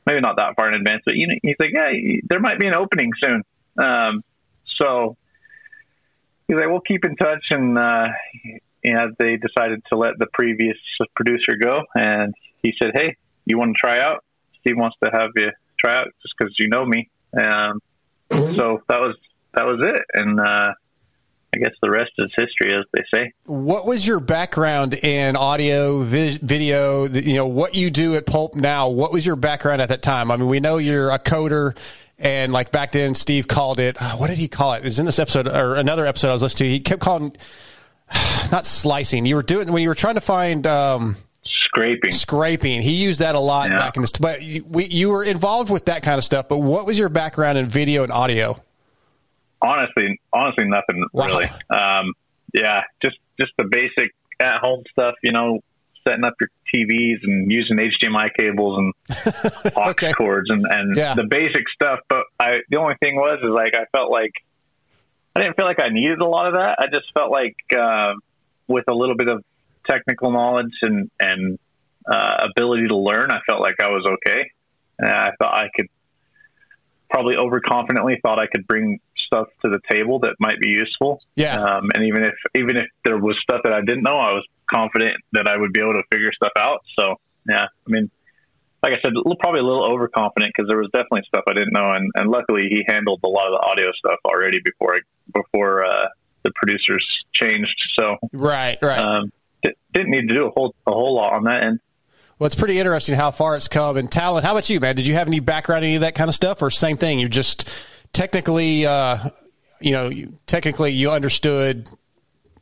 [0.07, 1.91] maybe not that far in advance, but you know, he's like, yeah,
[2.29, 3.43] there might be an opening soon."
[3.77, 4.23] Um,
[4.81, 5.17] so
[6.47, 8.09] he's like, "We'll keep in touch," and uh,
[8.83, 10.77] you know, they decided to let the previous
[11.17, 14.25] producer go, and he said, "Hey, you want to try out?
[14.61, 17.81] Steve wants to have you try out just because you know me." Um,
[18.31, 19.17] so that was
[19.55, 20.73] that was it, and uh,
[21.55, 23.33] I guess the rest is history, as they say.
[23.47, 27.05] What was your background in audio, vi- video?
[27.07, 28.89] You know what you do at Pulp now.
[28.89, 30.31] What was your background at that time?
[30.31, 31.77] I mean, we know you're a coder,
[32.19, 33.97] and like back then, Steve called it.
[34.01, 34.79] uh, What did he call it?
[34.79, 36.73] It was in this episode or another episode I was listening to.
[36.73, 37.37] He kept calling
[38.53, 39.27] not slicing.
[39.27, 42.13] You were doing when you were trying to find um, scraping.
[42.13, 42.83] Scraping.
[42.83, 44.13] He used that a lot back in this.
[44.13, 46.49] But you, we, you were involved with that kind of stuff.
[46.49, 48.61] But what was your background in video and audio?
[49.63, 51.47] honestly, honestly, nothing really.
[51.71, 52.13] Um,
[52.53, 55.15] yeah, just just the basic at home stuff.
[55.23, 55.61] You know,
[56.07, 58.93] setting up your TVs and using HDMI cables and
[59.77, 61.15] aux cords and and Yeah.
[61.15, 62.01] the basic stuff.
[62.09, 64.33] But I, the only thing was is like I felt like
[65.37, 66.77] I didn't feel like I needed a lot of that.
[66.79, 68.13] I just felt like uh,
[68.69, 69.43] with a little bit of
[69.89, 71.59] technical knowledge and and
[72.11, 74.51] uh, ability to learn, I felt like I was okay.
[74.99, 75.87] And I thought I could
[77.11, 81.21] probably overconfidently thought I could bring stuff to the table that might be useful.
[81.37, 81.61] Yeah.
[81.61, 84.45] Um, and even if even if there was stuff that I didn't know, I was
[84.71, 86.81] confident that I would be able to figure stuff out.
[86.99, 87.17] So
[87.49, 88.11] yeah, I mean,
[88.83, 91.53] like I said, a little- probably a little overconfident because there was definitely stuff I
[91.55, 94.97] didn't know, and, and luckily he handled a lot of the audio stuff already before
[94.97, 95.01] I,
[95.33, 96.07] before uh,
[96.43, 97.75] the producers changed.
[97.99, 98.99] So Right, right.
[98.99, 99.33] um,
[99.63, 101.81] di- didn't need to do a whole a whole lot on that end.
[102.39, 103.97] Well, it's pretty interesting how far it's come.
[103.97, 104.97] And Talon, how about you, man?
[104.97, 107.19] Did you have any background in any of that kind of stuff, or same thing?
[107.21, 107.69] You just
[108.15, 109.19] technically, uh,
[109.81, 111.91] you know, you, technically you understood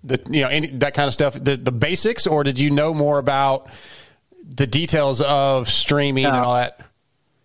[0.02, 2.92] the, you know, any, that kind of stuff, the the basics, or did you know
[2.92, 3.68] more about
[4.44, 6.80] the details of streaming and all that?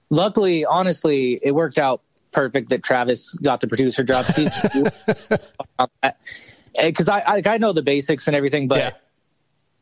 [0.10, 2.02] luckily, honestly, it worked out
[2.32, 4.26] perfect that Travis got the producer job.
[4.28, 5.40] Because
[7.10, 9.02] I, I I know the basics and everything, but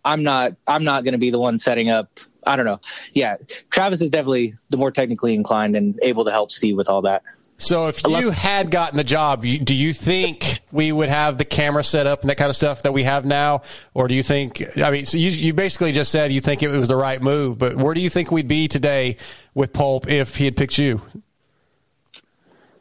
[0.04, 2.20] I'm not I'm not going to be the one setting up.
[2.48, 2.80] I don't know.
[3.14, 3.38] Yeah,
[3.72, 7.24] Travis is definitely the more technically inclined and able to help Steve with all that.
[7.58, 11.46] So if you had gotten the job, you, do you think we would have the
[11.46, 13.62] camera set up and that kind of stuff that we have now,
[13.94, 14.62] or do you think?
[14.78, 17.58] I mean, so you you basically just said you think it was the right move,
[17.58, 19.16] but where do you think we'd be today
[19.54, 21.02] with Pulp if he had picked you?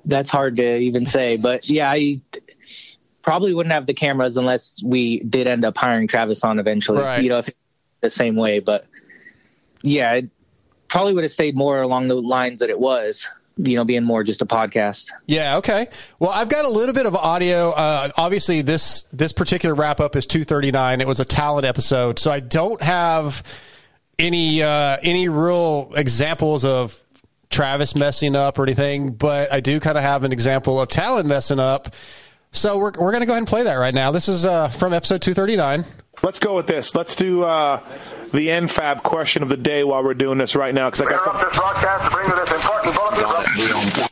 [0.04, 2.20] That's hard to even say, but yeah, I
[3.22, 7.00] probably wouldn't have the cameras unless we did end up hiring Travis on eventually.
[7.00, 7.22] Right.
[7.22, 7.42] You know,
[8.00, 8.86] the same way, but
[9.82, 10.30] yeah, it
[10.88, 13.28] probably would have stayed more along the lines that it was.
[13.56, 15.10] You know, being more just a podcast.
[15.26, 15.58] Yeah.
[15.58, 15.86] Okay.
[16.18, 17.70] Well, I've got a little bit of audio.
[17.70, 21.00] Uh, obviously, this this particular wrap up is two thirty nine.
[21.00, 23.44] It was a talent episode, so I don't have
[24.18, 27.00] any uh, any real examples of
[27.50, 31.28] Travis messing up or anything, but I do kind of have an example of Talon
[31.28, 31.94] messing up.
[32.50, 34.10] So we're we're gonna go ahead and play that right now.
[34.10, 35.84] This is uh, from episode two thirty nine.
[36.22, 36.94] Let's go with this.
[36.94, 37.80] Let's do uh,
[38.34, 41.22] the Infab question of the day while we're doing this right now because I got
[41.22, 41.36] some.
[41.36, 44.08] this broadcast to bring you this important bulletin.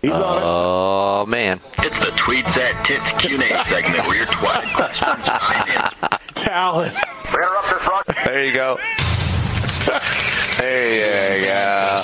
[0.00, 0.42] He's on it.
[0.44, 5.40] Oh man, It's the tweets at tits Q&A segment where your twat questions are
[6.34, 6.92] Talon.
[6.92, 6.98] We
[7.38, 8.24] interrupt this broadcast.
[8.26, 8.78] There you go.
[10.58, 12.00] There you go.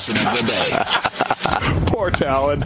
[1.87, 2.63] Poor Talon.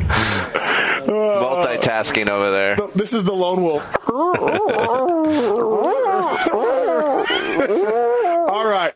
[1.05, 2.81] Multitasking over there.
[2.83, 3.85] Uh, this is the lone wolf.
[8.55, 8.95] All right.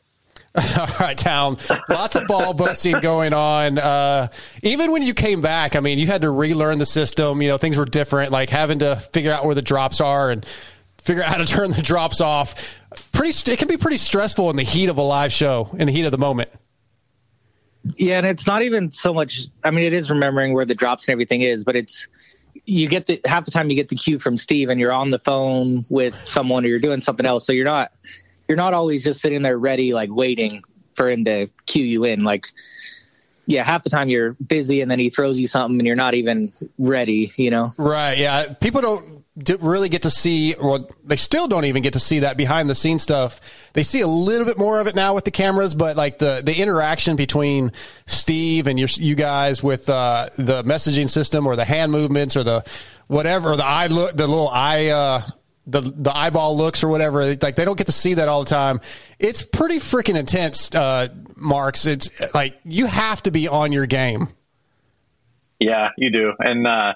[0.55, 1.59] All right, town.
[1.89, 3.77] Lots of ball busting going on.
[3.77, 4.29] Uh,
[4.63, 7.43] even when you came back, I mean, you had to relearn the system.
[7.43, 10.47] You know, things were different, like having to figure out where the drops are and
[10.99, 12.79] figure out how to turn the drops off.
[13.11, 15.93] Pretty, it can be pretty stressful in the heat of a live show, in the
[15.93, 16.51] heat of the moment.
[17.97, 19.41] Yeah, and it's not even so much.
[19.65, 22.07] I mean, it is remembering where the drops and everything is, but it's
[22.65, 25.11] you get the half the time you get the cue from Steve, and you're on
[25.11, 27.91] the phone with someone or you're doing something else, so you're not
[28.49, 30.65] you're not always just sitting there ready, like waiting
[30.95, 32.21] for him to cue you in.
[32.21, 32.49] Like,
[33.47, 36.15] yeah, half the time you're busy, and then he throws you something, and you're not
[36.15, 37.33] even ready.
[37.37, 37.75] You know.
[37.77, 38.19] Right.
[38.19, 38.53] Yeah.
[38.55, 39.19] People don't
[39.61, 42.75] really get to see, or they still don't even get to see that behind the
[42.75, 43.71] scenes stuff.
[43.73, 46.43] They see a little bit more of it now with the cameras, but like the,
[46.45, 47.73] the interaction between
[48.07, 52.43] Steve and your, you guys with uh, the messaging system or the hand movements or
[52.43, 52.65] the
[53.07, 55.23] whatever, the eye look, the little eye, uh,
[55.69, 57.25] the the eyeball looks or whatever.
[57.37, 58.81] Like they don't get to see that all the time.
[59.19, 61.87] It's pretty freaking intense, uh, Marx.
[61.87, 64.29] It's like you have to be on your game.
[65.61, 66.33] Yeah, you do.
[66.39, 66.95] And uh,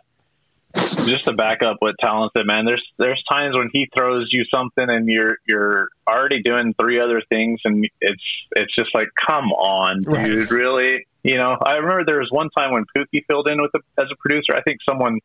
[1.05, 4.44] just to back up what Talon said, man, there's there's times when he throws you
[4.55, 8.23] something and you're you're already doing three other things, and it's
[8.53, 10.27] it's just like, come on, Right.
[10.27, 11.07] dude, really?
[11.24, 14.09] You know, I remember there was one time when Pookie filled in with the, as
[14.12, 14.55] a producer.
[14.57, 15.20] I think someone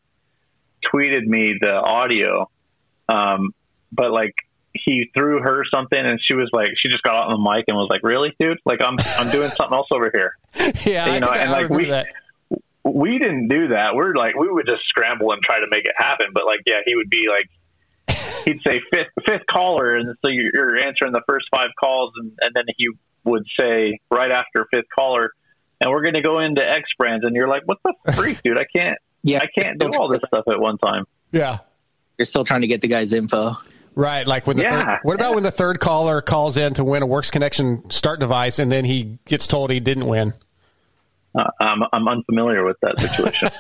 [0.94, 2.50] tweeted me the audio,
[3.10, 3.54] um,
[3.92, 4.34] but like
[4.74, 7.66] he threw her something, and she was like, she just got out on the mic
[7.68, 8.60] and was like, "Really, dude?
[8.66, 10.36] Like I'm I'm doing something else over here."
[10.86, 12.08] Yeah, you know, I and I like we that.
[12.84, 13.96] we didn't do that.
[13.96, 16.28] We're like we would just scramble and try to make it happen.
[16.34, 20.52] But like, yeah, he would be like, he'd say fifth fifth caller, and so you're,
[20.54, 22.90] you're answering the first five calls, and, and then he
[23.24, 25.32] would say right after fifth caller,
[25.82, 28.58] and we're going to go into X brands, and you're like, what the freak, dude?
[28.58, 31.06] I can't, yeah, I can't do all this stuff at one time.
[31.32, 31.60] Yeah.
[32.18, 33.56] You're still trying to get the guy's info.
[33.96, 34.84] Right, like when the Yeah.
[34.86, 38.20] third, what about when the third caller calls in to win a Works Connection start
[38.20, 40.34] device and then he gets told he didn't win?
[41.36, 43.50] Uh, I'm I'm unfamiliar with that situation.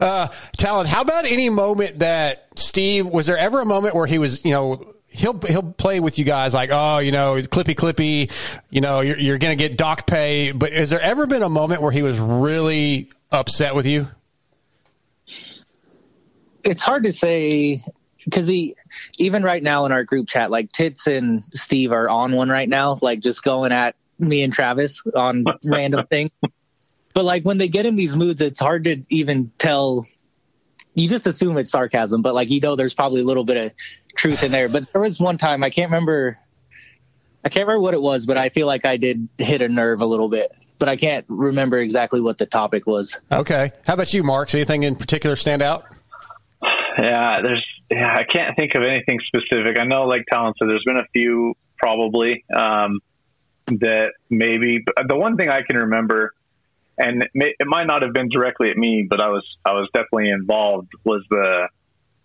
[0.00, 0.26] Uh,
[0.56, 4.44] Talon, how about any moment that Steve was there ever a moment where he was,
[4.44, 8.28] you know, he'll he'll play with you guys like, oh, you know, clippy clippy,
[8.70, 11.80] you know, you're you're gonna get doc pay, but has there ever been a moment
[11.80, 14.08] where he was really upset with you?
[16.64, 17.84] It's hard to say
[18.24, 18.76] because he
[19.18, 22.68] even right now in our group chat like tits and steve are on one right
[22.68, 26.30] now like just going at me and travis on random things
[27.12, 30.06] but like when they get in these moods it's hard to even tell
[30.94, 33.72] you just assume it's sarcasm but like you know there's probably a little bit of
[34.16, 36.38] truth in there but there was one time i can't remember
[37.44, 40.00] i can't remember what it was but i feel like i did hit a nerve
[40.00, 43.72] a little bit but i can't remember exactly what the topic was Okay.
[43.86, 44.54] How about you, Marx?
[44.54, 45.86] Anything in particular stand out?
[46.98, 47.64] Yeah, there's.
[47.90, 49.78] Yeah, I can't think of anything specific.
[49.78, 53.00] I know, like Talon said, there's been a few probably um,
[53.66, 54.82] that maybe.
[54.84, 56.32] But the one thing I can remember,
[56.96, 59.72] and it, may, it might not have been directly at me, but I was I
[59.72, 60.92] was definitely involved.
[61.04, 61.68] Was the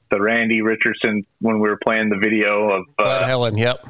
[0.09, 3.85] the Randy Richardson when we were playing the video of uh, Helen, yep.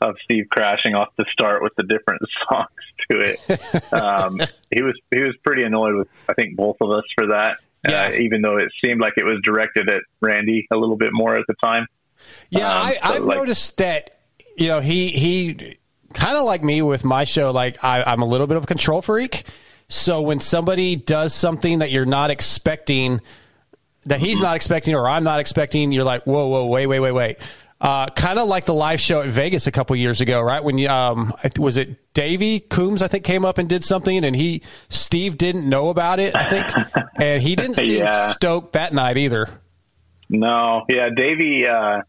[0.00, 2.68] of Steve crashing off the start with the different songs
[3.10, 3.92] to it.
[3.92, 4.40] Um,
[4.70, 7.58] he was he was pretty annoyed with I think both of us for that.
[7.88, 11.36] Uh, even though it seemed like it was directed at Randy a little bit more
[11.36, 11.86] at the time.
[12.50, 14.16] Yeah, Um, I, I've like- noticed that.
[14.56, 15.78] You know, he he
[16.12, 17.50] kind of like me with my show.
[17.52, 19.44] Like I, I'm a little bit of a control freak.
[19.88, 23.20] So when somebody does something that you're not expecting,
[24.04, 27.12] that he's not expecting or I'm not expecting, you're like, whoa, whoa, wait, wait, wait,
[27.12, 27.36] wait.
[27.80, 30.62] Uh, kind of like the live show at Vegas a couple years ago, right?
[30.62, 33.00] When you, um, was it Davey Coombs?
[33.02, 36.34] I think came up and did something, and he Steve didn't know about it.
[36.36, 36.86] I think,
[37.16, 38.32] and he didn't seem Yeah.
[38.32, 39.48] stoked that night either.
[40.28, 41.66] No, yeah, Davey.
[41.66, 42.02] Uh,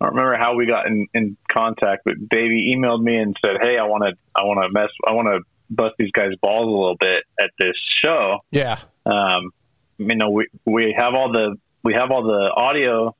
[0.00, 3.56] I don't remember how we got in, in contact, but Davey emailed me and said,
[3.60, 5.40] "Hey, I want to, I want to mess, I want to
[5.70, 7.74] bust these guys' balls a little bit at this
[8.04, 8.78] show." Yeah.
[9.04, 9.50] Um,
[9.98, 13.16] you know, we we have all the we have all the audio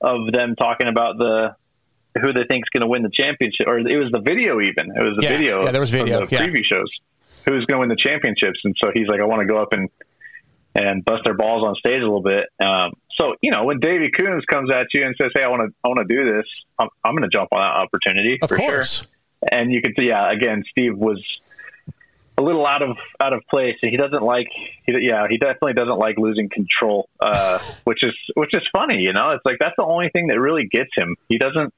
[0.00, 1.54] of them talking about the
[2.20, 4.90] who they think's going to win the championship, or it was the video even.
[4.96, 5.36] It was the Yeah.
[5.36, 5.64] video.
[5.64, 6.46] Yeah, there was video, the yeah.
[6.46, 6.88] preview shows.
[7.46, 8.60] Who's going to win the championships?
[8.64, 9.88] And so he's like, I want to go up and
[10.74, 12.46] and bust their balls on stage a little bit.
[12.60, 15.62] Um, so you know, when Davey Coombs comes at you and says, "Hey, I want
[15.68, 16.44] to, I want to do this,"
[16.78, 18.98] I'm, I'm going to jump on that opportunity Of for course.
[18.98, 19.08] sure.
[19.52, 21.22] And you could see, yeah, again, Steve was
[22.38, 23.74] a little out of out of place.
[23.82, 24.46] and He doesn't like,
[24.86, 28.98] he, yeah, he definitely doesn't like losing control, uh, which is which is funny.
[28.98, 31.16] You know, it's like that's the only thing that really gets him.
[31.28, 31.74] He doesn't.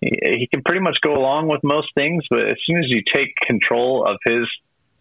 [0.00, 0.10] He,
[0.40, 3.34] he can pretty much go along with most things, but as soon as you take
[3.46, 4.46] control of his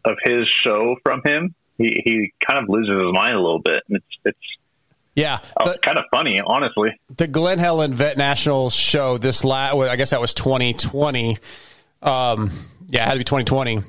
[0.06, 3.84] of his show from him, he, he kind of loses his mind a little bit.
[3.90, 4.58] And it's it's
[5.16, 6.90] Yeah, oh, kind of funny, honestly.
[7.16, 11.38] the Glen Helen Vet Nationals show this last, I guess that was 2020.
[12.02, 12.52] Um,
[12.90, 13.82] yeah, it had to be 2020.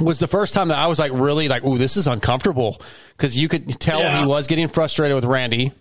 [0.00, 2.80] Was the first time that I was like really like, ooh, this is uncomfortable
[3.12, 4.20] because you could tell Yeah.
[4.20, 5.72] he was getting frustrated with Randy,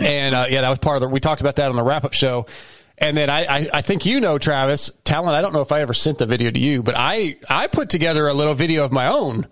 [0.00, 1.08] and uh, yeah, that was part of the.
[1.08, 2.46] We talked about that on the wrap up show,
[2.98, 5.34] and then I, I I think you know Travis Talon.
[5.34, 7.90] I don't know if I ever sent the video to you, but I I put
[7.90, 9.46] together a little video of my own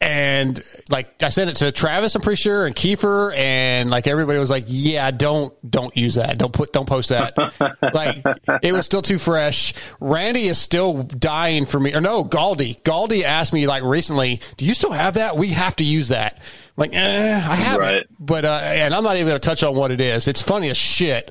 [0.00, 4.38] and like I sent it to Travis, I'm pretty sure, and Kiefer, and like everybody
[4.38, 6.38] was like, "Yeah, don't don't use that.
[6.38, 7.34] Don't put don't post that."
[7.94, 8.24] like
[8.62, 9.74] it was still too fresh.
[10.00, 11.94] Randy is still dying for me.
[11.94, 12.80] Or no, Galdi.
[12.82, 15.36] Galdi asked me like recently, "Do you still have that?
[15.36, 16.42] We have to use that." I'm
[16.76, 17.96] like, eh, I have Right.
[17.96, 20.28] it, but uh, and I'm not even going to touch on what it is.
[20.28, 21.30] It's funny as shit.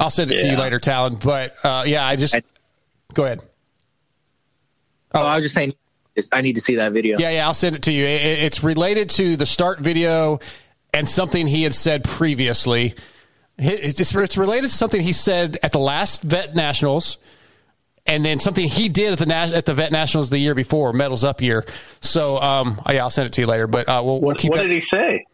[0.00, 1.14] I'll send it to you later, Talon.
[1.14, 2.36] But uh, yeah, I just
[3.12, 3.40] go ahead.
[5.14, 5.74] Oh, I was just saying,
[6.32, 7.18] I need to see that video.
[7.18, 8.04] Yeah, yeah, I'll send it to you.
[8.04, 10.38] It- it- It's related to the start video
[10.92, 12.94] and something he had said previously.
[13.58, 17.18] It- It's, it's related to something he said at the last Vet Nationals,
[18.06, 21.24] and then something he did at the at the Vet Nationals the year before, Medals
[21.24, 21.64] Up year.
[22.00, 23.66] So, um, oh, yeah, I'll send it to you later.
[23.66, 24.64] But uh, we'll, we'll keep what that.
[24.68, 25.24] did he say?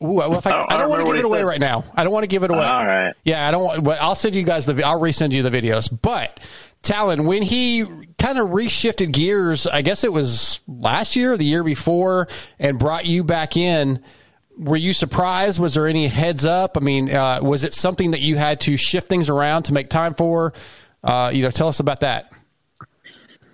[0.00, 1.38] Ooh, well, if I, I I don't- don't, I don't want to give it away
[1.40, 1.44] said.
[1.46, 1.84] right now.
[1.96, 2.64] I don't want to give it away.
[2.64, 3.12] All right.
[3.24, 3.84] Yeah, I don't want.
[3.84, 4.82] But I'll send you guys the.
[4.86, 5.90] I'll resend you the videos.
[6.00, 6.38] But
[6.82, 7.84] Talon, when he
[8.18, 12.28] kind of reshifted gears, I guess it was last year or the year before,
[12.58, 14.02] and brought you back in.
[14.56, 15.60] Were you surprised?
[15.60, 16.76] Was there any heads up?
[16.76, 19.88] I mean, uh, was it something that you had to shift things around to make
[19.88, 20.52] time for?
[21.04, 22.32] Uh, you know, tell us about that.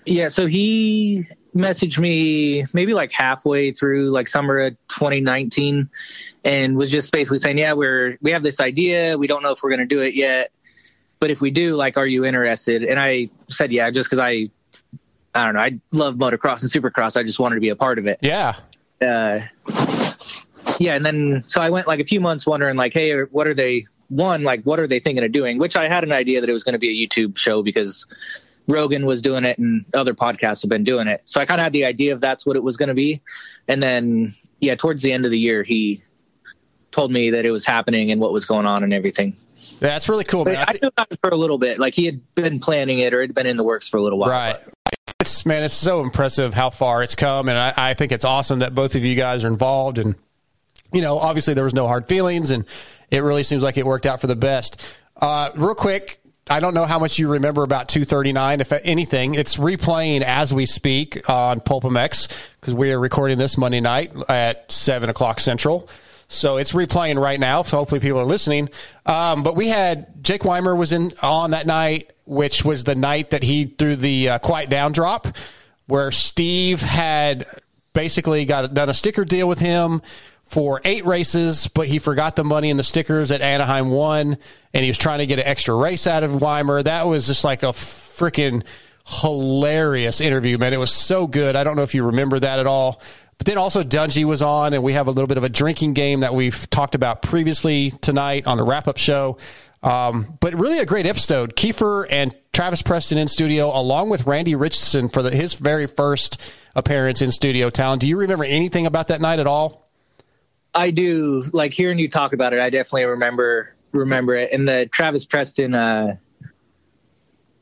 [0.06, 5.88] Yeah, so he messaged me maybe like halfway through like summer of 2019
[6.44, 9.16] and was just basically saying, "Yeah, we're we have this idea.
[9.16, 10.50] We don't know if we're going to do it yet,
[11.24, 14.50] but if we do, like are you interested?" And I said, "Yeah, just cuz I
[15.34, 17.16] I don't know, I love motocross and supercross.
[17.16, 18.56] I just wanted to be a part of it." Yeah.
[19.00, 19.40] Uh
[20.78, 23.54] yeah, and then so I went like a few months wondering like, "Hey, what are
[23.54, 26.50] they one like what are they thinking of doing?" Which I had an idea that
[26.50, 28.06] it was going to be a YouTube show because
[28.68, 31.22] Rogan was doing it and other podcasts have been doing it.
[31.24, 33.22] So I kind of had the idea of that's what it was going to be.
[33.66, 36.02] And then, yeah, towards the end of the year, he
[36.90, 39.36] told me that it was happening and what was going on and everything.
[39.80, 40.64] Yeah, that's really cool, man.
[40.66, 41.78] I knew about it for a little bit.
[41.78, 44.02] Like he had been planning it or it had been in the works for a
[44.02, 44.30] little while.
[44.30, 44.56] Right.
[45.20, 48.58] It's man, it's so impressive how far it's come, and I, I think it's awesome
[48.58, 49.98] that both of you guys are involved.
[49.98, 50.14] And
[50.92, 52.64] you know, obviously there was no hard feelings, and
[53.10, 54.84] it really seems like it worked out for the best.
[55.16, 56.20] Uh, real quick,
[56.50, 59.34] I don't know how much you remember about 239, if anything.
[59.34, 62.28] It's replaying as we speak on PulpMX
[62.60, 65.88] because we are recording this Monday night at seven o'clock Central.
[66.28, 67.62] So it's replaying right now.
[67.62, 68.68] So hopefully people are listening.
[69.06, 73.30] Um, but we had Jake Weimer was in on that night, which was the night
[73.30, 75.28] that he threw the uh, quiet down drop,
[75.86, 77.46] where Steve had
[77.92, 80.02] basically got done a sticker deal with him
[80.42, 84.36] for eight races, but he forgot the money in the stickers at Anaheim one,
[84.74, 86.82] and he was trying to get an extra race out of Weimer.
[86.82, 88.62] That was just like a freaking
[89.06, 90.72] hilarious interview, man.
[90.72, 91.56] It was so good.
[91.56, 93.00] I don't know if you remember that at all.
[93.38, 95.94] But then also Dungey was on, and we have a little bit of a drinking
[95.94, 99.38] game that we've talked about previously tonight on the wrap up show.
[99.82, 101.56] Um, but really a great episode.
[101.56, 106.40] Kiefer and Travis Preston in studio, along with Randy Richardson for the, his very first
[106.74, 107.98] appearance in studio town.
[107.98, 109.90] Do you remember anything about that night at all?
[110.74, 111.48] I do.
[111.52, 114.52] Like hearing you talk about it, I definitely remember remember it.
[114.52, 116.16] And the Travis Preston uh,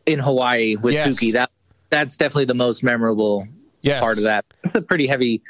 [0.07, 1.09] in Hawaii with Yes.
[1.19, 1.51] Pookie, that
[1.91, 3.47] that's definitely the most memorable
[3.83, 4.01] Yes.
[4.01, 4.45] part of that.
[4.75, 5.43] It's a pretty heavy,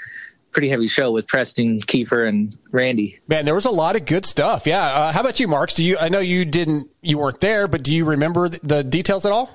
[0.51, 3.21] pretty heavy show with Preston, Kiefer, and Randy.
[3.29, 4.67] Man, there was a lot of good stuff.
[4.67, 4.83] Yeah.
[4.85, 5.75] Uh, how about you, Marx?
[5.75, 5.97] Do you?
[5.99, 6.91] I know you didn't.
[7.03, 9.51] You weren't there, but do you remember the, the details at all?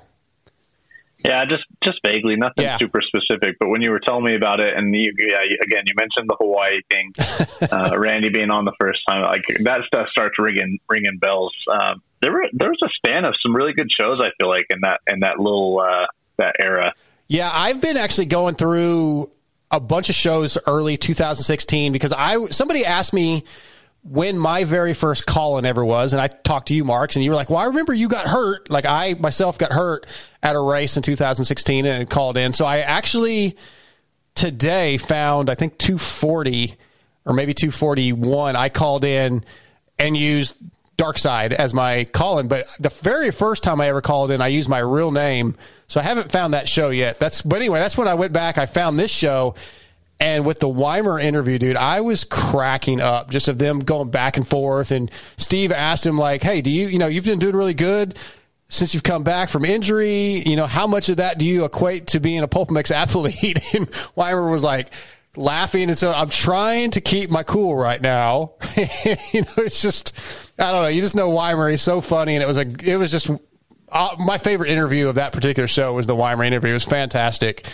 [1.25, 2.77] Yeah, just just vaguely, nothing Yeah.
[2.77, 3.57] super specific.
[3.59, 6.29] But when you were telling me about it, and you, yeah, you- again, you mentioned
[6.29, 7.11] the Hawaii thing,
[7.71, 11.53] uh, Randy being on the first time, like that stuff starts ringing ringing bells.
[11.71, 14.21] Um, there were there was a span of some really good shows.
[14.21, 16.05] I feel like in that in that little uh,
[16.37, 16.93] that era.
[17.27, 19.29] Yeah, I've been actually going through
[19.71, 23.43] a bunch of shows early 2016 because I somebody asked me
[24.03, 27.25] when my very first call in ever was, and I talked to you, Marx, and
[27.25, 28.69] you were like, "Well, I remember you got hurt.
[28.69, 30.05] Like I myself got hurt
[30.41, 32.53] at a race in 2016 and called in.
[32.53, 33.57] So I actually
[34.35, 36.75] today found I think 240
[37.25, 38.55] or maybe 241.
[38.55, 39.43] I called in
[39.99, 40.55] and used
[40.95, 44.41] Dark Side as my call in, but the very first time I ever called in,
[44.41, 45.55] I used my real name.
[45.87, 47.19] So I haven't found that show yet.
[47.19, 48.57] That's but anyway, that's when I went back.
[48.57, 49.55] I found this show.
[50.19, 54.35] And with the Weimer interview, dude, I was cracking up just of them going back
[54.37, 54.91] and forth.
[54.91, 58.17] And Steve asked him, like, hey, do you, you know, you've been doing really good
[58.67, 60.41] since you've come back from injury.
[60.45, 63.59] You know, how much of that do you equate to being a Pulp MX athlete?
[63.75, 64.89] And Weimer was like
[65.35, 65.89] laughing.
[65.89, 68.53] And so I'm trying to keep my cool right now.
[68.75, 70.17] you know, it's just,
[70.57, 70.87] I don't know.
[70.87, 71.69] You just know Weimer.
[71.69, 72.35] He's so funny.
[72.35, 73.29] And it was a, it was just
[73.89, 76.71] uh, my favorite interview of that particular show was the Weimer interview.
[76.71, 77.67] It was fantastic.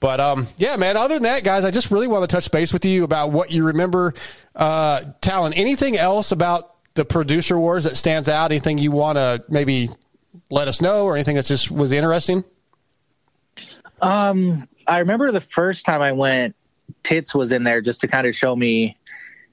[0.00, 0.96] But um, yeah, man.
[0.96, 3.52] Other than that, guys, I just really want to touch base with you about what
[3.52, 4.14] you remember.
[4.54, 8.50] Uh, Talon, anything else about the producer wars that stands out?
[8.50, 9.90] Anything you want to maybe
[10.50, 12.42] let us know, or anything that just was interesting?
[14.00, 16.56] Um, I remember the first time I went,
[17.04, 18.96] Tits was in there just to kind of show me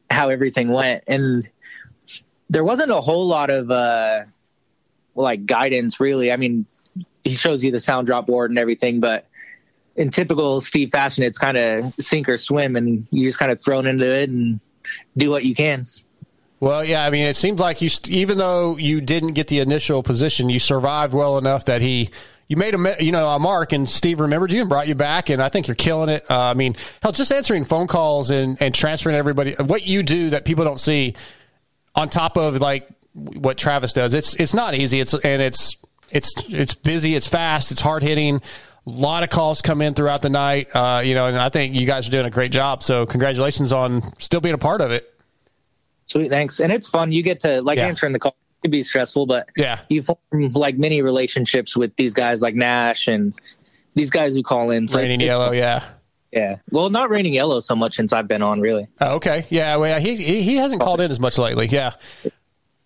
[0.10, 1.48] how everything went, and
[2.50, 4.24] there wasn't a whole lot of uh,
[5.16, 6.32] like guidance really.
[6.32, 6.66] I mean,
[7.24, 9.26] he shows you the sound drop board and everything, but
[9.96, 13.62] in typical Steve fashion, it's kind of sink or swim, and you just kind of
[13.62, 14.60] thrown into it and
[15.18, 15.86] do what you can.
[16.62, 17.06] Well, yeah.
[17.06, 20.60] I mean, it seems like you, even though you didn't get the initial position, you
[20.60, 22.10] survived well enough that he,
[22.48, 25.30] you made a, you know, a mark, and Steve remembered you and brought you back,
[25.30, 26.30] and I think you're killing it.
[26.30, 30.32] Uh, I mean, hell, just answering phone calls and and transferring everybody, what you do
[30.32, 31.16] that people don't see,
[31.94, 34.14] on top of like what Travis does.
[34.14, 35.00] It's it's not easy.
[35.00, 35.78] It's and it's
[36.10, 37.16] it's it's busy.
[37.16, 37.72] It's fast.
[37.72, 38.36] It's hard hitting.
[38.88, 40.70] A lot of calls come in throughout the night.
[40.76, 42.82] Uh, you know, and I think you guys are doing a great job.
[42.84, 45.14] So congratulations on still being a part of it.
[46.08, 46.60] Sweet, thanks.
[46.60, 47.12] And it's fun.
[47.12, 47.88] You get to like Yeah.
[47.88, 48.32] answering the call.
[48.32, 49.80] It could be stressful, but Yeah.
[49.90, 50.18] you form
[50.54, 53.34] like many relationships with these guys like Nash and
[53.96, 54.88] these guys who call in.
[54.88, 55.84] Raining it's- yellow, yeah.
[56.32, 56.58] Yeah.
[56.72, 58.88] Well, not raining yellow so much since I've been on, really.
[59.02, 59.46] Oh, okay.
[59.50, 59.76] Yeah.
[59.78, 61.68] Well, he he hasn't called in as much lately.
[61.68, 61.94] Yeah.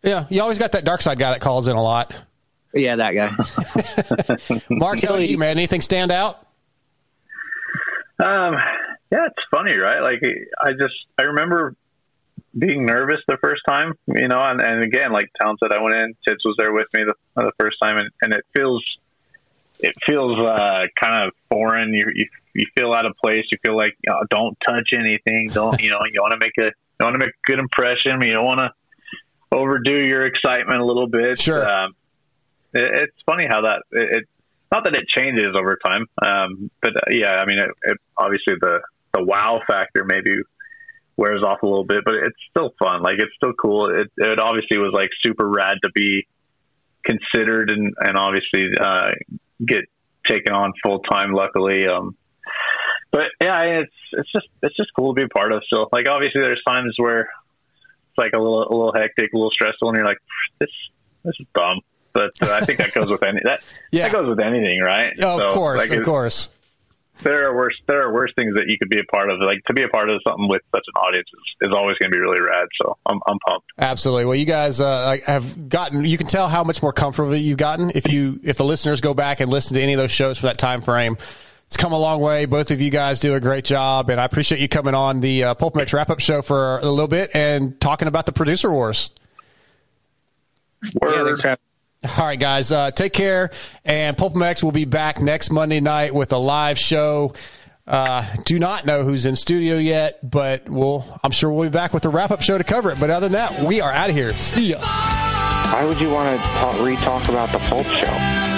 [0.04, 0.26] Yeah.
[0.30, 2.14] You always got that dark side guy that calls in a lot.
[2.74, 4.60] Yeah, that guy.
[4.70, 5.52] Mark, how about you, man?
[5.52, 6.48] Anything stand out?
[8.20, 8.56] Um,
[9.12, 10.00] yeah, it's funny, right?
[10.00, 10.22] Like
[10.60, 11.76] I just I remember
[12.58, 15.96] being nervous the first time, you know, and, and again, like Talon said, I went
[15.96, 18.84] in, Tits was there with me the, the first time, and, and it feels
[19.80, 21.94] it feels uh, kind of foreign.
[21.94, 23.46] You, you you feel out of place.
[23.52, 25.50] You feel like you know, don't touch anything.
[25.54, 26.00] Don't you know?
[26.12, 28.22] You want to make a you want to make a good impression.
[28.22, 28.72] You don't want to
[29.54, 31.40] overdo your excitement a little bit.
[31.40, 31.68] Sure.
[31.68, 31.96] Um,
[32.74, 34.24] it, it's funny how that it, it
[34.72, 38.56] not that it changes over time, um, but uh, yeah, I mean, it, it, obviously
[38.60, 38.80] the
[39.14, 40.32] the wow factor maybe
[41.16, 43.04] wears off a little bit, but it's still fun.
[43.04, 43.90] Like it's still cool.
[43.90, 46.28] It it obviously was like super rad to be
[47.06, 49.12] considered and and obviously uh,
[49.66, 49.86] get
[50.28, 51.34] taken on full time.
[51.34, 52.16] Luckily, um,
[53.12, 55.64] but yeah, it's it's just it's just cool to be a part of.
[55.66, 57.30] Still, like obviously, there's times where
[58.14, 60.20] it's like a little a little hectic, a little stressful, and you're like,
[60.60, 60.70] this
[61.26, 61.80] this is dumb.
[62.14, 64.04] But uh, I think that goes with any that Yeah.
[64.04, 65.14] that goes with anything, right?
[65.22, 66.50] Oh, of course, like, of course.
[67.24, 69.40] there are worse there are worse things that you could be a part of.
[69.40, 72.12] Like to be a part of something with such an audience is, is always going
[72.12, 72.68] to be really rad.
[72.80, 73.66] So I'm I'm pumped.
[73.80, 74.26] Absolutely.
[74.26, 76.06] Well, you guys uh, have gotten.
[76.06, 79.16] You can tell how much more comfortable you've gotten if you if the listeners go
[79.16, 81.18] back and listen to any of those shows for that time frame.
[81.68, 82.46] It's come a long way.
[82.46, 85.44] Both of you guys do a great job, and I appreciate you coming on the
[85.44, 88.72] uh, Pulp MX wrap up show for a little bit and talking about the producer
[88.72, 89.12] wars.
[91.02, 91.40] Word.
[92.06, 93.50] All right, guys, uh, take care.
[93.86, 97.34] And Pulp MX will be back next Monday night with a live show.
[97.88, 101.94] Uh, do not know who's in studio yet, but we'll, I'm sure we'll be back
[101.94, 103.00] with a wrap up show to cover it.
[103.00, 104.34] But other than that, we are out of here.
[104.36, 104.80] See ya.
[104.80, 108.53] Why would you want to talk, re-talk about the Pulp Show?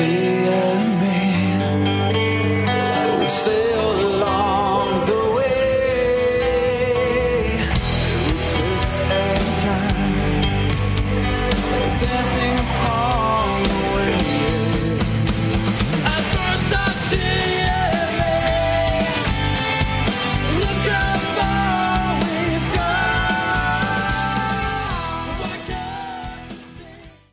[0.00, 0.91] And me